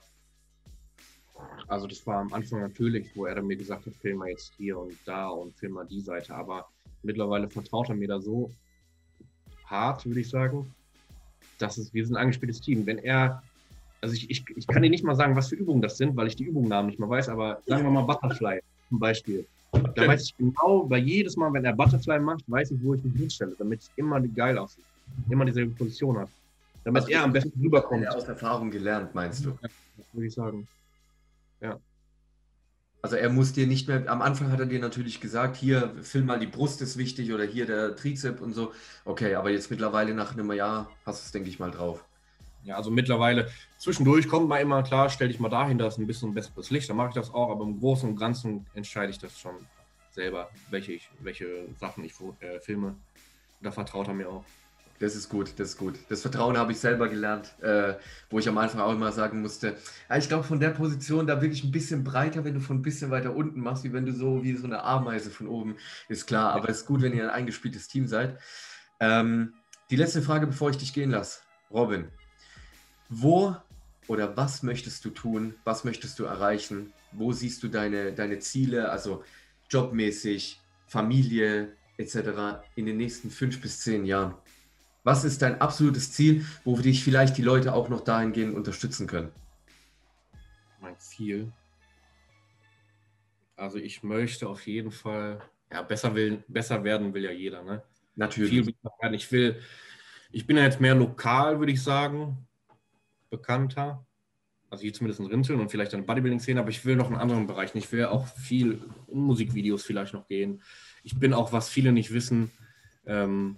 Also 1.67 1.87
das 1.87 2.05
war 2.05 2.19
am 2.19 2.31
Anfang 2.31 2.61
natürlich, 2.61 3.15
wo 3.15 3.25
er 3.25 3.41
mir 3.41 3.57
gesagt 3.57 3.87
hat, 3.87 3.95
film 3.95 4.19
mal 4.19 4.29
jetzt 4.29 4.53
hier 4.57 4.77
und 4.77 4.95
da 5.05 5.29
und 5.29 5.57
film 5.57 5.73
mal 5.73 5.87
die 5.87 6.01
Seite. 6.01 6.35
Aber 6.35 6.69
mittlerweile 7.01 7.49
vertraut 7.49 7.89
er 7.89 7.95
mir 7.95 8.09
da 8.09 8.21
so 8.21 8.51
hart, 9.65 10.05
würde 10.05 10.19
ich 10.19 10.29
sagen, 10.29 10.71
dass 11.57 11.79
es, 11.79 11.91
wir 11.95 12.05
sind 12.05 12.15
ein 12.15 12.21
angespieltes 12.21 12.61
Team. 12.61 12.85
Wenn 12.85 12.99
er, 12.99 13.41
also 14.01 14.13
ich, 14.13 14.29
ich, 14.29 14.45
ich 14.55 14.67
kann 14.67 14.83
dir 14.83 14.91
nicht 14.91 15.03
mal 15.03 15.15
sagen, 15.15 15.35
was 15.35 15.49
für 15.49 15.55
Übungen 15.55 15.81
das 15.81 15.97
sind, 15.97 16.15
weil 16.15 16.27
ich 16.27 16.35
die 16.35 16.45
Übungsnamen 16.45 16.91
nicht 16.91 16.99
mehr 16.99 17.09
weiß, 17.09 17.29
aber 17.29 17.63
sagen 17.65 17.81
wir 17.81 17.89
mal 17.89 18.03
Butterfly 18.03 18.61
zum 18.89 18.99
Beispiel. 18.99 19.47
Da 19.71 20.07
weiß 20.07 20.23
ich 20.23 20.37
genau, 20.37 20.83
bei 20.83 20.97
jedes 20.97 21.37
Mal, 21.37 21.51
wenn 21.53 21.63
er 21.63 21.73
Butterfly 21.73 22.19
macht, 22.19 22.43
weiß 22.47 22.71
ich, 22.71 22.83
wo 22.83 22.93
ich 22.93 23.03
mich 23.03 23.15
hinstelle, 23.15 23.55
damit 23.57 23.81
es 23.81 23.91
immer 23.95 24.19
geil 24.21 24.57
aussieht. 24.57 24.83
Immer 25.29 25.45
dieselbe 25.45 25.73
Position 25.73 26.17
hat. 26.17 26.29
Damit 26.83 27.03
also 27.03 27.13
er 27.13 27.23
am 27.23 27.33
besten 27.33 27.59
rüberkommt. 27.61 28.03
Er 28.03 28.15
aus 28.15 28.25
Erfahrung 28.25 28.71
gelernt, 28.71 29.13
meinst 29.15 29.45
du? 29.45 29.49
Ja, 29.61 29.69
würde 30.13 30.27
ich 30.27 30.33
sagen. 30.33 30.67
Ja. 31.61 31.79
Also 33.03 33.15
er 33.15 33.29
muss 33.29 33.53
dir 33.53 33.65
nicht 33.65 33.87
mehr, 33.87 34.03
am 34.09 34.21
Anfang 34.21 34.51
hat 34.51 34.59
er 34.59 34.65
dir 34.65 34.79
natürlich 34.79 35.21
gesagt, 35.21 35.55
hier, 35.55 35.95
film 36.01 36.27
mal 36.27 36.39
die 36.39 36.47
Brust 36.47 36.81
ist 36.81 36.97
wichtig 36.97 37.33
oder 37.33 37.43
hier 37.43 37.65
der 37.65 37.95
Trizep 37.95 38.41
und 38.41 38.53
so. 38.53 38.73
Okay, 39.05 39.35
aber 39.35 39.49
jetzt 39.49 39.71
mittlerweile 39.71 40.13
nach 40.13 40.33
einem 40.33 40.51
Jahr 40.51 40.91
hast 41.05 41.23
du 41.23 41.25
es, 41.25 41.31
denke 41.31 41.49
ich 41.49 41.59
mal, 41.59 41.71
drauf. 41.71 42.05
Ja, 42.63 42.75
also 42.75 42.91
mittlerweile, 42.91 43.49
zwischendurch 43.77 44.27
kommt 44.27 44.47
mal 44.47 44.59
immer 44.59 44.83
klar, 44.83 45.09
stell 45.09 45.29
dich 45.29 45.39
mal 45.39 45.49
dahin, 45.49 45.77
da 45.77 45.87
ist 45.87 45.97
ein 45.97 46.07
bisschen 46.07 46.33
besseres 46.33 46.69
Licht, 46.69 46.89
dann 46.89 46.97
mache 46.97 47.09
ich 47.09 47.15
das 47.15 47.33
auch, 47.33 47.49
aber 47.49 47.63
im 47.63 47.79
Großen 47.79 48.07
und 48.07 48.17
Ganzen 48.17 48.67
entscheide 48.73 49.11
ich 49.11 49.17
das 49.17 49.39
schon 49.39 49.55
selber, 50.11 50.49
welche, 50.69 50.93
ich, 50.93 51.09
welche 51.19 51.67
Sachen 51.79 52.03
ich 52.03 52.13
äh, 52.41 52.59
filme. 52.59 52.95
Da 53.61 53.71
vertraut 53.71 54.07
er 54.07 54.13
mir 54.13 54.29
auch. 54.29 54.43
Das 55.01 55.15
ist 55.15 55.29
gut, 55.29 55.53
das 55.57 55.69
ist 55.69 55.77
gut. 55.77 55.95
Das 56.09 56.21
Vertrauen 56.21 56.57
habe 56.59 56.73
ich 56.73 56.79
selber 56.79 57.09
gelernt, 57.09 57.59
äh, 57.61 57.95
wo 58.29 58.37
ich 58.37 58.47
am 58.47 58.59
Anfang 58.59 58.81
auch 58.81 58.91
immer 58.91 59.11
sagen 59.11 59.41
musste, 59.41 59.75
ja, 60.07 60.17
ich 60.17 60.27
glaube 60.27 60.43
von 60.43 60.59
der 60.59 60.69
Position 60.69 61.25
da 61.25 61.41
wirklich 61.41 61.63
ein 61.63 61.71
bisschen 61.71 62.03
breiter, 62.03 62.43
wenn 62.45 62.53
du 62.53 62.59
von 62.59 62.77
ein 62.77 62.81
bisschen 62.83 63.09
weiter 63.09 63.35
unten 63.35 63.61
machst, 63.61 63.83
wie 63.83 63.93
wenn 63.93 64.05
du 64.05 64.13
so 64.13 64.43
wie 64.43 64.55
so 64.55 64.67
eine 64.67 64.83
Ameise 64.83 65.31
von 65.31 65.47
oben, 65.47 65.75
ist 66.07 66.27
klar. 66.27 66.53
Aber 66.53 66.69
es 66.69 66.81
ist 66.81 66.85
gut, 66.85 67.01
wenn 67.01 67.13
ihr 67.13 67.23
ein 67.23 67.29
eingespieltes 67.31 67.87
Team 67.87 68.05
seid. 68.05 68.37
Ähm, 68.99 69.53
die 69.89 69.95
letzte 69.95 70.21
Frage, 70.21 70.45
bevor 70.45 70.69
ich 70.69 70.77
dich 70.77 70.93
gehen 70.93 71.09
lasse. 71.09 71.39
Robin, 71.71 72.09
wo 73.11 73.55
oder 74.07 74.35
was 74.37 74.63
möchtest 74.63 75.03
du 75.05 75.09
tun? 75.09 75.53
Was 75.65 75.83
möchtest 75.83 76.17
du 76.17 76.23
erreichen? 76.23 76.93
Wo 77.11 77.33
siehst 77.33 77.61
du 77.61 77.67
deine, 77.67 78.13
deine 78.13 78.39
Ziele, 78.39 78.89
also 78.89 79.23
jobmäßig, 79.69 80.59
Familie 80.87 81.75
etc. 81.97 82.63
in 82.75 82.85
den 82.85 82.97
nächsten 82.97 83.29
fünf 83.29 83.61
bis 83.61 83.81
zehn 83.81 84.05
Jahren? 84.05 84.33
Was 85.03 85.25
ist 85.25 85.41
dein 85.41 85.59
absolutes 85.59 86.13
Ziel, 86.13 86.45
wo 86.63 86.77
dich 86.77 87.03
vielleicht 87.03 87.37
die 87.37 87.41
Leute 87.41 87.73
auch 87.73 87.89
noch 87.89 88.01
dahingehend 88.01 88.55
unterstützen 88.55 89.07
können? 89.07 89.31
Mein 90.79 90.97
Ziel. 90.97 91.51
Also 93.57 93.77
ich 93.77 94.03
möchte 94.03 94.47
auf 94.47 94.65
jeden 94.65 94.91
Fall, 94.91 95.41
ja, 95.71 95.81
besser, 95.81 96.15
will, 96.15 96.43
besser 96.47 96.83
werden 96.83 97.13
will 97.13 97.25
ja 97.25 97.31
jeder, 97.31 97.61
ne? 97.63 97.83
Natürlich. 98.15 98.51
Viel. 98.51 98.75
Ich 99.13 99.31
will, 99.31 99.61
ich 100.31 100.47
bin 100.47 100.57
ja 100.57 100.63
jetzt 100.63 100.79
mehr 100.79 100.95
lokal, 100.95 101.59
würde 101.59 101.73
ich 101.73 101.83
sagen 101.83 102.47
bekannter. 103.31 104.05
Also 104.69 104.83
hier 104.83 104.93
zumindest 104.93 105.19
in 105.19 105.25
Rinteln 105.25 105.59
und 105.59 105.69
vielleicht 105.69 105.93
eine 105.93 106.03
Bodybuilding-Szene, 106.03 106.59
aber 106.59 106.69
ich 106.69 106.85
will 106.85 106.95
noch 106.95 107.09
in 107.09 107.15
anderen 107.17 107.47
Bereichen. 107.47 107.77
Ich 107.79 107.91
will 107.91 108.05
auch 108.05 108.27
viel 108.27 108.79
in 109.07 109.19
Musikvideos 109.19 109.83
vielleicht 109.83 110.13
noch 110.13 110.27
gehen. 110.27 110.61
Ich 111.03 111.19
bin 111.19 111.33
auch, 111.33 111.51
was 111.51 111.67
viele 111.67 111.91
nicht 111.91 112.13
wissen, 112.13 112.51
ähm, 113.05 113.57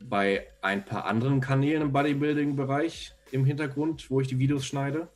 bei 0.00 0.46
ein 0.60 0.84
paar 0.84 1.04
anderen 1.04 1.40
Kanälen 1.40 1.82
im 1.82 1.92
Bodybuilding-Bereich 1.92 3.12
im 3.30 3.44
Hintergrund, 3.44 4.10
wo 4.10 4.20
ich 4.20 4.28
die 4.28 4.38
Videos 4.38 4.64
schneide. 4.64 5.08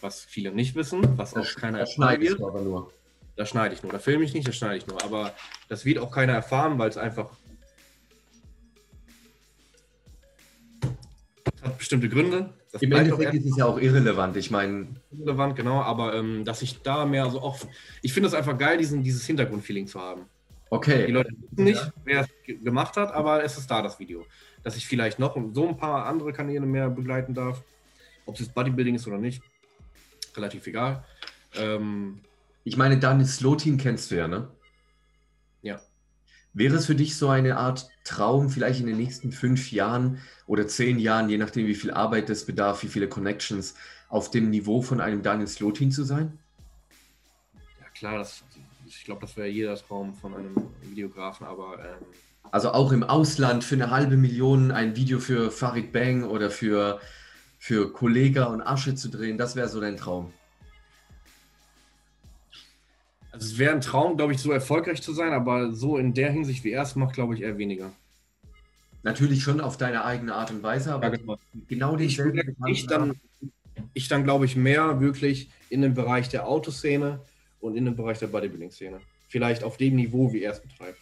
Was 0.00 0.24
viele 0.24 0.50
nicht 0.52 0.74
wissen, 0.74 1.16
was 1.16 1.34
auch 1.34 1.46
keiner 1.54 1.78
erschneiden 1.78 2.26
wird. 2.26 2.40
Da 3.36 3.46
schneide 3.46 3.74
ich 3.74 3.82
nur. 3.82 3.92
Da 3.92 3.98
filme 3.98 4.24
ich 4.24 4.34
nicht, 4.34 4.48
da 4.48 4.52
schneide 4.52 4.76
ich 4.76 4.86
nur. 4.86 5.02
Aber 5.04 5.32
das 5.68 5.84
wird 5.84 5.98
auch 5.98 6.10
keiner 6.10 6.32
erfahren, 6.32 6.78
weil 6.78 6.88
es 6.88 6.96
einfach 6.96 7.30
hat 11.62 11.78
bestimmte 11.78 12.08
Gründe. 12.08 12.52
Das 12.72 12.82
Im 12.82 12.92
Endeffekt 12.92 13.34
ist 13.34 13.46
es 13.46 13.56
ja 13.56 13.66
auch 13.66 13.78
irrelevant. 13.78 14.36
Ich 14.36 14.50
meine, 14.50 14.88
relevant, 15.18 15.56
genau, 15.56 15.82
aber 15.82 16.14
ähm, 16.14 16.44
dass 16.44 16.62
ich 16.62 16.82
da 16.82 17.04
mehr 17.04 17.30
so 17.30 17.40
auch. 17.40 17.58
Ich 18.00 18.12
finde 18.12 18.28
es 18.28 18.34
einfach 18.34 18.56
geil, 18.58 18.78
diesen, 18.78 19.02
dieses 19.02 19.26
Hintergrundfeeling 19.26 19.86
zu 19.86 20.00
haben. 20.00 20.22
Die 20.22 20.76
okay, 20.76 21.06
Leute 21.10 21.32
wissen 21.50 21.64
nicht, 21.64 21.92
wer 22.04 22.22
es 22.22 22.28
ge- 22.46 22.56
gemacht 22.56 22.96
hat, 22.96 23.12
aber 23.12 23.44
es 23.44 23.58
ist 23.58 23.70
da 23.70 23.82
das 23.82 23.98
Video. 23.98 24.24
Dass 24.62 24.76
ich 24.76 24.86
vielleicht 24.86 25.18
noch 25.18 25.36
so 25.52 25.68
ein 25.68 25.76
paar 25.76 26.06
andere 26.06 26.32
Kanäle 26.32 26.64
mehr 26.64 26.88
begleiten 26.88 27.34
darf. 27.34 27.62
Ob 28.24 28.36
es 28.36 28.40
jetzt 28.40 28.54
Bodybuilding 28.54 28.94
ist 28.94 29.06
oder 29.06 29.18
nicht, 29.18 29.42
relativ 30.36 30.66
egal. 30.66 31.04
Ähm, 31.56 32.20
ich 32.64 32.76
meine, 32.76 32.96
Daniel 32.98 33.26
Slotin 33.26 33.76
kennst 33.76 34.10
du 34.10 34.16
ja, 34.16 34.28
ne? 34.28 34.48
Ja. 35.60 35.80
Wäre 36.54 36.76
es 36.76 36.86
für 36.86 36.94
dich 36.94 37.16
so 37.16 37.28
eine 37.28 37.56
Art 37.56 37.88
Traum, 38.04 38.50
vielleicht 38.50 38.80
in 38.80 38.86
den 38.86 38.96
nächsten 38.96 39.32
fünf 39.32 39.70
Jahren 39.72 40.18
oder 40.46 40.66
zehn 40.66 40.98
Jahren, 40.98 41.28
je 41.28 41.38
nachdem, 41.38 41.66
wie 41.66 41.74
viel 41.74 41.90
Arbeit 41.90 42.30
es 42.30 42.46
bedarf, 42.46 42.82
wie 42.82 42.88
viele 42.88 43.08
Connections, 43.08 43.74
auf 44.08 44.30
dem 44.30 44.50
Niveau 44.50 44.82
von 44.82 45.00
einem 45.00 45.22
Daniel 45.22 45.46
Slotin 45.46 45.90
zu 45.90 46.04
sein? 46.04 46.38
ja, 47.80 47.88
klar, 47.94 48.18
das, 48.18 48.44
ich 48.86 49.04
glaube, 49.04 49.20
das 49.22 49.36
wäre 49.36 49.48
jeder 49.48 49.74
Traum 49.76 50.14
von 50.14 50.34
einem 50.34 50.54
Videografen, 50.82 51.46
aber 51.46 51.78
ähm, 51.78 52.06
Also 52.50 52.72
auch 52.72 52.92
im 52.92 53.02
Ausland 53.02 53.64
für 53.64 53.76
eine 53.76 53.90
halbe 53.90 54.16
Million 54.16 54.70
ein 54.70 54.96
Video 54.96 55.18
für 55.18 55.50
Farid 55.50 55.92
Bang 55.92 56.24
oder 56.24 56.50
für, 56.50 57.00
für 57.58 57.92
Kollega 57.92 58.44
und 58.44 58.60
Asche 58.60 58.94
zu 58.94 59.08
drehen, 59.08 59.38
das 59.38 59.56
wäre 59.56 59.68
so 59.68 59.80
dein 59.80 59.96
Traum. 59.96 60.32
Also 63.32 63.46
es 63.46 63.58
wäre 63.58 63.74
ein 63.74 63.80
Traum, 63.80 64.16
glaube 64.16 64.34
ich, 64.34 64.38
so 64.38 64.52
erfolgreich 64.52 65.02
zu 65.02 65.14
sein, 65.14 65.32
aber 65.32 65.72
so 65.72 65.96
in 65.96 66.12
der 66.12 66.30
Hinsicht, 66.30 66.64
wie 66.64 66.72
er 66.72 66.82
es 66.82 66.96
macht, 66.96 67.14
glaube 67.14 67.34
ich, 67.34 67.40
eher 67.40 67.56
weniger. 67.56 67.90
Natürlich 69.02 69.42
schon 69.42 69.60
auf 69.60 69.78
deine 69.78 70.04
eigene 70.04 70.34
Art 70.34 70.50
und 70.50 70.62
Weise, 70.62 70.92
aber 70.94 71.10
genau. 71.10 71.38
genau 71.66 71.96
Ich, 71.96 72.16
dieselbe 72.16 72.44
ich 72.68 72.86
dann, 72.86 73.14
ich 73.94 74.08
dann 74.08 74.22
glaube 74.22 74.44
ich, 74.44 74.54
mehr 74.54 75.00
wirklich 75.00 75.50
in 75.70 75.80
den 75.80 75.94
Bereich 75.94 76.28
der 76.28 76.46
Autoszene 76.46 77.20
und 77.60 77.74
in 77.74 77.86
den 77.86 77.96
Bereich 77.96 78.18
der 78.18 78.28
Bodybuilding-Szene. 78.28 79.00
Vielleicht 79.28 79.64
auf 79.64 79.78
dem 79.78 79.96
Niveau, 79.96 80.32
wie 80.32 80.42
er 80.42 80.52
es 80.52 80.60
betreibt. 80.60 80.98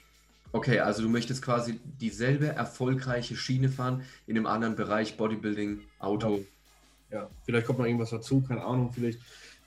Okay, 0.53 0.79
also 0.81 1.03
du 1.03 1.09
möchtest 1.09 1.43
quasi 1.43 1.81
dieselbe 2.01 2.47
erfolgreiche 2.47 3.37
Schiene 3.37 3.69
fahren 3.69 4.03
in 4.27 4.37
einem 4.37 4.47
anderen 4.47 4.77
Bereich, 4.77 5.17
Bodybuilding, 5.17 5.81
Auto. 5.99 6.45
Ja, 7.11 7.29
vielleicht 7.45 7.67
kommt 7.67 7.81
noch 7.81 7.87
irgendwas 7.87 8.11
dazu, 8.11 8.41
keine 8.41 8.63
Ahnung. 8.63 8.93
Vielleicht. 8.93 9.19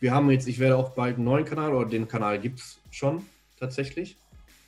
Wir 0.04 0.14
haben 0.14 0.30
jetzt, 0.32 0.50
ich 0.50 0.60
werde 0.60 0.76
auch 0.76 0.90
bald 0.90 1.16
einen 1.16 1.24
neuen 1.24 1.46
Kanal, 1.46 1.74
oder 1.74 1.88
den 1.88 2.10
Kanal 2.10 2.38
gibt 2.38 2.60
es 2.60 2.78
schon 2.92 3.26
tatsächlich. 3.58 4.18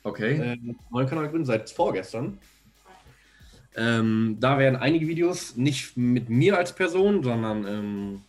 Okay. 0.02 0.38
Äh, 0.38 0.52
einen 0.52 0.78
neuen 0.88 1.06
Kanal 1.06 1.28
gründen, 1.28 1.44
seit 1.44 1.68
vorgestern. 1.68 2.38
Ähm, 3.74 4.38
da 4.40 4.58
werden 4.58 4.76
einige 4.76 5.06
Videos 5.06 5.54
nicht 5.54 5.94
mit 5.94 6.30
mir 6.30 6.56
als 6.56 6.74
Person, 6.74 7.22
sondern 7.22 7.66
ähm, 7.66 8.22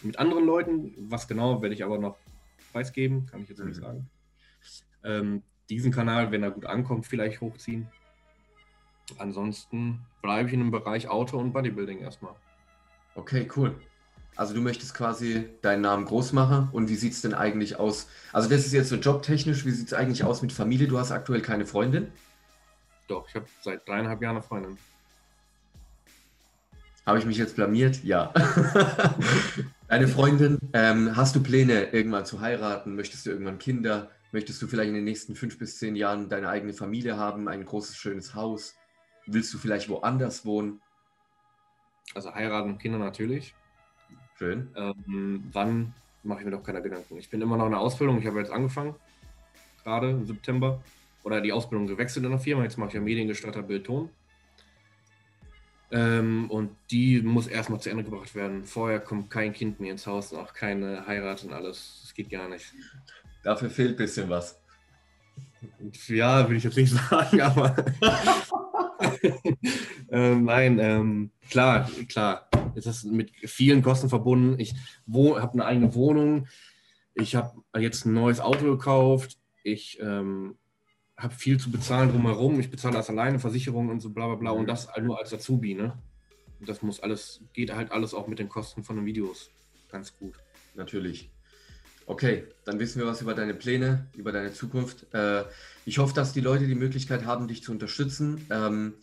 mit 0.00 0.18
anderen 0.18 0.46
Leuten. 0.46 0.94
Was 1.10 1.28
genau, 1.28 1.60
werde 1.60 1.74
ich 1.74 1.84
aber 1.84 1.98
noch 1.98 2.16
preisgeben, 2.72 3.26
kann 3.26 3.42
ich 3.42 3.50
jetzt 3.50 3.58
noch 3.58 3.66
nicht 3.66 3.76
Mhm. 3.76 3.82
sagen. 3.82 4.10
Ähm, 5.04 5.42
diesen 5.68 5.92
Kanal, 5.92 6.32
wenn 6.32 6.42
er 6.42 6.52
gut 6.52 6.64
ankommt, 6.64 7.06
vielleicht 7.06 7.42
hochziehen. 7.42 7.86
Ansonsten 9.18 10.00
bleibe 10.22 10.48
ich 10.48 10.54
in 10.54 10.60
dem 10.60 10.70
Bereich 10.70 11.06
Auto 11.06 11.36
und 11.36 11.52
Bodybuilding 11.52 11.98
erstmal. 11.98 12.34
Okay, 13.14 13.46
cool. 13.54 13.78
Also 14.36 14.54
du 14.54 14.60
möchtest 14.60 14.94
quasi 14.94 15.48
deinen 15.60 15.82
Namen 15.82 16.06
groß 16.06 16.32
machen 16.32 16.68
und 16.72 16.88
wie 16.88 16.94
sieht 16.94 17.12
es 17.12 17.20
denn 17.20 17.34
eigentlich 17.34 17.78
aus? 17.78 18.08
Also 18.32 18.48
das 18.48 18.64
ist 18.64 18.72
jetzt 18.72 18.88
so 18.88 18.96
jobtechnisch, 18.96 19.66
wie 19.66 19.70
sieht 19.70 19.88
es 19.88 19.94
eigentlich 19.94 20.24
aus 20.24 20.40
mit 20.40 20.52
Familie? 20.52 20.88
Du 20.88 20.98
hast 20.98 21.12
aktuell 21.12 21.42
keine 21.42 21.66
Freundin? 21.66 22.10
Doch, 23.08 23.28
ich 23.28 23.34
habe 23.34 23.46
seit 23.60 23.86
dreieinhalb 23.86 24.22
Jahren 24.22 24.36
eine 24.36 24.42
Freundin. 24.42 24.78
Habe 27.04 27.18
ich 27.18 27.26
mich 27.26 27.38
jetzt 27.38 27.56
blamiert? 27.56 28.04
Ja. 28.04 28.32
Deine 29.88 30.06
Freundin, 30.06 30.58
ähm, 30.72 31.16
hast 31.16 31.34
du 31.34 31.42
Pläne, 31.42 31.92
irgendwann 31.92 32.24
zu 32.24 32.40
heiraten? 32.40 32.94
Möchtest 32.94 33.26
du 33.26 33.30
irgendwann 33.30 33.58
Kinder? 33.58 34.10
Möchtest 34.32 34.62
du 34.62 34.68
vielleicht 34.68 34.90
in 34.90 34.94
den 34.94 35.04
nächsten 35.04 35.34
fünf 35.34 35.58
bis 35.58 35.78
zehn 35.78 35.96
Jahren 35.96 36.28
deine 36.28 36.48
eigene 36.48 36.72
Familie 36.72 37.16
haben, 37.16 37.48
ein 37.48 37.64
großes, 37.64 37.96
schönes 37.96 38.34
Haus? 38.34 38.76
Willst 39.26 39.52
du 39.52 39.58
vielleicht 39.58 39.88
woanders 39.88 40.44
wohnen? 40.46 40.80
Also 42.14 42.32
heiraten 42.32 42.70
und 42.70 42.78
Kinder 42.78 42.98
natürlich. 42.98 43.54
Schön. 44.40 44.68
Ähm, 44.74 45.44
wann 45.52 45.92
mache 46.22 46.38
ich 46.38 46.44
mir 46.46 46.52
doch 46.52 46.62
keine 46.62 46.80
Gedanken. 46.80 47.18
Ich 47.18 47.28
bin 47.28 47.42
immer 47.42 47.58
noch 47.58 47.66
in 47.66 47.72
der 47.72 47.80
Ausbildung. 47.80 48.18
Ich 48.20 48.26
habe 48.26 48.38
jetzt 48.38 48.50
angefangen, 48.50 48.94
gerade 49.84 50.08
im 50.08 50.24
September. 50.24 50.82
Oder 51.24 51.42
die 51.42 51.52
Ausbildung 51.52 51.86
gewechselt 51.86 52.24
in 52.24 52.30
der 52.30 52.40
Firma. 52.40 52.62
Jetzt 52.62 52.78
mache 52.78 52.88
ich 52.88 52.94
ja 52.94 53.02
Mediengestalter 53.02 53.62
Bildton. 53.62 54.08
Ähm, 55.90 56.50
und 56.50 56.70
die 56.90 57.20
muss 57.20 57.48
erstmal 57.48 57.80
zu 57.80 57.90
Ende 57.90 58.02
gebracht 58.02 58.34
werden. 58.34 58.64
Vorher 58.64 58.98
kommt 58.98 59.28
kein 59.28 59.52
Kind 59.52 59.78
mehr 59.78 59.92
ins 59.92 60.06
Haus, 60.06 60.32
auch 60.32 60.54
keine 60.54 61.06
Heirat 61.06 61.44
und 61.44 61.52
alles. 61.52 61.98
Das 62.00 62.14
geht 62.14 62.30
gar 62.30 62.48
nicht. 62.48 62.72
Dafür 63.42 63.68
fehlt 63.68 63.90
ein 63.90 63.96
bisschen 63.96 64.30
was. 64.30 64.58
Ja, 66.06 66.48
will 66.48 66.56
ich 66.56 66.64
jetzt 66.64 66.78
nicht 66.78 66.94
sagen, 67.10 67.42
aber. 67.42 67.76
ähm, 70.10 70.44
nein, 70.46 70.78
ähm, 70.78 71.30
klar, 71.50 71.90
klar. 72.08 72.49
Es 72.74 72.86
ist 72.86 73.04
mit 73.04 73.30
vielen 73.44 73.82
Kosten 73.82 74.08
verbunden. 74.08 74.58
Ich 74.58 74.74
habe 75.12 75.52
eine 75.52 75.64
eigene 75.64 75.94
Wohnung. 75.94 76.46
Ich 77.14 77.34
habe 77.34 77.62
jetzt 77.78 78.06
ein 78.06 78.14
neues 78.14 78.40
Auto 78.40 78.64
gekauft. 78.64 79.38
Ich 79.62 79.98
ähm, 80.00 80.56
habe 81.16 81.34
viel 81.34 81.58
zu 81.58 81.70
bezahlen 81.70 82.10
drumherum. 82.10 82.60
Ich 82.60 82.70
bezahle 82.70 82.94
das 82.94 83.10
alleine, 83.10 83.38
Versicherungen 83.38 83.90
und 83.90 84.00
so 84.00 84.10
bla 84.10 84.26
bla 84.26 84.36
bla. 84.36 84.50
Und 84.50 84.66
das 84.66 84.88
nur 85.00 85.18
als 85.18 85.32
Azubi, 85.32 85.74
ne? 85.74 85.98
Das 86.60 86.82
muss 86.82 87.00
alles, 87.00 87.40
geht 87.52 87.74
halt 87.74 87.90
alles 87.90 88.12
auch 88.12 88.26
mit 88.26 88.38
den 88.38 88.48
Kosten 88.48 88.84
von 88.84 88.96
den 88.96 89.06
Videos. 89.06 89.50
Ganz 89.90 90.16
gut. 90.16 90.34
Natürlich. 90.74 91.30
Okay, 92.06 92.44
dann 92.64 92.78
wissen 92.78 93.00
wir 93.00 93.06
was 93.06 93.22
über 93.22 93.34
deine 93.34 93.54
Pläne, 93.54 94.08
über 94.16 94.32
deine 94.32 94.52
Zukunft. 94.52 95.06
Äh, 95.14 95.44
ich 95.84 95.98
hoffe, 95.98 96.14
dass 96.14 96.32
die 96.32 96.40
Leute 96.40 96.66
die 96.66 96.74
Möglichkeit 96.74 97.24
haben, 97.24 97.48
dich 97.48 97.62
zu 97.62 97.72
unterstützen. 97.72 98.46
Ähm, 98.50 98.94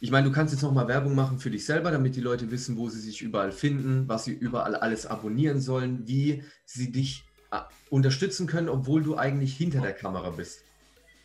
ich 0.00 0.10
meine, 0.10 0.26
du 0.26 0.32
kannst 0.32 0.54
jetzt 0.54 0.62
nochmal 0.62 0.88
Werbung 0.88 1.14
machen 1.14 1.38
für 1.38 1.50
dich 1.50 1.66
selber, 1.66 1.90
damit 1.90 2.16
die 2.16 2.22
Leute 2.22 2.50
wissen, 2.50 2.78
wo 2.78 2.88
sie 2.88 3.00
sich 3.00 3.20
überall 3.20 3.52
finden, 3.52 4.08
was 4.08 4.24
sie 4.24 4.32
überall 4.32 4.74
alles 4.74 5.06
abonnieren 5.06 5.60
sollen, 5.60 6.08
wie 6.08 6.42
sie 6.64 6.90
dich 6.90 7.24
äh, 7.52 7.58
unterstützen 7.90 8.46
können, 8.46 8.70
obwohl 8.70 9.02
du 9.02 9.16
eigentlich 9.16 9.54
hinter 9.56 9.82
der 9.82 9.92
Kamera 9.92 10.30
bist. 10.30 10.64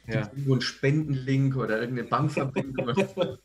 Ja. 0.07 0.19
Irgendwo 0.19 0.53
einen 0.53 0.61
Spendenlink 0.61 1.55
oder 1.55 1.79
irgendeine 1.79 2.09
Bankverbindung? 2.09 2.93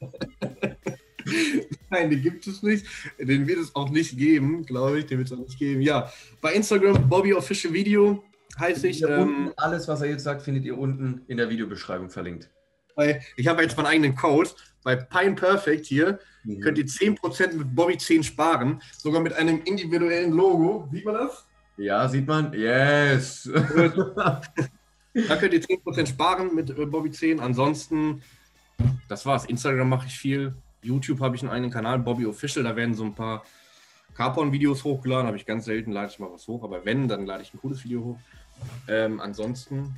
Nein, 1.91 2.11
den 2.11 2.23
gibt 2.23 2.47
es 2.47 2.63
nicht. 2.63 2.87
Den 3.19 3.47
wird 3.47 3.59
es 3.59 3.75
auch 3.75 3.91
nicht 3.91 4.19
geben, 4.19 4.65
glaube 4.67 4.99
ich. 4.99 5.07
Den 5.07 5.19
wird 5.19 5.29
es 5.31 5.33
auch 5.33 5.43
nicht 5.43 5.59
geben. 5.59 5.81
Ja, 5.81 6.13
bei 6.41 6.53
Instagram 6.55 7.09
Bobby 7.09 7.35
Official 7.35 7.73
Video 7.73 8.25
heiße 8.59 8.89
ich. 8.89 9.03
Ähm, 9.03 9.53
alles, 9.57 9.87
was 9.89 10.03
er 10.03 10.09
jetzt 10.09 10.25
sagt, 10.25 10.43
findet 10.43 10.65
ihr 10.65 10.77
unten 10.77 11.23
in 11.29 11.37
der 11.37 11.49
Videobeschreibung 11.49 12.11
verlinkt. 12.11 12.51
ich 13.37 13.47
habe 13.47 13.63
jetzt 13.63 13.77
meinen 13.77 13.87
eigenen 13.87 14.15
Code. 14.15 14.51
Bei 14.83 14.97
Pine 14.97 15.35
Perfect 15.35 15.87
hier 15.87 16.19
könnt 16.63 16.79
ihr 16.79 16.87
10% 16.87 17.55
mit 17.55 17.75
Bobby 17.75 17.99
10 17.99 18.25
sparen. 18.25 18.81
Sogar 18.97 19.21
mit 19.21 19.33
einem 19.35 19.63
individuellen 19.65 20.33
Logo. 20.33 20.89
Sieht 20.91 21.05
man 21.05 21.15
das? 21.15 21.47
Ja, 21.77 22.09
sieht 22.09 22.27
man? 22.27 22.53
Yes! 22.53 23.51
Da 25.13 25.35
könnt 25.37 25.53
ihr 25.53 25.61
10% 25.61 26.07
sparen 26.07 26.55
mit 26.55 26.71
äh, 26.71 26.87
Bobby 26.87 27.11
10. 27.11 27.41
Ansonsten, 27.41 28.23
das 29.09 29.27
war's. 29.27 29.45
Instagram 29.45 29.89
mache 29.89 30.07
ich 30.07 30.17
viel. 30.17 30.55
YouTube 30.83 31.21
habe 31.21 31.35
ich 31.35 31.43
einen 31.43 31.51
eigenen 31.51 31.73
Kanal, 31.73 31.99
Bobby 31.99 32.27
Official. 32.27 32.65
Da 32.65 32.77
werden 32.77 32.95
so 32.95 33.05
ein 33.05 33.15
paar 33.15 33.45
Carpon-Videos 34.15 34.85
hochgeladen. 34.85 35.27
Habe 35.27 35.37
ich 35.37 35.47
ganz 35.47 35.65
selten, 35.65 35.91
lade 35.91 36.13
ich 36.13 36.19
mal 36.21 36.31
was 36.33 36.47
hoch. 36.47 36.63
Aber 36.63 36.85
wenn, 36.85 37.09
dann 37.09 37.27
lade 37.27 37.43
ich 37.43 37.53
ein 37.53 37.59
cooles 37.59 37.83
Video 37.83 38.05
hoch. 38.05 38.19
Ähm, 38.87 39.21
ansonsten 39.21 39.97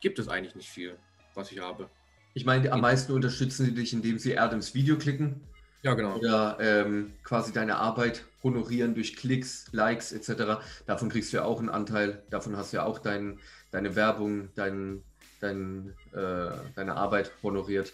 gibt 0.00 0.18
es 0.18 0.28
eigentlich 0.28 0.54
nicht 0.54 0.68
viel, 0.68 0.98
was 1.34 1.50
ich 1.50 1.60
habe. 1.60 1.88
Ich 2.34 2.44
meine, 2.44 2.70
am 2.72 2.80
meisten 2.80 3.12
unterstützen 3.12 3.66
sie 3.66 3.74
dich, 3.74 3.92
indem 3.92 4.18
sie 4.18 4.38
Adams 4.38 4.74
Video 4.74 4.96
klicken 4.96 5.40
Ja, 5.82 5.94
genau. 5.94 6.16
oder 6.16 6.58
ähm, 6.60 7.12
quasi 7.24 7.52
deine 7.52 7.76
Arbeit 7.76 8.24
honorieren 8.42 8.94
durch 8.94 9.16
Klicks, 9.16 9.66
Likes 9.72 10.12
etc. 10.12 10.62
Davon 10.86 11.08
kriegst 11.08 11.32
du 11.32 11.38
ja 11.38 11.44
auch 11.44 11.58
einen 11.58 11.68
Anteil. 11.68 12.22
Davon 12.30 12.56
hast 12.56 12.72
du 12.72 12.78
ja 12.78 12.84
auch 12.84 12.98
dein, 12.98 13.38
deine 13.70 13.96
Werbung, 13.96 14.48
dein, 14.54 15.02
dein, 15.40 15.94
äh, 16.12 16.50
deine 16.76 16.94
Arbeit 16.96 17.32
honoriert. 17.42 17.92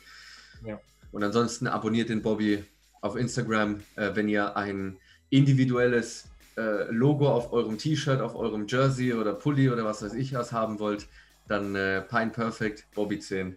Ja. 0.65 0.81
Und 1.13 1.25
ansonsten 1.25 1.67
abonniert 1.67 2.11
den 2.11 2.23
Bobby 2.23 2.65
auf 3.01 3.17
Instagram, 3.17 3.81
äh, 3.97 4.11
wenn 4.15 4.29
ihr 4.29 4.57
ein 4.57 4.99
individuelles 5.31 6.29
äh, 6.57 6.91
Logo 6.91 7.29
auf 7.29 7.53
eurem 7.53 7.79
T-Shirt, 7.79 8.21
auf 8.21 8.35
eurem 8.35 8.67
Jersey 8.69 9.15
oder 9.15 9.33
Pulli 9.33 9.71
oder 9.71 9.85
was 9.85 10.03
weiß 10.03 10.15
ich 10.15 10.35
was 10.35 10.53
haben 10.53 10.79
wollt, 10.79 11.07
dann 11.49 11.75
äh, 11.75 12.03
Pine 12.03 12.31
Perfect, 12.31 12.87
Bobby 12.95 13.19
10. 13.19 13.57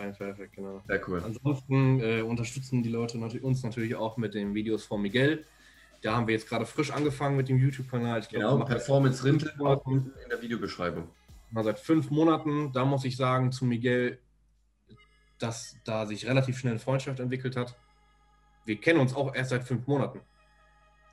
Fine, 0.00 0.12
perfekt, 0.12 0.54
genau. 0.54 0.82
Sehr 0.86 1.08
cool. 1.08 1.22
Ansonsten 1.24 2.00
äh, 2.00 2.22
unterstützen 2.22 2.82
die 2.82 2.88
Leute 2.88 3.18
natürlich, 3.18 3.44
uns 3.44 3.62
natürlich 3.62 3.94
auch 3.94 4.16
mit 4.16 4.34
den 4.34 4.54
Videos 4.54 4.84
von 4.84 5.02
Miguel. 5.02 5.44
Da 6.02 6.16
haben 6.16 6.26
wir 6.26 6.34
jetzt 6.34 6.48
gerade 6.48 6.64
frisch 6.64 6.90
angefangen 6.90 7.36
mit 7.36 7.48
dem 7.48 7.58
YouTube-Kanal. 7.58 8.22
Genau, 8.30 8.64
Performance 8.64 9.22
Rintel 9.24 9.52
in 9.86 10.12
der 10.30 10.40
Videobeschreibung. 10.40 11.08
Mal 11.50 11.64
seit 11.64 11.78
fünf 11.78 12.10
Monaten, 12.10 12.72
da 12.72 12.84
muss 12.84 13.04
ich 13.04 13.16
sagen, 13.16 13.52
zu 13.52 13.64
Miguel, 13.64 14.18
dass 15.38 15.76
da 15.84 16.06
sich 16.06 16.26
relativ 16.26 16.58
schnell 16.58 16.72
eine 16.72 16.80
Freundschaft 16.80 17.20
entwickelt 17.20 17.56
hat. 17.56 17.76
Wir 18.64 18.80
kennen 18.80 19.00
uns 19.00 19.14
auch 19.14 19.34
erst 19.34 19.50
seit 19.50 19.64
fünf 19.64 19.86
Monaten 19.86 20.20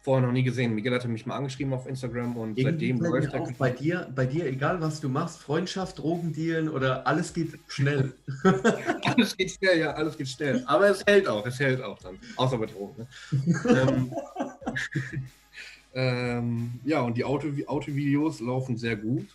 vorher 0.07 0.25
noch 0.25 0.31
nie 0.31 0.43
gesehen. 0.43 0.73
Miguel 0.73 0.93
hatte 0.93 1.09
mich 1.09 1.25
mal 1.25 1.35
angeschrieben 1.35 1.73
auf 1.73 1.85
Instagram 1.85 2.37
und 2.37 2.57
Irgendwie 2.57 2.63
seitdem 2.63 3.01
läuft 3.01 3.33
er. 3.33 3.45
Bei 3.57 3.69
dir, 3.71 4.09
bei 4.15 4.25
dir, 4.25 4.45
egal 4.45 4.79
was 4.79 5.01
du 5.01 5.09
machst, 5.09 5.37
Freundschaft, 5.39 5.99
Drogendealen 5.99 6.69
oder 6.69 7.05
alles 7.05 7.33
geht 7.33 7.59
schnell. 7.67 8.13
alles 9.03 9.35
geht 9.35 9.51
schnell, 9.51 9.79
ja, 9.79 9.91
alles 9.91 10.17
geht 10.17 10.29
schnell. 10.29 10.63
Aber 10.65 10.89
es 10.89 11.05
hält 11.05 11.27
auch, 11.27 11.45
es 11.45 11.59
hält 11.59 11.83
auch 11.83 11.99
dann. 11.99 12.17
Außer 12.37 12.57
bei 12.57 12.67
Drogen. 12.67 13.05
Ne? 13.31 13.61
ähm, 13.69 14.15
ähm, 15.93 16.79
ja, 16.85 17.01
und 17.01 17.17
die 17.17 17.25
Auto, 17.25 17.49
Autovideos 17.65 18.39
laufen 18.39 18.77
sehr 18.77 18.95
gut. 18.95 19.27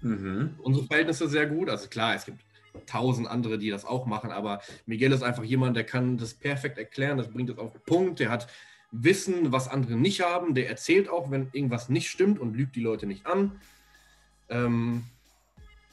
Mhm. 0.00 0.54
Unsere 0.62 0.86
Verhältnisse 0.86 1.28
sehr 1.28 1.44
gut. 1.44 1.68
Also 1.68 1.88
klar, 1.88 2.14
es 2.14 2.24
gibt 2.24 2.40
tausend 2.86 3.28
andere, 3.28 3.58
die 3.58 3.68
das 3.68 3.84
auch 3.84 4.06
machen, 4.06 4.30
aber 4.30 4.62
Miguel 4.86 5.12
ist 5.12 5.22
einfach 5.22 5.44
jemand, 5.44 5.76
der 5.76 5.84
kann 5.84 6.16
das 6.16 6.32
perfekt 6.32 6.78
erklären, 6.78 7.18
das 7.18 7.28
bringt 7.28 7.50
es 7.50 7.58
auf 7.58 7.72
den 7.72 7.82
Punkt, 7.82 8.20
der 8.20 8.30
hat 8.30 8.48
Wissen, 8.90 9.52
was 9.52 9.68
andere 9.68 9.96
nicht 9.96 10.22
haben. 10.22 10.54
Der 10.54 10.68
erzählt 10.68 11.08
auch, 11.08 11.30
wenn 11.30 11.48
irgendwas 11.52 11.88
nicht 11.88 12.10
stimmt 12.10 12.38
und 12.38 12.56
lügt 12.56 12.76
die 12.76 12.80
Leute 12.80 13.06
nicht 13.06 13.26
an. 13.26 13.60
Ähm, 14.48 15.04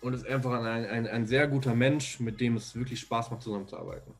und 0.01 0.13
ist 0.13 0.27
einfach 0.27 0.51
ein, 0.51 0.85
ein, 0.85 1.07
ein 1.07 1.27
sehr 1.27 1.47
guter 1.47 1.75
Mensch, 1.75 2.19
mit 2.19 2.41
dem 2.41 2.57
es 2.57 2.75
wirklich 2.75 2.99
Spaß 2.99 3.31
macht, 3.31 3.41
zusammenzuarbeiten. 3.41 4.13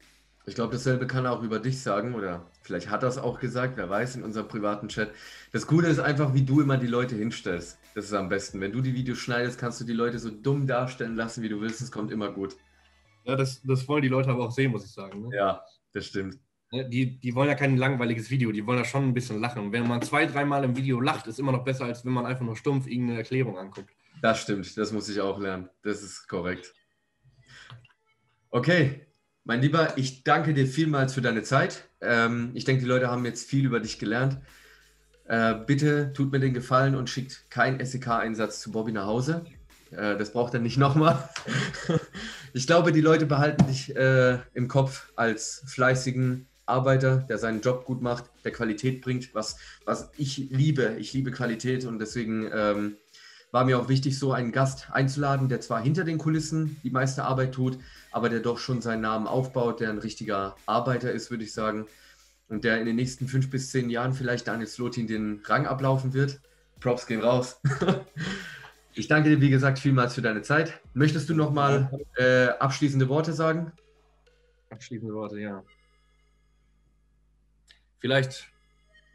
Ich 0.45 0.55
glaube, 0.55 0.74
dasselbe 0.74 1.07
kann 1.07 1.26
er 1.26 1.32
auch 1.32 1.41
über 1.41 1.59
dich 1.59 1.82
sagen 1.82 2.15
oder 2.15 2.45
vielleicht 2.63 2.89
hat 2.89 3.03
er 3.03 3.09
es 3.09 3.17
auch 3.17 3.39
gesagt, 3.39 3.78
wer 3.78 3.89
weiß, 3.89 4.17
in 4.17 4.24
unserem 4.24 4.47
privaten 4.47 4.89
Chat. 4.89 5.11
Das 5.53 5.67
Coole 5.67 5.88
ist 5.88 5.99
einfach, 5.99 6.34
wie 6.34 6.43
du 6.43 6.59
immer 6.59 6.78
die 6.78 6.88
Leute 6.88 7.15
hinstellst. 7.15 7.80
Das 7.95 8.05
ist 8.05 8.13
am 8.13 8.28
besten. 8.28 8.59
Wenn 8.59 8.74
du 8.74 8.82
die 8.82 8.93
Videos 8.93 9.19
schneidest, 9.19 9.57
kannst 9.57 9.80
du 9.80 9.86
die 9.86 9.93
Leute 9.93 10.19
so 10.19 10.30
dumm 10.30 10.67
darstellen 10.67 11.15
lassen, 11.15 11.43
wie 11.43 11.49
du 11.49 11.61
willst. 11.61 11.82
Es 11.82 11.91
kommt 11.91 12.11
immer 12.11 12.32
gut. 12.32 12.57
Ja, 13.24 13.38
das, 13.38 13.61
das 13.63 13.88
wollen 13.88 14.01
die 14.01 14.09
Leute 14.09 14.30
aber 14.32 14.45
auch 14.45 14.51
sehen, 14.51 14.71
muss 14.71 14.84
ich 14.84 14.91
sagen. 14.91 15.21
Ne? 15.21 15.36
Ja, 15.36 15.63
das 15.93 16.07
stimmt. 16.07 16.38
Ne, 16.74 16.89
die, 16.89 17.19
die 17.19 17.36
wollen 17.36 17.49
ja 17.49 17.53
kein 17.53 17.78
langweiliges 17.78 18.32
Video, 18.32 18.51
die 18.51 18.65
wollen 18.65 18.80
ja 18.80 18.84
schon 18.84 19.07
ein 19.07 19.13
bisschen 19.13 19.39
lachen. 19.39 19.71
Wenn 19.71 19.88
man 19.88 20.01
zwei, 20.01 20.26
dreimal 20.26 20.63
im 20.63 20.76
Video 20.76 20.99
lacht, 20.99 21.28
ist 21.28 21.39
immer 21.39 21.51
noch 21.51 21.63
besser, 21.63 21.86
als 21.86 22.03
wenn 22.03 22.13
man 22.13 22.26
einfach 22.26 22.43
nur 22.43 22.57
stumpf 22.57 22.88
irgendeine 22.88 23.19
Erklärung 23.19 23.59
anguckt. 23.59 23.91
Das 24.24 24.41
stimmt, 24.41 24.76
das 24.76 24.91
muss 24.91 25.07
ich 25.07 25.21
auch 25.21 25.39
lernen. 25.39 25.69
Das 25.84 26.01
ist 26.01 26.28
korrekt. 26.28 26.74
Okay, 28.49 29.05
mein 29.43 29.61
Lieber, 29.61 29.95
ich 29.97 30.24
danke 30.24 30.55
dir 30.55 30.65
vielmals 30.65 31.13
für 31.13 31.21
deine 31.21 31.43
Zeit. 31.43 31.88
Ähm, 32.01 32.49
ich 32.55 32.65
denke, 32.65 32.82
die 32.82 32.88
Leute 32.88 33.07
haben 33.07 33.24
jetzt 33.24 33.47
viel 33.47 33.65
über 33.65 33.80
dich 33.80 33.99
gelernt. 33.99 34.39
Äh, 35.26 35.53
bitte 35.53 36.11
tut 36.13 36.32
mir 36.32 36.39
den 36.39 36.55
Gefallen 36.55 36.95
und 36.95 37.07
schickt 37.07 37.51
keinen 37.51 37.86
SEK-Einsatz 37.86 38.61
zu 38.61 38.71
Bobby 38.71 38.93
nach 38.93 39.05
Hause. 39.05 39.45
Äh, 39.91 40.17
das 40.17 40.34
braucht 40.34 40.55
er 40.55 40.59
nicht 40.59 40.78
nochmal. 40.78 41.30
ich 42.53 42.65
glaube, 42.65 42.91
die 42.91 43.01
Leute 43.01 43.28
behalten 43.28 43.67
dich 43.67 43.95
äh, 43.95 44.39
im 44.55 44.67
Kopf 44.67 45.11
als 45.15 45.63
fleißigen, 45.67 46.47
Arbeiter, 46.66 47.18
der 47.18 47.38
seinen 47.38 47.61
Job 47.61 47.86
gut 47.86 48.01
macht, 48.01 48.26
der 48.43 48.51
Qualität 48.51 49.01
bringt, 49.01 49.34
was, 49.36 49.57
was 49.86 50.11
ich 50.18 50.49
liebe. 50.49 50.95
Ich 50.99 51.14
liebe 51.14 51.32
Qualität 51.32 51.86
und 51.86 51.99
deswegen 51.99 52.49
ähm, 52.53 52.97
war 53.51 53.66
mir 53.66 53.80
auch 53.80 53.89
wichtig, 53.89 54.18
so 54.18 54.32
einen 54.34 54.51
Gast 54.51 54.88
einzuladen, 54.91 55.49
der 55.49 55.61
zwar 55.61 55.82
hinter 55.82 56.03
den 56.03 56.18
Kulissen 56.18 56.80
die 56.84 56.89
meiste 56.89 57.24
Arbeit 57.24 57.53
tut, 57.53 57.78
aber 58.11 58.30
der 58.30 58.39
doch 58.39 58.57
schon 58.57 58.82
seinen 58.82 59.01
Namen 59.01 59.28
aufbaut, 59.28 59.80
der 59.80 59.89
ein 59.89 59.99
richtiger 59.99 60.55
Arbeiter 60.66 61.11
ist, 61.11 61.30
würde 61.30 61.43
ich 61.43 61.53
sagen. 61.53 61.86
Und 62.49 62.64
der 62.64 62.80
in 62.80 62.86
den 62.86 62.95
nächsten 62.95 63.28
fünf 63.28 63.49
bis 63.49 63.70
zehn 63.70 63.89
Jahren 63.89 64.14
vielleicht 64.14 64.47
Daniel 64.47 64.68
Slotin 64.68 65.07
den 65.07 65.41
Rang 65.45 65.66
ablaufen 65.66 66.14
wird. 66.14 66.39
Props 66.80 67.07
gehen 67.07 67.22
raus. 67.22 67.59
ich 68.93 69.07
danke 69.07 69.30
dir, 69.30 69.41
wie 69.41 69.49
gesagt, 69.49 69.80
vielmals 69.80 70.16
für 70.16 70.22
deine 70.22 70.41
Zeit. 70.41 70.80
Möchtest 70.93 71.30
du 71.30 71.36
nochmal 71.36 71.91
äh, 72.18 72.47
abschließende 72.59 73.07
Worte 73.07 73.34
sagen? 73.34 73.72
Abschließende 74.70 75.14
Worte, 75.14 75.39
ja 75.39 75.64
vielleicht 78.04 78.51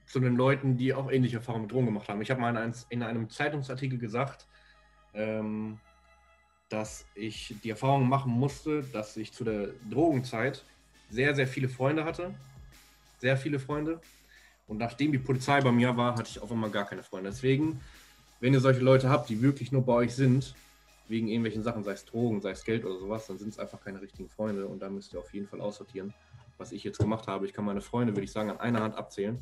zu 0.07 0.19
den 0.19 0.35
Leuten, 0.35 0.79
die 0.79 0.95
auch 0.95 1.13
ähnliche 1.13 1.37
Erfahrungen 1.37 1.65
mit 1.65 1.73
Drogen 1.73 1.85
gemacht 1.85 2.09
haben. 2.09 2.23
Ich 2.23 2.31
habe 2.31 2.41
mal 2.41 2.49
in 2.49 2.57
einem, 2.57 2.75
in 2.89 3.03
einem 3.03 3.29
Zeitungsartikel 3.29 3.99
gesagt, 3.99 4.47
ähm, 5.13 5.79
dass 6.71 7.05
ich 7.15 7.55
die 7.63 7.69
Erfahrung 7.69 8.09
machen 8.09 8.33
musste, 8.33 8.83
dass 8.83 9.15
ich 9.19 9.35
zu 9.35 9.45
der 9.45 9.69
Drogenzeit 9.91 10.65
sehr, 11.11 11.35
sehr 11.35 11.47
viele 11.47 11.69
Freunde 11.69 12.07
hatte. 12.07 12.33
Sehr 13.19 13.37
viele 13.37 13.59
Freunde. 13.59 14.01
Und 14.67 14.79
nachdem 14.79 15.13
die 15.13 15.19
Polizei 15.19 15.61
bei 15.61 15.73
mir 15.73 15.95
war, 15.95 16.17
hatte 16.17 16.31
ich 16.31 16.41
auf 16.41 16.51
einmal 16.51 16.71
gar 16.71 16.87
keine 16.87 17.03
Freunde. 17.03 17.29
Deswegen, 17.29 17.83
wenn 18.41 18.55
ihr 18.55 18.61
solche 18.61 18.81
Leute 18.81 19.11
habt, 19.11 19.29
die 19.29 19.43
wirklich 19.43 19.71
nur 19.71 19.85
bei 19.85 19.93
euch 19.93 20.15
sind, 20.15 20.55
wegen 21.09 21.29
irgendwelchen 21.29 21.63
Sachen, 21.63 21.85
sei 21.85 21.93
es 21.93 22.07
Drogen, 22.07 22.41
sei 22.41 22.53
es 22.53 22.65
Geld 22.65 22.87
oder 22.87 22.99
sowas, 22.99 23.27
dann 23.27 23.37
sind 23.37 23.51
es 23.51 23.59
einfach 23.59 23.83
keine 23.85 24.01
richtigen 24.01 24.31
Freunde 24.31 24.67
und 24.67 24.81
da 24.81 24.89
müsst 24.89 25.13
ihr 25.13 25.19
auf 25.19 25.35
jeden 25.35 25.47
Fall 25.47 25.61
aussortieren 25.61 26.15
was 26.59 26.73
ich 26.73 26.85
jetzt 26.85 26.99
gemacht 26.99 27.27
habe. 27.27 27.47
Ich 27.47 27.53
kann 27.53 27.65
meine 27.65 27.81
Freunde, 27.81 28.15
würde 28.15 28.25
ich 28.25 28.33
sagen, 28.33 28.51
an 28.51 28.61
einer 28.61 28.81
Hand 28.81 28.97
abzählen. 28.97 29.39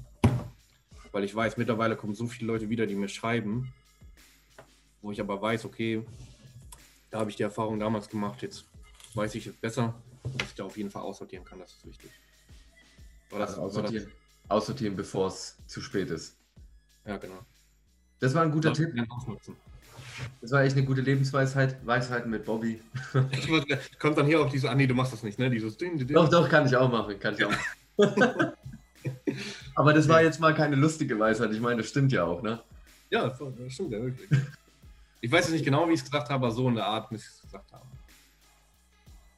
Weil 1.12 1.24
ich 1.24 1.34
weiß, 1.34 1.56
mittlerweile 1.56 1.96
kommen 1.96 2.14
so 2.14 2.26
viele 2.26 2.52
Leute 2.52 2.68
wieder, 2.68 2.86
die 2.86 2.94
mir 2.94 3.08
schreiben, 3.08 3.72
wo 5.00 5.10
ich 5.10 5.20
aber 5.20 5.40
weiß, 5.40 5.64
okay, 5.64 6.04
da 7.10 7.20
habe 7.20 7.30
ich 7.30 7.36
die 7.36 7.42
Erfahrung 7.42 7.80
damals 7.80 8.08
gemacht, 8.08 8.42
jetzt 8.42 8.66
weiß 9.14 9.34
ich 9.34 9.46
es 9.46 9.54
besser, 9.54 9.94
dass 10.22 10.48
ich 10.48 10.54
da 10.54 10.64
auf 10.64 10.76
jeden 10.76 10.90
Fall 10.90 11.02
aussortieren 11.02 11.44
kann, 11.44 11.58
das 11.58 11.72
ist 11.72 11.86
wichtig. 11.86 12.10
Das, 13.30 13.50
also 13.50 13.62
aussortieren, 13.62 14.12
aussortieren 14.48 14.96
bevor 14.96 15.28
es 15.28 15.56
zu 15.66 15.80
spät 15.80 16.10
ist. 16.10 16.36
Ja, 17.06 17.16
genau. 17.16 17.38
Das 18.18 18.34
war 18.34 18.42
ein 18.42 18.50
guter 18.50 18.72
Tipp. 18.72 18.94
Das 20.40 20.52
war 20.52 20.62
echt 20.62 20.76
eine 20.76 20.86
gute 20.86 21.00
Lebensweisheit. 21.00 21.84
Weisheiten 21.86 22.30
mit 22.30 22.44
Bobby. 22.44 22.80
Kommt 23.98 24.18
dann 24.18 24.26
hier 24.26 24.40
auch 24.40 24.50
diese, 24.50 24.70
ah 24.70 24.74
nee, 24.74 24.86
du 24.86 24.94
machst 24.94 25.12
das 25.12 25.22
nicht, 25.22 25.38
ne? 25.38 25.50
Dieses 25.50 25.76
Ding, 25.76 25.98
Ding. 25.98 26.08
Doch, 26.08 26.28
doch, 26.28 26.48
kann 26.48 26.66
ich 26.66 26.76
auch 26.76 26.90
machen. 26.90 27.18
Kann 27.18 27.34
ich 27.34 27.44
auch 27.44 27.50
machen. 27.50 28.52
Aber 29.74 29.92
das 29.92 30.08
war 30.08 30.22
jetzt 30.22 30.40
mal 30.40 30.54
keine 30.54 30.76
lustige 30.76 31.18
Weisheit. 31.18 31.52
Ich 31.52 31.60
meine, 31.60 31.78
das 31.78 31.88
stimmt 31.88 32.12
ja 32.12 32.24
auch, 32.24 32.42
ne? 32.42 32.60
Ja, 33.10 33.28
das 33.28 33.72
stimmt 33.72 33.92
ja 33.92 34.00
wirklich. 34.00 34.28
Ich 35.20 35.30
weiß 35.30 35.44
jetzt 35.46 35.52
nicht 35.52 35.64
genau, 35.64 35.88
wie 35.88 35.92
ich 35.92 36.00
es 36.00 36.04
gesagt 36.04 36.30
habe, 36.30 36.46
aber 36.46 36.50
so 36.54 36.68
in 36.68 36.74
der 36.74 36.86
Art 36.86 37.10
muss 37.10 37.22
ich 37.22 37.28
es 37.28 37.42
gesagt 37.42 37.72
haben. 37.72 37.88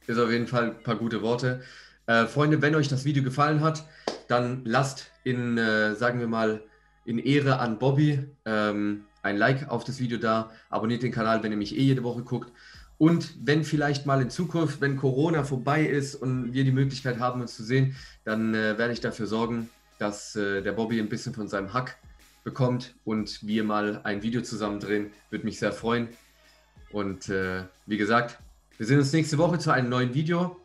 Ist 0.07 0.17
auf 0.17 0.31
jeden 0.31 0.47
Fall 0.47 0.71
ein 0.71 0.83
paar 0.83 0.95
gute 0.95 1.21
Worte. 1.21 1.61
Äh, 2.07 2.25
Freunde, 2.25 2.61
wenn 2.61 2.75
euch 2.75 2.87
das 2.87 3.05
Video 3.05 3.23
gefallen 3.23 3.61
hat, 3.61 3.85
dann 4.27 4.61
lasst 4.65 5.11
in, 5.23 5.57
äh, 5.57 5.95
sagen 5.95 6.19
wir 6.19 6.27
mal, 6.27 6.61
in 7.05 7.19
Ehre 7.19 7.59
an 7.59 7.79
Bobby 7.79 8.25
ähm, 8.45 9.05
ein 9.21 9.37
Like 9.37 9.69
auf 9.69 9.83
das 9.83 9.99
Video 9.99 10.17
da, 10.17 10.51
abonniert 10.69 11.03
den 11.03 11.11
Kanal, 11.11 11.43
wenn 11.43 11.51
ihr 11.51 11.57
mich 11.57 11.75
eh 11.75 11.81
jede 11.81 12.03
Woche 12.03 12.23
guckt. 12.23 12.51
Und 12.97 13.33
wenn 13.45 13.63
vielleicht 13.63 14.05
mal 14.05 14.21
in 14.21 14.29
Zukunft, 14.29 14.81
wenn 14.81 14.97
Corona 14.97 15.43
vorbei 15.43 15.85
ist 15.85 16.15
und 16.15 16.53
wir 16.53 16.65
die 16.65 16.71
Möglichkeit 16.71 17.19
haben, 17.19 17.39
uns 17.39 17.55
zu 17.55 17.63
sehen, 17.63 17.95
dann 18.25 18.53
äh, 18.53 18.77
werde 18.77 18.91
ich 18.91 18.99
dafür 18.99 19.25
sorgen, 19.25 19.69
dass 19.99 20.35
äh, 20.35 20.61
der 20.61 20.73
Bobby 20.73 20.99
ein 20.99 21.07
bisschen 21.07 21.33
von 21.33 21.47
seinem 21.47 21.73
Hack 21.73 21.97
bekommt 22.43 22.95
und 23.05 23.45
wir 23.45 23.63
mal 23.63 24.01
ein 24.03 24.21
Video 24.21 24.41
zusammen 24.41 24.79
drehen. 24.79 25.11
Würde 25.29 25.45
mich 25.45 25.59
sehr 25.59 25.71
freuen. 25.71 26.09
Und 26.91 27.29
äh, 27.29 27.63
wie 27.85 27.97
gesagt, 27.97 28.39
wir 28.77 28.85
sehen 28.85 28.99
uns 28.99 29.13
nächste 29.13 29.37
Woche 29.37 29.59
zu 29.59 29.71
einem 29.71 29.89
neuen 29.89 30.13
Video. 30.13 30.57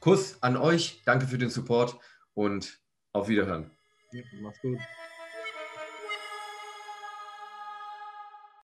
Kuss 0.00 0.42
an 0.42 0.56
euch, 0.56 1.02
danke 1.04 1.26
für 1.26 1.38
den 1.38 1.50
Support 1.50 1.96
und 2.34 2.78
auf 3.12 3.28
Wiederhören. 3.28 3.70
Ja, 4.12 4.22
mach's 4.40 4.60
gut. 4.60 4.78